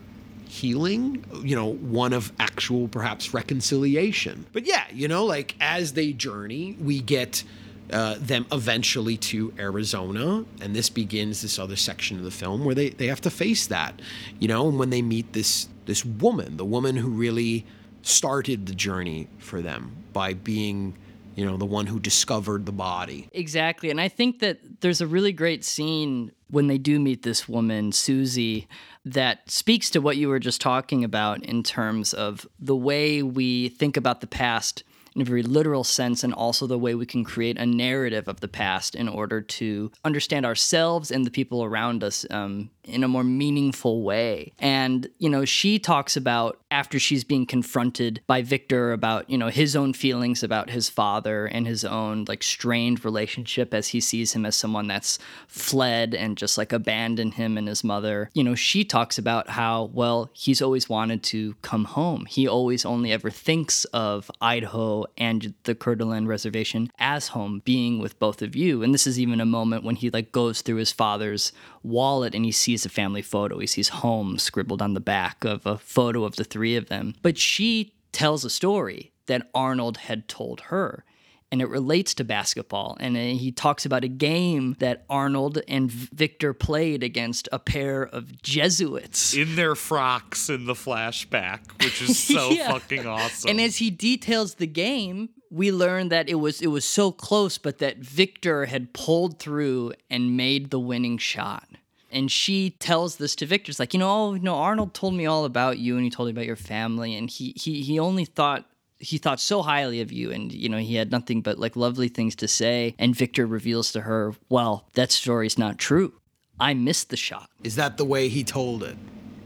[0.47, 4.45] healing, you know, one of actual perhaps reconciliation.
[4.53, 7.43] But yeah, you know, like as they journey, we get
[7.91, 12.75] uh, them eventually to Arizona, and this begins this other section of the film where
[12.75, 14.01] they, they have to face that,
[14.39, 17.65] you know, and when they meet this this woman, the woman who really
[18.01, 20.97] started the journey for them by being
[21.35, 23.29] you know the one who discovered the body.
[23.31, 23.89] Exactly.
[23.89, 27.91] And i think that there's a really great scene when they do meet this woman
[27.91, 28.67] suzy
[29.05, 33.69] that speaks to what you were just talking about in terms of the way we
[33.69, 34.83] think about the past
[35.17, 38.39] in a very literal sense, and also the way we can create a narrative of
[38.39, 43.07] the past in order to understand ourselves and the people around us um, in a
[43.07, 44.53] more meaningful way.
[44.59, 49.47] And, you know, she talks about after she's being confronted by Victor about, you know,
[49.47, 54.33] his own feelings about his father and his own like strained relationship as he sees
[54.33, 55.17] him as someone that's
[55.47, 58.29] fled and just like abandoned him and his mother.
[58.35, 62.25] You know, she talks about how, well, he's always wanted to come home.
[62.27, 67.99] He always only ever thinks of Idaho and the Coeur d'Alene reservation as home, being
[67.99, 68.83] with both of you.
[68.83, 71.51] And this is even a moment when he like goes through his father's
[71.83, 73.59] wallet and he sees a family photo.
[73.59, 77.15] He sees home scribbled on the back of a photo of the three of them.
[77.21, 81.03] But she tells a story that Arnold had told her
[81.51, 82.97] and it relates to basketball.
[82.99, 88.03] And uh, he talks about a game that Arnold and Victor played against a pair
[88.03, 92.71] of Jesuits in their frocks in the flashback, which is so yeah.
[92.71, 93.49] fucking awesome.
[93.49, 97.57] And as he details the game, we learn that it was it was so close,
[97.57, 101.67] but that Victor had pulled through and made the winning shot.
[102.09, 103.69] And she tells this to Victor.
[103.69, 106.09] It's like, you know, oh, you know, Arnold told me all about you and he
[106.09, 107.15] told me about your family.
[107.15, 108.65] And he he he only thought
[108.99, 112.07] he thought so highly of you and you know he had nothing but like lovely
[112.07, 116.13] things to say and victor reveals to her well that story's not true.
[116.59, 117.49] I missed the shot.
[117.63, 118.97] Is that the way he told it?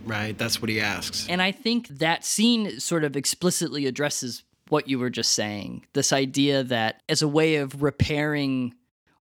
[0.05, 0.37] Right?
[0.37, 1.27] That's what he asks.
[1.27, 5.85] And i think that scene sort of explicitly addresses what you were just saying.
[5.93, 8.73] This idea that as a way of repairing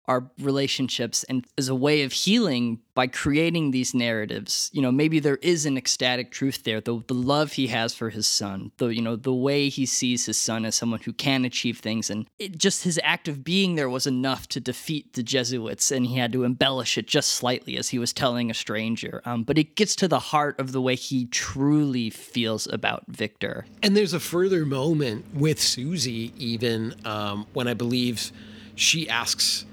[0.07, 4.69] our relationships and as a way of healing by creating these narratives.
[4.73, 8.09] You know maybe there is an ecstatic truth there the, the love he has for
[8.09, 11.45] his son the you know the way he sees his son as someone who can
[11.45, 12.09] achieve things.
[12.09, 16.05] And it, just his act of being there was enough to defeat the jesuits and
[16.05, 19.21] he had to embellish it just slightly as he was telling a stranger.
[19.25, 23.65] Um, but it gets to the heart of the way he truly feels about victor.
[23.83, 28.31] And there's a further moment with suzy even um, when i believe
[28.75, 29.65] she asks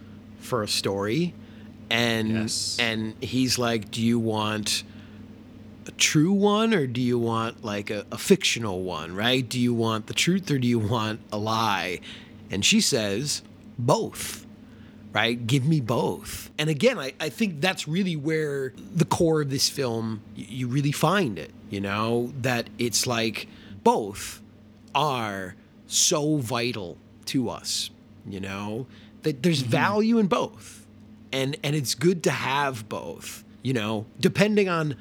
[0.45, 1.35] for a story
[1.91, 2.77] and yes.
[2.79, 4.85] and he's like do you want
[5.87, 9.47] a true one or do you want like a, a, fictional one right?
[9.47, 12.01] Do you want the truth or do you want a lie?
[12.51, 13.43] And she says
[13.79, 14.47] both
[15.13, 15.47] right?
[15.47, 16.51] Give me both.
[16.59, 20.93] And again i, I think that's really where the core of this film you really
[20.93, 22.33] find it you know?
[22.41, 23.49] That it's like
[23.83, 24.41] both
[24.95, 25.57] are
[25.87, 26.97] so vital
[27.27, 27.91] to us
[28.27, 28.87] you know
[29.25, 29.71] that there's mm-hmm.
[29.71, 30.87] value in both.
[31.33, 34.93] And and it's good to have both, you know, depending on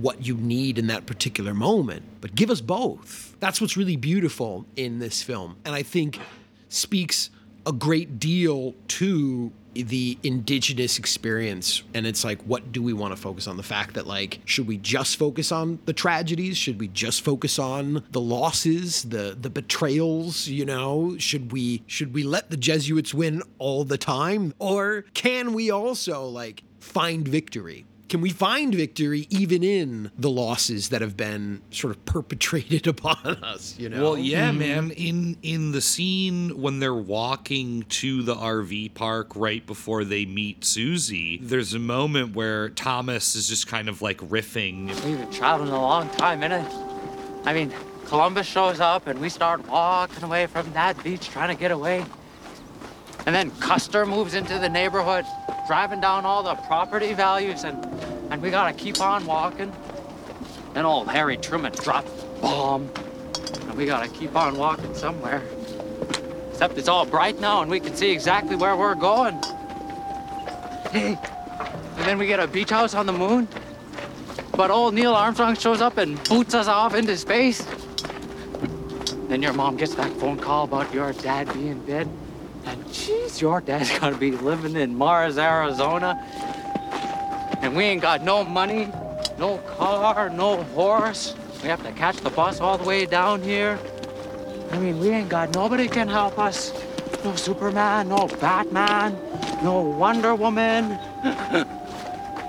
[0.00, 2.04] what you need in that particular moment.
[2.20, 3.36] But give us both.
[3.40, 5.56] That's what's really beautiful in this film.
[5.64, 6.20] And I think
[6.68, 7.30] speaks
[7.66, 13.20] a great deal to the indigenous experience and it's like what do we want to
[13.20, 13.56] focus on?
[13.56, 16.56] The fact that like should we just focus on the tragedies?
[16.56, 21.16] Should we just focus on the losses the the betrayals you know?
[21.18, 24.54] Should we should we let the jesuits win all the time?
[24.58, 30.90] Or can we also like find victory can we find victory even in the losses
[30.90, 34.00] that have been sort of perpetrated upon us you know?
[34.00, 34.58] Well yeah mm-hmm.
[34.60, 34.90] man.
[34.92, 40.64] In in the scene when they're walking to the rv park right before they meet
[40.64, 44.86] suzy there's a moment where thomas is just kind of like riffing.
[45.04, 46.70] We've been traveling a long time innit
[47.44, 47.74] i mean
[48.04, 52.04] columbus shows up and we start walking away from that beach trying to get away
[53.26, 55.24] and then custer moves into the neighborhood
[55.66, 57.82] driving down all the property values and
[58.30, 59.72] and we gotta keep on walking.
[60.72, 62.10] Then old Harry Truman dropped
[62.40, 62.90] bomb.
[63.68, 65.42] And we gotta keep on walking somewhere.
[66.50, 69.40] Except it's all bright now and we can see exactly where we're going.
[70.90, 71.16] Hey,
[71.96, 73.46] and then we get a beach house on the moon.
[74.56, 77.66] But old Neil Armstrong shows up and boots us off into space.
[79.28, 82.08] Then your mom gets that phone call about your dad being dead.
[83.04, 86.18] Jeez, your dad's gonna be living in Mars, Arizona.
[87.60, 88.90] And we ain't got no money,
[89.38, 91.34] no car, no horse.
[91.62, 93.78] We have to catch the bus all the way down here.
[94.70, 96.72] I mean, we ain't got nobody can help us.
[97.22, 99.18] No Superman, no Batman,
[99.62, 100.98] no Wonder Woman.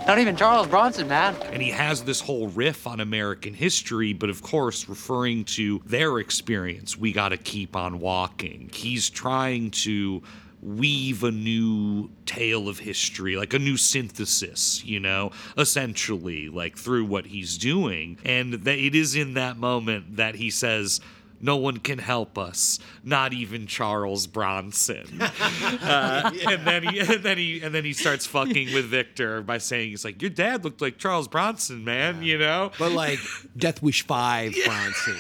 [0.07, 1.35] Not even Charles Bronson, man.
[1.51, 6.19] And he has this whole riff on American history, but of course, referring to their
[6.19, 6.95] experience.
[6.95, 8.69] We got to keep on walking.
[8.71, 10.21] He's trying to
[10.65, 17.05] weave a new tale of history, like a new synthesis, you know, essentially, like through
[17.05, 18.17] what he's doing.
[18.25, 20.99] And that it is in that moment that he says,
[21.41, 25.21] no one can help us, not even Charles Bronson.
[25.21, 29.57] uh, and then he and then he and then he starts fucking with Victor by
[29.59, 32.71] saying he's like, Your dad looked like Charles Bronson, man, you know?
[32.79, 33.19] But like
[33.55, 35.17] Death Wish Five Bronson.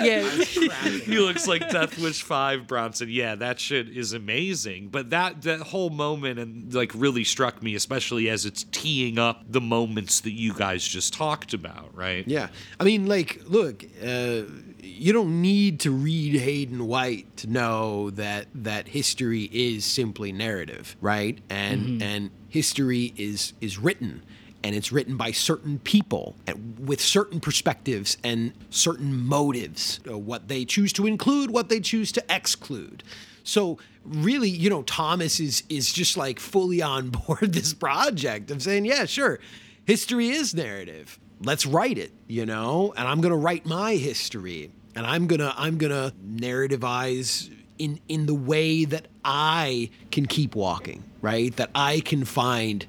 [0.00, 0.28] Yeah,
[1.04, 3.08] he looks like Death Wish Five Bronson.
[3.10, 4.88] Yeah, that shit is amazing.
[4.88, 9.42] But that that whole moment and like really struck me, especially as it's teeing up
[9.48, 12.26] the moments that you guys just talked about, right?
[12.26, 12.48] Yeah.
[12.80, 14.42] I mean, like, look, uh,
[14.80, 20.96] you don't need to read Hayden White to know that that history is simply narrative,
[21.00, 21.38] right?
[21.50, 21.96] And Mm-hmm.
[21.98, 22.02] Mhm.
[22.02, 24.22] and history is is written
[24.64, 26.34] and it's written by certain people
[26.78, 30.00] with certain perspectives and certain motives.
[30.08, 33.02] Uh, what they choose to include what they choose to exclude.
[33.44, 38.62] So really you know thomas is is just like fully on board this project of
[38.62, 39.38] saying yeah sure
[39.84, 41.18] history is narrative.
[41.42, 42.92] Let's write it you know?
[42.96, 48.34] And i'm to write my history and i'm to i'm to narrativize in in the
[48.34, 51.54] way that i can keep walking right?
[51.56, 52.86] That i can find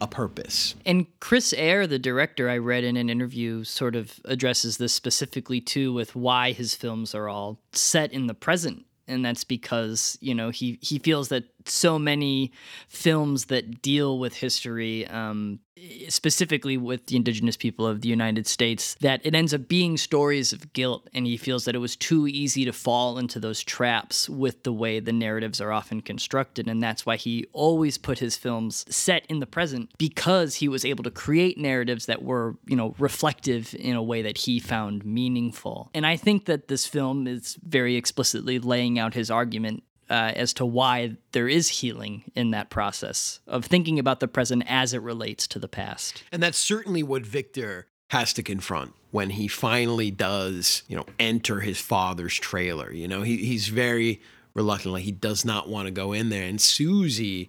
[0.00, 4.78] a purpose And Chris Eyre, the director, I read in an interview, sort of addresses
[4.78, 8.84] this specifically too with why his films are all set in the present.
[9.06, 12.52] And that's because, you know, he, he feels that so many
[12.88, 15.60] films that deal with history, um,
[16.08, 20.52] specifically with the indigenous people of the United States, that it ends up being stories
[20.52, 21.08] of guilt.
[21.14, 24.72] And he feels that it was too easy to fall into those traps with the
[24.72, 26.68] way the narratives are often constructed.
[26.68, 30.84] And that's why he always put his films set in the present because he was
[30.84, 35.04] able to create narratives that were, you know, reflective in a way that he found
[35.04, 35.90] meaningful.
[35.94, 40.52] And I think that this film is very explicitly laying out his argument uh, as
[40.54, 45.00] to why there is healing in that process of thinking about the present as it
[45.02, 46.24] relates to the past.
[46.32, 51.60] And that's certainly what Victor has to confront when he finally does, you know, enter
[51.60, 52.92] his father's trailer.
[52.92, 54.20] You know, he, he's very
[54.54, 54.94] reluctant.
[54.94, 56.44] Like he does not want to go in there.
[56.44, 57.48] And Suzy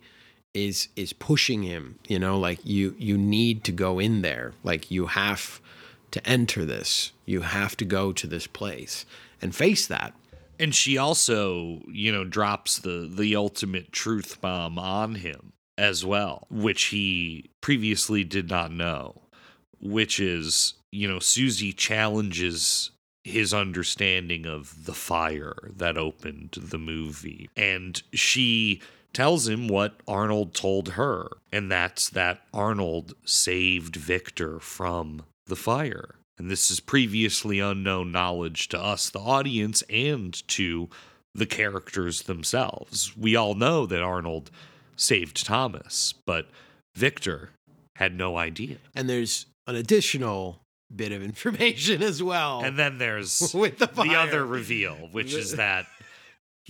[0.53, 4.53] is is pushing him, you know, like you you need to go in there.
[4.63, 5.61] Like you have
[6.11, 7.11] to enter this.
[7.25, 9.05] You have to go to this place
[9.41, 10.13] and face that.
[10.61, 16.45] And she also, you know, drops the the ultimate truth bomb on him as well,
[16.51, 19.23] which he previously did not know,
[19.79, 22.91] which is, you know, Suzy challenges
[23.23, 27.49] his understanding of the fire that opened the movie.
[27.57, 28.81] And she
[29.13, 36.15] tells him what Arnold told her, and that's that Arnold saved Victor from the fire.
[36.41, 40.89] And this is previously unknown knowledge to us, the audience, and to
[41.35, 43.15] the characters themselves.
[43.15, 44.49] We all know that Arnold
[44.95, 46.49] saved Thomas, but
[46.95, 47.51] Victor
[47.97, 48.77] had no idea.
[48.95, 50.63] And there's an additional
[50.93, 52.63] bit of information as well.
[52.63, 55.85] And then there's the the other reveal, which is that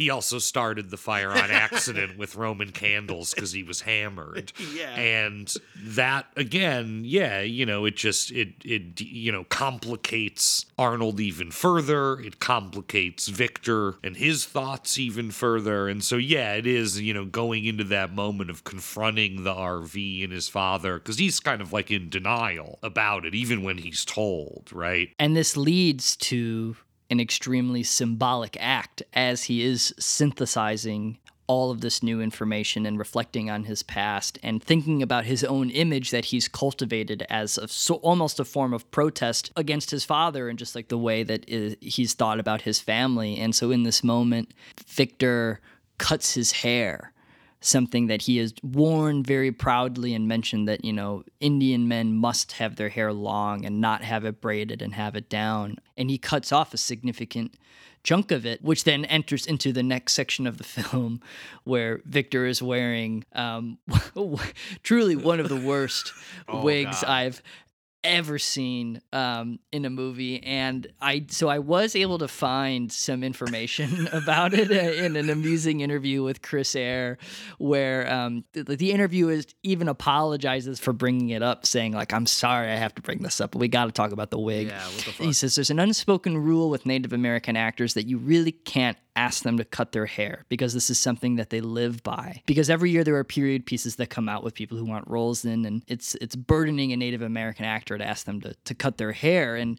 [0.02, 4.52] he also started the fire on accident with Roman candles because he was hammered.
[4.72, 4.96] Yeah.
[4.96, 11.52] And that again, yeah, you know, it just it it you know complicates Arnold even
[11.52, 12.20] further.
[12.22, 15.90] It complicates Victor and his thoughts even further.
[15.90, 20.24] And so yeah, it is, you know, going into that moment of confronting the RV
[20.24, 24.06] and his father because he's kind of like in denial about it even when he's
[24.06, 25.10] told, right?
[25.20, 26.78] And this leads to
[27.12, 33.50] an extremely symbolic act as he is synthesizing all of this new information and reflecting
[33.50, 37.96] on his past and thinking about his own image that he's cultivated as a, so
[37.96, 41.44] almost a form of protest against his father and just like the way that
[41.82, 43.38] he's thought about his family.
[43.38, 44.54] And so in this moment,
[44.88, 45.60] Victor
[45.98, 47.11] cuts his hair
[47.62, 52.54] something that he has worn very proudly and mentioned that, you know, Indian men must
[52.54, 55.78] have their hair long and not have it braided and have it down.
[55.96, 57.54] And he cuts off a significant
[58.04, 61.22] chunk of it, which then enters into the next section of the film
[61.64, 63.78] where Victor is wearing um,
[64.84, 66.14] truly one of the worst
[66.48, 67.10] Oh, wigs God.
[67.10, 67.44] I've
[68.04, 73.24] ever seen um, in a movie and i so i was able to find some
[73.24, 77.18] information about it uh, in an amusing interview with chris Eyre,
[77.58, 82.72] where um, the, the interviewist even apologizes for bringing it up saying like i'm sorry
[82.72, 84.68] i have to bring this up but we got to talk about the wig.
[84.68, 88.18] Yeah, what the he says there's an unspoken rule with native american actors that you
[88.18, 92.04] really can't ask them to cut their hair because this is something that they live
[92.04, 92.42] by.
[92.46, 95.46] Because every year there are period pieces that come out with people who want roles
[95.46, 98.98] in, and it's it's burdening a Native American actor to ask them to, to cut
[98.98, 99.56] their hair.
[99.56, 99.78] And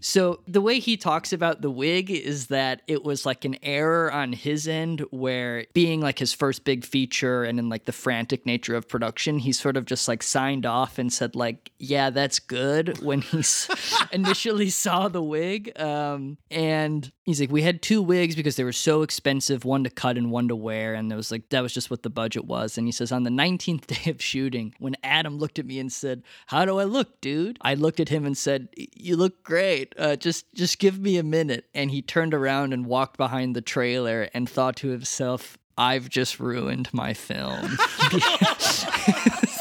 [0.00, 4.12] so the way he talks about the wig is that it was like an error
[4.12, 8.44] on his end where being like his first big feature and in like the frantic
[8.44, 12.38] nature of production, he sort of just like signed off and said like, yeah, that's
[12.38, 13.42] good when he
[14.12, 15.72] initially saw the wig.
[15.80, 19.90] Um, and he's like, we had two wigs because they were so expensive, one to
[19.90, 20.94] cut and one to wear.
[20.94, 22.76] And it was like, that was just what the budget was.
[22.76, 25.92] And he says, on the 19th day of shooting, when Adam looked at me and
[25.92, 27.58] said, how do I look, dude?
[27.60, 29.94] I looked at him and said, you look great.
[29.98, 31.66] Uh, just, just give me a minute.
[31.74, 36.38] And he turned around and walked behind the trailer and thought to himself, I've just
[36.38, 37.78] ruined my film.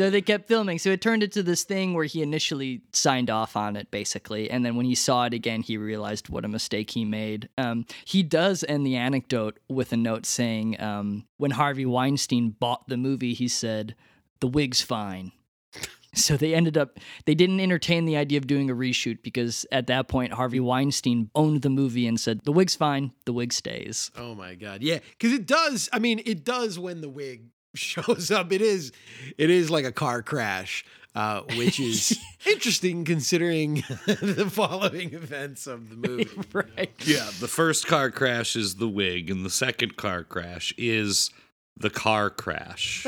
[0.00, 0.78] So they kept filming.
[0.78, 4.50] So it turned into this thing where he initially signed off on it, basically.
[4.50, 7.50] And then when he saw it again, he realized what a mistake he made.
[7.58, 12.88] Um, he does end the anecdote with a note saying, um, when Harvey Weinstein bought
[12.88, 13.94] the movie, he said,
[14.40, 15.32] the wig's fine.
[16.12, 19.86] So they ended up, they didn't entertain the idea of doing a reshoot because at
[19.86, 24.10] that point, Harvey Weinstein owned the movie and said, the wig's fine, the wig stays.
[24.16, 24.82] Oh my god.
[24.82, 28.52] Yeah, cuz it does, I mean, it does when the wig shows up.
[28.52, 28.92] It is
[29.38, 30.84] it is like a car crash.
[31.12, 32.16] Uh, which is
[32.46, 33.74] interesting considering
[34.06, 36.30] the following events of the movie.
[36.52, 36.92] right.
[37.00, 41.30] Yeah, the first car crash is the wig, and the second car crash is
[41.76, 43.06] the car crash.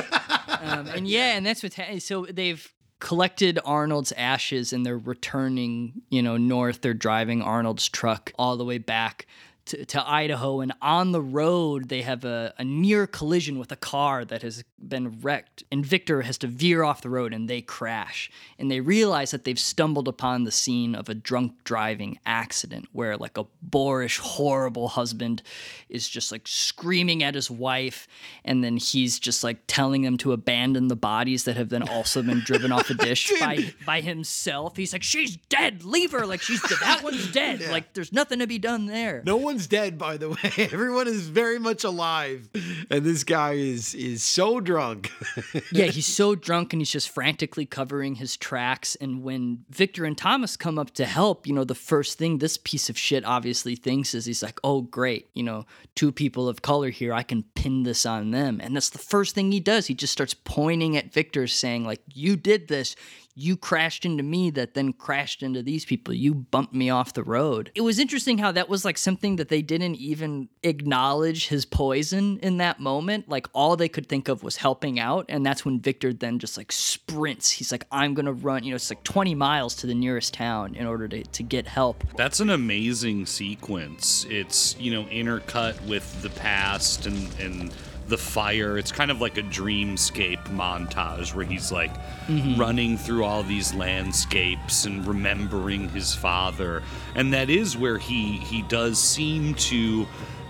[0.61, 1.75] um, and yeah, and that's what.
[1.75, 6.81] Ha- so they've collected Arnold's ashes and they're returning, you know, north.
[6.81, 9.27] They're driving Arnold's truck all the way back.
[9.67, 13.77] To, to Idaho, and on the road, they have a, a near collision with a
[13.77, 15.63] car that has been wrecked.
[15.71, 18.31] And Victor has to veer off the road and they crash.
[18.59, 23.17] And they realize that they've stumbled upon the scene of a drunk driving accident where,
[23.17, 25.43] like, a boorish, horrible husband
[25.89, 28.09] is just like screaming at his wife.
[28.45, 32.23] And then he's just like telling them to abandon the bodies that have then also
[32.23, 34.77] been driven off a dish by, by himself.
[34.77, 35.85] He's like, she's dead.
[35.85, 36.27] Leave her.
[36.27, 37.61] Like, she's that one's dead.
[37.73, 39.23] Like, there's nothing to be done there.
[39.25, 40.53] No one's dead, by the way.
[40.57, 42.49] Everyone is very much alive,
[42.91, 45.13] and this guy is is so drunk.
[45.73, 48.97] yeah, he's so drunk and he's just frantically covering his tracks.
[48.97, 52.57] And when Victor and Thomas come up to help, you know, the first thing this
[52.57, 56.63] piece of shit obviously thinks is he's like, oh, great, you know, two people of
[56.63, 57.13] color here.
[57.13, 58.61] I can pin this on them.
[58.63, 59.87] And that's the first thing he does.
[59.87, 62.97] He just starts pointing at Victor, saying, like, you did this.
[63.35, 66.13] You crashed into me that then crashed into these people.
[66.13, 67.71] You bumped me off the road.
[67.75, 72.39] It was interesting how that was like something that they didn't even acknowledge his poison
[72.41, 73.29] in that moment.
[73.29, 75.27] Like all they could think of was helping out.
[75.29, 77.51] And that's when Victor then just like sprints.
[77.51, 80.35] He's like, I'm going to run, you know, it's like 20 miles to the nearest
[80.35, 82.05] town in order to, to get help.
[82.17, 84.27] That's an amazing sequence.
[84.29, 87.73] It's, you know, intercut with the past and, and
[88.09, 88.77] the fire.
[88.79, 91.93] It's kind of like a dreamscape montage where he's like
[92.29, 92.59] Mhm.
[92.59, 96.83] running through all these landscapes and remembering his father.
[97.15, 100.07] And that is where he he does seem to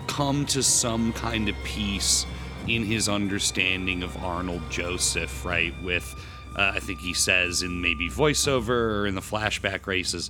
[0.07, 2.25] come to some kind of peace
[2.67, 5.73] in his understanding of Arnold Joseph, right?
[5.83, 6.13] With
[6.57, 10.29] uh, I think he says in maybe voiceover or in the flashback races,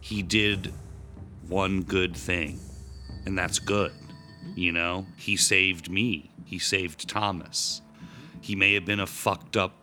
[0.00, 0.72] he did
[1.48, 2.58] one good thing,
[3.24, 3.92] and that's good.
[4.54, 6.30] You know, he saved me.
[6.44, 7.82] He saved Thomas.
[8.40, 9.74] He may have been a fucked up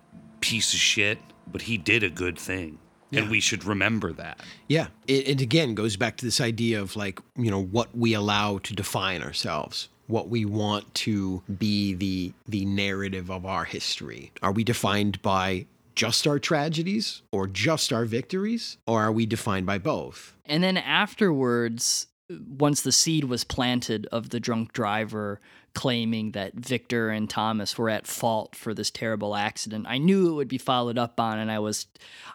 [0.41, 1.19] piece of shit,
[1.51, 2.79] but he did a good thing.
[3.13, 4.41] And we should remember that.
[4.67, 8.13] Yeah, it, it again goes back to this idea of like you know what we
[8.13, 14.33] allow to define ourselves, what we want to be the the narrative of our history.
[14.41, 19.65] Are we defined by just our tragedies or just our victories, or are we defined
[19.65, 20.35] by both?
[20.45, 25.39] And then afterwards, once the seed was planted of the drunk driver
[25.77, 29.85] claiming that Victor and Thomas were at fault for this terrible accident.
[29.87, 31.85] I knew it would be followed up on, and I was,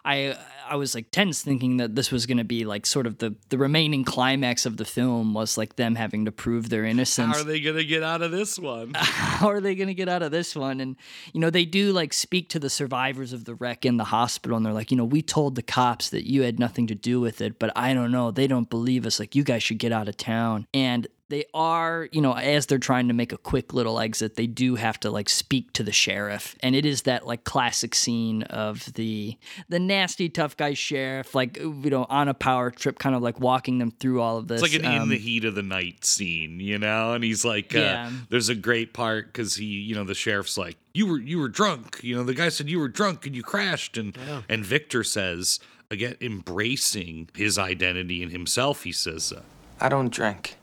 [0.03, 0.35] I,
[0.67, 3.35] I was like tense, thinking that this was going to be like sort of the
[3.49, 7.35] the remaining climax of the film was like them having to prove their innocence.
[7.35, 8.93] How are they gonna get out of this one?
[9.43, 10.79] How are they going to get out of this one?
[10.79, 10.95] And,
[11.33, 14.55] you know, they do like speak to the survivors of the wreck in the hospital
[14.55, 17.19] and they're like, you know, we told the cops that you had nothing to do
[17.19, 18.31] with it, but I don't know.
[18.31, 19.19] They don't believe us.
[19.19, 20.67] Like, you guys should get out of town.
[20.73, 24.45] And they are, you know, as they're trying to make a quick little exit, they
[24.45, 26.55] do have to like speak to the sheriff.
[26.59, 29.35] And it is that like classic scene of the
[29.67, 33.39] the nasty tough guy sheriff, like you know, on a power trip, kind of like
[33.39, 34.61] walking them through all of this.
[34.61, 37.43] It's like an in Um, the heat of the night scene, you know, and he's
[37.43, 38.11] like, uh, Yeah.
[38.29, 41.49] there's a great part because he, you know, the sheriff's like, you were you were
[41.49, 44.15] drunk, you know, the guy said you were drunk and you crashed, and
[44.47, 49.41] and Victor says again, embracing his identity and himself, he says, uh,
[49.81, 50.57] I don't drink.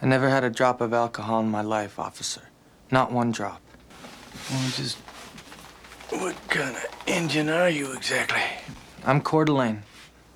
[0.00, 2.42] I never had a drop of alcohol in my life, officer.
[2.90, 3.60] Not one drop.
[4.50, 4.96] Well, just.
[6.10, 8.40] What kind of Indian are you exactly?
[9.04, 9.82] I'm Coeur d'Alene.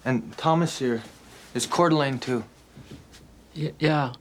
[0.05, 1.03] And Thomas here
[1.55, 2.45] is Coeur d'Alene, too.
[3.57, 4.13] Y- yeah,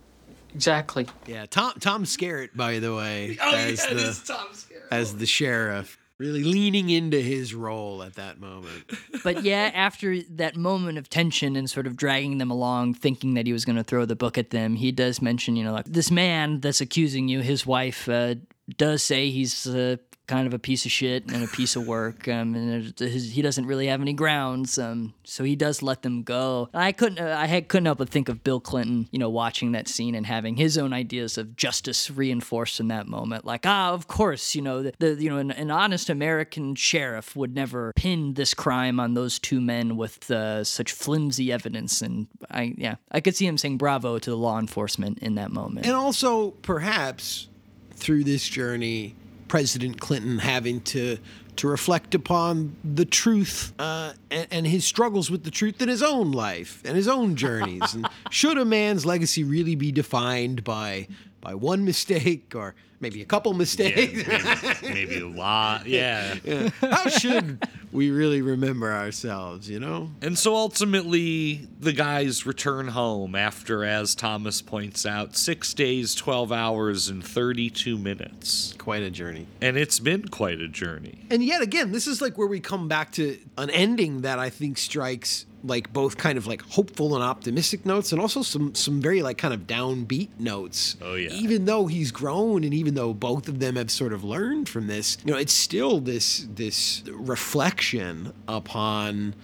[0.54, 1.08] exactly.
[1.26, 4.88] Yeah, Tom Tom Skerritt, by the way, Oh, as yeah, the is Tom Skerritt.
[4.92, 8.84] as the sheriff, really leaning into his role at that moment.
[9.24, 13.48] but yeah, after that moment of tension and sort of dragging them along, thinking that
[13.48, 15.86] he was going to throw the book at them, he does mention, you know, like
[15.86, 18.36] this man that's accusing you, his wife, uh,
[18.78, 19.98] does say he's uh,
[20.32, 23.42] kind of a piece of shit and a piece of work, um, and his, he
[23.42, 26.70] doesn't really have any grounds, um, so he does let them go.
[26.74, 29.74] I couldn't, uh, I had, couldn't help but think of Bill Clinton, you know, watching
[29.74, 33.44] that scene and having his own ideas of justice reinforced in that moment.
[33.44, 37.36] Like, ah, of course, you know, the, the you know, an, an honest American sheriff
[37.36, 42.02] would never pin this crime on those two men with uh, such flimsy evidence.
[42.02, 45.52] And I, yeah, I could see him saying bravo to the law enforcement in that
[45.52, 45.86] moment.
[45.86, 47.50] And also, perhaps
[47.96, 49.16] through this journey,
[49.52, 51.18] President Clinton having to
[51.58, 56.02] to reflect upon the truth uh, and, and his struggles with the truth in his
[56.02, 57.94] own life and his own journeys.
[57.94, 61.06] and should a man's legacy really be defined by
[61.42, 64.28] by one mistake or maybe a couple mistakes?
[64.28, 66.36] maybe, maybe a lot, yeah.
[66.44, 66.70] Yeah.
[66.80, 69.70] How should we really remember ourselves?
[69.70, 70.12] You know.
[70.22, 76.52] And so ultimately, the guys return home after, as Thomas points out, six days, 12
[76.52, 78.74] hours, and 32 minutes.
[78.78, 79.48] Quite a journey.
[79.62, 81.26] And it's been quite a journey.
[81.30, 84.50] And yet again, this is like where we come back to an ending that I
[84.50, 89.02] think strikes like both kind of like hopeful and optimistic notes and also some some
[89.02, 90.98] very like kind of downbeat notes.
[91.02, 91.30] Oh yeah.
[91.32, 94.88] Even though he's grown and even though both of them have sort of learned from
[94.88, 99.36] this, you know, it's still this this reflection upon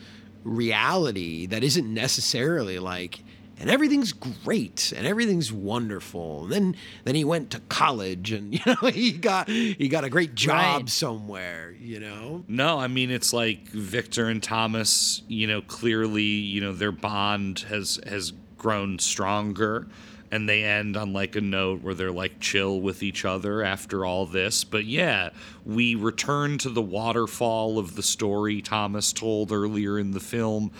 [0.44, 3.19] reality that isn't necessarily like
[3.59, 6.43] and everything's great and everything's wonderful.
[6.43, 6.75] And then
[7.05, 10.81] then he went to college and you know he got he got a great job
[10.81, 10.89] Right.
[10.89, 12.43] somewhere, you know.
[12.47, 17.59] No, I mean it's like Victor and Thomas, you know, clearly, you know, their bond
[17.69, 19.88] has has grown stronger
[20.29, 24.03] and they end on like a note where they're like chill with each other after
[24.03, 24.65] all this.
[24.65, 25.29] But yeah,
[25.65, 30.71] we return to the waterfall of the story Thomas told earlier in the film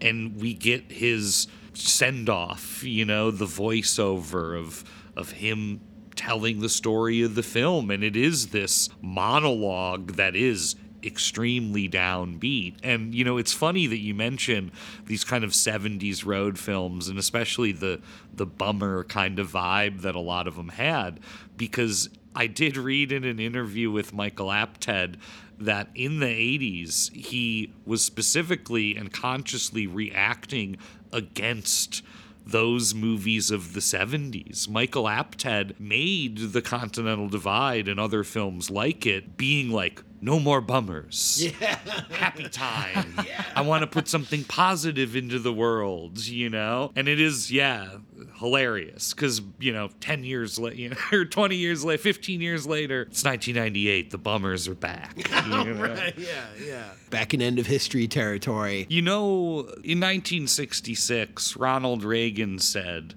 [0.00, 1.46] and we get his
[1.76, 4.84] send off, you know, the voiceover of
[5.16, 5.80] of him
[6.14, 7.90] telling the story of the film.
[7.90, 12.76] And it is this monologue that is extremely downbeat.
[12.82, 14.72] And you know it's funny that you mention
[15.06, 18.00] these kind of 70s road films and especially the
[18.34, 21.20] the bummer kind of vibe that a lot of them had
[21.56, 25.16] because I did read in an interview with Michael Apted
[25.58, 30.76] that in the 80s he was specifically and consciously reacting
[31.12, 32.02] against
[32.46, 34.68] those movies of the 70s.
[34.68, 40.60] Michael Apted made The Continental Divide and other films like it being like, no more
[40.60, 41.44] bummers.
[41.60, 41.78] Yeah.
[42.10, 43.14] Happy time.
[43.54, 46.92] I want to put something positive into the world, you know?
[46.94, 47.96] And it is, yeah,
[48.38, 52.66] hilarious because, you know, 10 years later, you know, or 20 years later, 15 years
[52.66, 54.10] later, it's 1998.
[54.10, 55.16] The bummers are back.
[55.44, 55.88] you know?
[55.88, 56.84] Right, yeah, yeah.
[57.10, 58.86] Back in end of history territory.
[58.88, 63.14] You know, in 1966, Ronald Reagan said,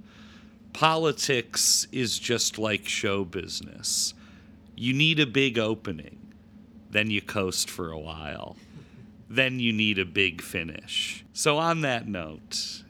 [0.73, 4.13] Politics is just like show business.
[4.75, 6.33] You need a big opening,
[6.89, 8.55] then you coast for a while.
[9.29, 11.25] Then you need a big finish.
[11.33, 12.83] So, on that note,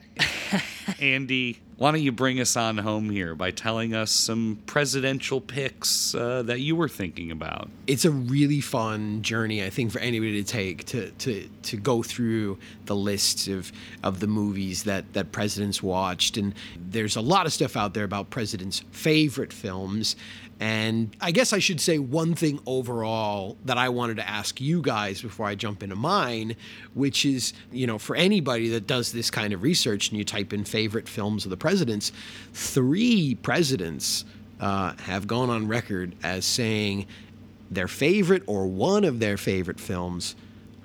[1.00, 6.14] Andy, why don't you bring us on home here by telling us some presidential picks
[6.14, 7.70] uh, that you were thinking about?
[7.86, 12.02] It's a really fun journey, I think, for anybody to take to to to go
[12.02, 17.46] through the lists of of the movies that that presidents watched, and there's a lot
[17.46, 20.16] of stuff out there about presidents' favorite films.
[20.60, 24.82] And I guess I should say one thing overall that I wanted to ask you
[24.82, 26.54] guys before I jump into mine,
[26.92, 30.52] which is, you know, for anybody that does this kind of research and you type
[30.52, 32.12] in favorite films of the presidents,
[32.52, 34.26] three presidents
[34.60, 37.06] uh, have gone on record as saying
[37.70, 40.36] their favorite or one of their favorite films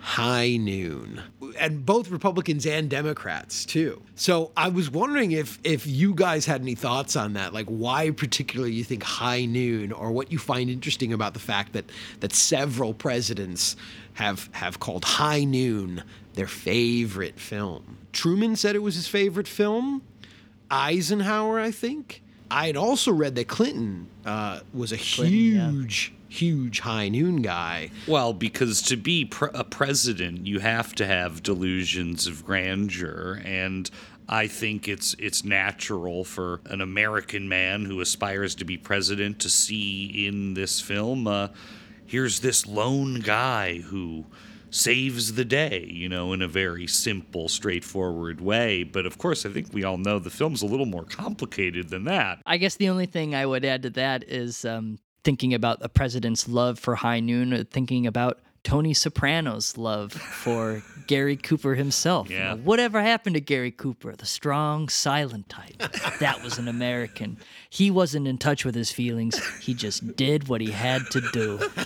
[0.06, 1.20] high noon.
[1.60, 4.04] And both republicans and democrats too.
[4.14, 7.54] So i was wondering if if you guys had any thoughts on that.
[7.54, 11.74] Like why particularly you think high noon or what you find interesting about the fact
[11.74, 11.86] that
[12.20, 13.76] that several presidents
[14.14, 16.04] have have called high noon
[16.36, 17.98] their favorite film?
[18.14, 20.04] Truman said it was his favorite film.
[20.70, 22.22] Eisenhower i think.
[22.52, 27.92] I had also read that clinton uh, was a huge huge high noon guy.
[28.08, 33.90] Well, because to be pre- a president, you have to have delusions of grandeur and
[34.28, 39.50] I think it's it's natural for an American man who aspires to be president to
[39.50, 41.50] see in this film uh,
[42.06, 44.26] here's this lone guy who
[44.70, 48.84] saves the day, you know, in a very simple, straightforward way.
[48.84, 52.04] But of course, I think we all know the film's a little more complicated than
[52.06, 52.42] that.
[52.46, 55.90] I guess the only thing I would add to that is um, thinking about the
[55.90, 62.30] president's love for High Noon, uh, thinking about Tony Soprano's love for Gary Cooper himself.
[62.30, 65.78] You know, whatever happened to Gary Cooper, the strong, silent type?
[66.20, 67.38] that was an American.
[67.70, 69.44] He wasn't in touch with his feelings.
[69.58, 71.60] He just did what he had to do.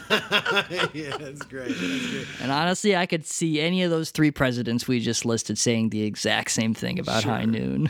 [0.93, 1.69] yeah, that's great.
[1.69, 2.27] That's great.
[2.41, 6.03] And honestly, I could see any of those three presidents we just listed saying the
[6.03, 7.89] exact same thing about High Noon.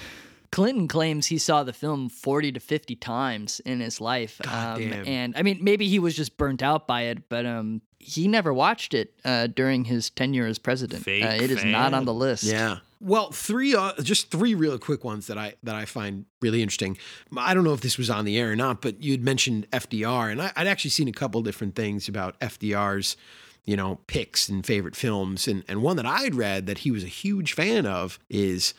[0.52, 4.42] Clinton claims he saw the film 40 to 50 times in his life.
[4.48, 8.28] Um, and I mean, maybe he was just burnt out by it, but um, he
[8.28, 11.04] never watched it uh, during his tenure as president.
[11.04, 12.44] Fake uh, it is not on the list.
[12.44, 12.78] Yeah.
[13.02, 16.98] Well, three, uh, just three real quick ones that I that I find really interesting.
[17.38, 20.32] I don't know if this was on the air or not, but you'd mentioned FDR,
[20.32, 23.16] and I, I'd actually seen a couple different things about FDR's,
[23.64, 27.04] you know, picks and favorite films, and and one that I'd read that he was
[27.06, 28.74] a huge fan of is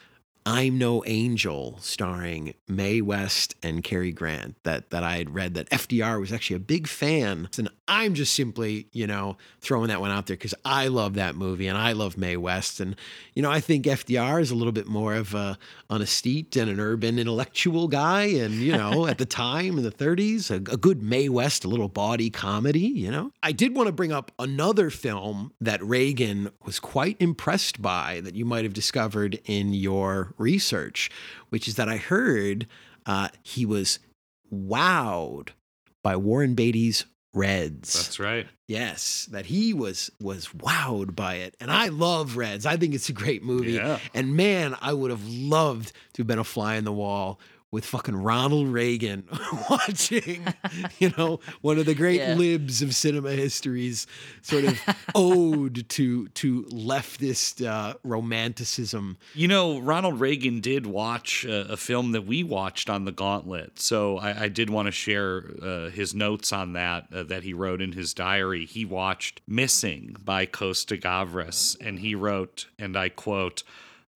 [0.50, 4.56] I'm No Angel, starring Mae West and Cary Grant.
[4.64, 8.34] That that I had read that FDR was actually a big fan, and I'm just
[8.34, 11.90] simply, you know, throwing that one out there because I love that movie and I
[11.90, 12.94] love Mae West, and
[13.34, 15.58] you know, I think FDR is a little bit more of a
[15.90, 19.90] an estate and an urban intellectual guy, and you know, at the time in the
[19.90, 22.78] 30s, a, a good Mae West, a little body comedy.
[22.78, 27.82] You know, I did want to bring up another film that Reagan was quite impressed
[27.82, 31.10] by that you might have discovered in your research,
[31.48, 32.68] which is that I heard
[33.04, 33.98] uh, he was
[34.54, 35.48] wowed
[36.04, 37.94] by Warren Beatty's Reds.
[37.94, 38.46] That's right.
[38.66, 41.56] Yes, that he was was wowed by it.
[41.60, 42.66] And I love Reds.
[42.66, 43.72] I think it's a great movie.
[43.72, 43.98] Yeah.
[44.14, 47.40] And man, I would have loved to have been a fly in the wall
[47.72, 49.28] with fucking Ronald Reagan
[49.70, 50.44] watching,
[50.98, 52.34] you know, one of the great Yeah.
[52.34, 54.06] libs of cinema history's
[54.42, 54.78] sort of
[55.14, 59.16] ode to to leftist uh, romanticism.
[59.34, 63.78] You know, Ronald Reagan did watch uh, a film that we watched on the Gauntlet,
[63.78, 67.52] so I, I did want to share uh, his notes on that uh, that he
[67.52, 68.64] wrote in his diary.
[68.66, 73.62] He watched "Missing" by Costa Gavras, and he wrote, and I quote.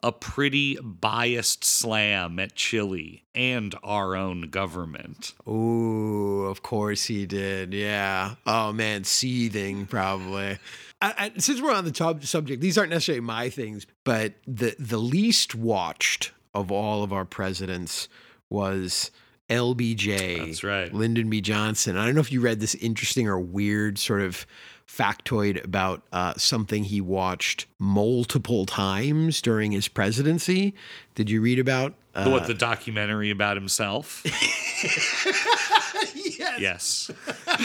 [0.04, 5.32] A pretty biased slam at Chile and our own government.
[5.46, 7.72] Oh, of course he did.
[7.72, 8.34] Yeah.
[8.46, 10.58] Oh man, seething probably.
[11.00, 14.76] I, I, since we're on the top subject, these aren't necessarily my things, but the
[14.78, 18.08] the least watched of all of our presidents
[18.50, 19.10] was
[19.48, 20.46] LBJ.
[20.46, 20.92] That's right.
[20.92, 21.40] Lyndon B.
[21.40, 21.96] Johnson.
[21.96, 24.46] I don't know if you read this interesting or weird sort of
[24.88, 30.74] factoid about uh, something he watched multiple times during his presidency.
[31.14, 34.22] Did you read about uh, what, the documentary about himself?
[36.14, 36.60] yes.
[36.60, 37.10] yes.
[37.46, 37.56] I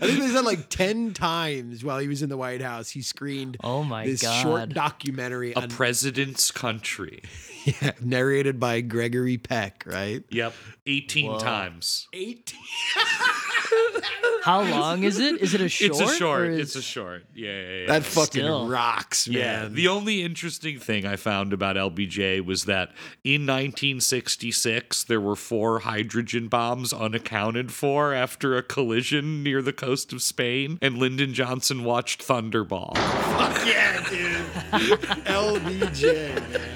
[0.00, 3.56] think they said like 10 times while he was in the White House, he screened
[3.62, 4.42] Oh my this God.
[4.42, 7.22] short documentary A on, president's country.
[7.64, 10.24] yeah, narrated by Gregory Peck, right?
[10.30, 10.54] Yep.
[10.86, 11.38] 18 Whoa.
[11.38, 12.08] times.
[12.12, 12.58] 18.
[14.42, 15.40] How long is it?
[15.40, 15.90] Is it a short?
[15.92, 16.48] It's a short.
[16.48, 17.24] is- It's a short.
[17.32, 17.86] Yeah, yeah, yeah.
[17.86, 18.66] That fucking Still.
[18.66, 19.38] rocks, man.
[19.38, 22.90] Yeah, the only interesting thing I found about LBJ was that
[23.22, 30.12] in 1966 there were four hydrogen bombs unaccounted for after a collision near the coast
[30.12, 32.96] of Spain, and Lyndon Johnson watched Thunderball.
[32.96, 35.00] Fuck yeah, dude.
[35.26, 36.34] LBJ,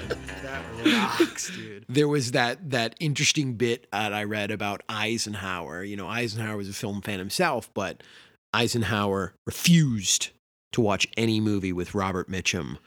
[0.09, 0.16] man.
[0.85, 1.85] Rocks, dude.
[1.89, 5.83] There was that that interesting bit that I read about Eisenhower.
[5.83, 8.03] You know, Eisenhower was a film fan himself, but
[8.53, 10.29] Eisenhower refused
[10.73, 12.77] to watch any movie with Robert Mitchum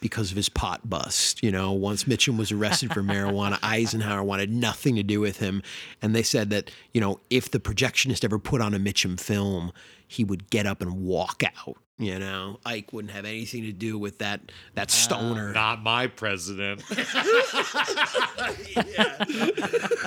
[0.00, 1.42] because of his pot bust.
[1.42, 5.62] You know, once Mitchum was arrested for marijuana, Eisenhower wanted nothing to do with him.
[6.02, 9.72] And they said that, you know, if the projectionist ever put on a Mitchum film,
[10.06, 11.78] he would get up and walk out.
[11.96, 14.40] You know, Ike wouldn't have anything to do with that
[14.74, 15.52] that stoner.
[15.52, 16.80] Not my president.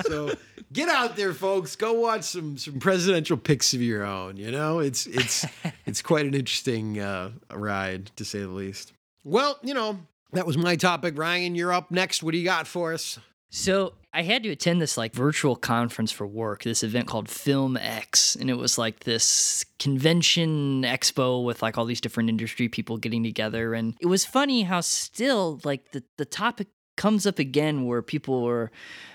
[0.02, 0.34] so
[0.70, 1.76] get out there, folks.
[1.76, 4.36] Go watch some some presidential pics of your own.
[4.36, 5.46] You know, it's it's
[5.86, 8.92] it's quite an interesting uh, ride to say the least.
[9.24, 9.98] Well, you know,
[10.32, 11.16] that was my topic.
[11.16, 12.22] Ryan, you're up next.
[12.22, 13.18] What do you got for us?
[13.50, 17.76] So I had to attend this like virtual conference for work, this event called Film
[17.76, 22.98] X, and it was like this convention expo with like all these different industry people
[22.98, 23.74] getting together.
[23.74, 28.42] And it was funny how still like the, the topic comes up again where people
[28.42, 28.70] were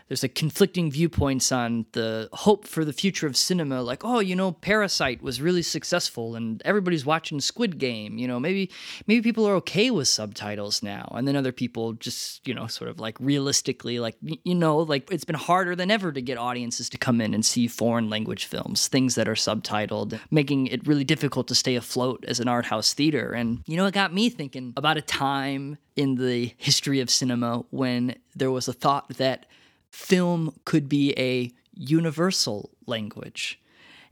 [0.08, 4.36] there's like conflicting viewpoints on the hope for the future of cinema like oh you
[4.36, 8.70] know parasite was really successful and everybody's watching squid game you know maybe
[9.08, 11.12] maybe people are okay with subtitles now.
[11.16, 15.12] And then other people just you know sort of like realistically like you know like
[15.12, 18.46] it's been harder than ever to get audiences to come in and see foreign language
[18.46, 22.66] films things that are subtitled making it really difficult to stay afloat as an art
[22.66, 23.32] house theater.
[23.32, 27.64] And you know it got me thinking about a time in the history of cinema
[27.70, 29.46] when there was a thought that
[29.94, 33.60] film could be a universal language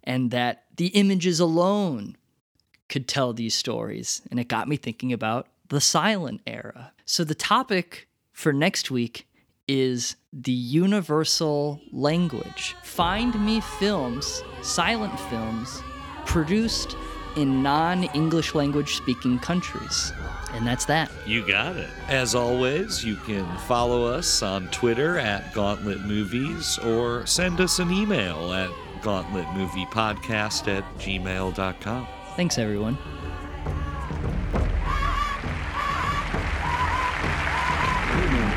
[0.03, 2.16] and that the images alone
[2.88, 4.22] could tell these stories.
[4.30, 6.94] And it got me thinking about the silent era.
[7.06, 9.28] So the topic for next week
[9.68, 12.76] is the universal language.
[12.84, 15.82] Find me films, silent films,
[16.26, 16.95] produced
[17.36, 20.14] in non English language speaking countries.
[20.53, 21.10] And that's that.
[21.26, 21.90] You got it.
[22.10, 27.91] As always, you can follow us on Twitter at Gauntlet Movies or send us an
[27.91, 28.70] email at
[29.02, 32.08] gauntletmoviepodcast at gmail.com.
[32.36, 32.98] Thanks, everyone.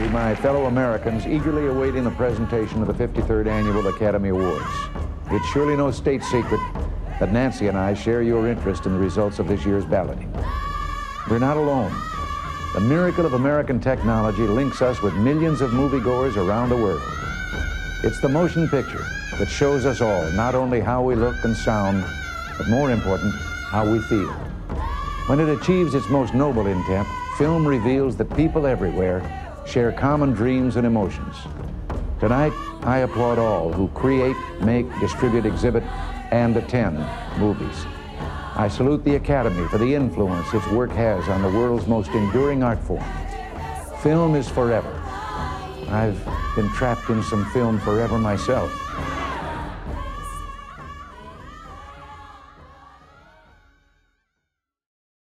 [0.04, 4.66] to my fellow Americans eagerly awaiting the presentation of the 53rd Annual Academy Awards.
[5.30, 6.60] It's surely no state secret
[7.20, 10.32] that Nancy and I share your interest in the results of this year's balloting.
[11.30, 11.94] We're not alone.
[12.74, 17.02] The miracle of American technology links us with millions of moviegoers around the world.
[18.02, 19.04] It's the motion picture
[19.38, 22.04] that shows us all not only how we look and sound,
[22.58, 23.34] but more important,
[23.66, 24.32] how we feel.
[25.26, 27.08] When it achieves its most noble intent,
[27.38, 29.22] film reveals that people everywhere
[29.66, 31.36] share common dreams and emotions.
[32.20, 35.82] Tonight, I applaud all who create, make, distribute, exhibit,
[36.34, 36.98] and attend
[37.38, 37.86] movies.
[38.56, 42.64] I salute the Academy for the influence its work has on the world's most enduring
[42.64, 43.04] art form.
[44.02, 45.00] Film is forever.
[45.90, 46.20] I've
[46.56, 48.83] been trapped in some film forever myself.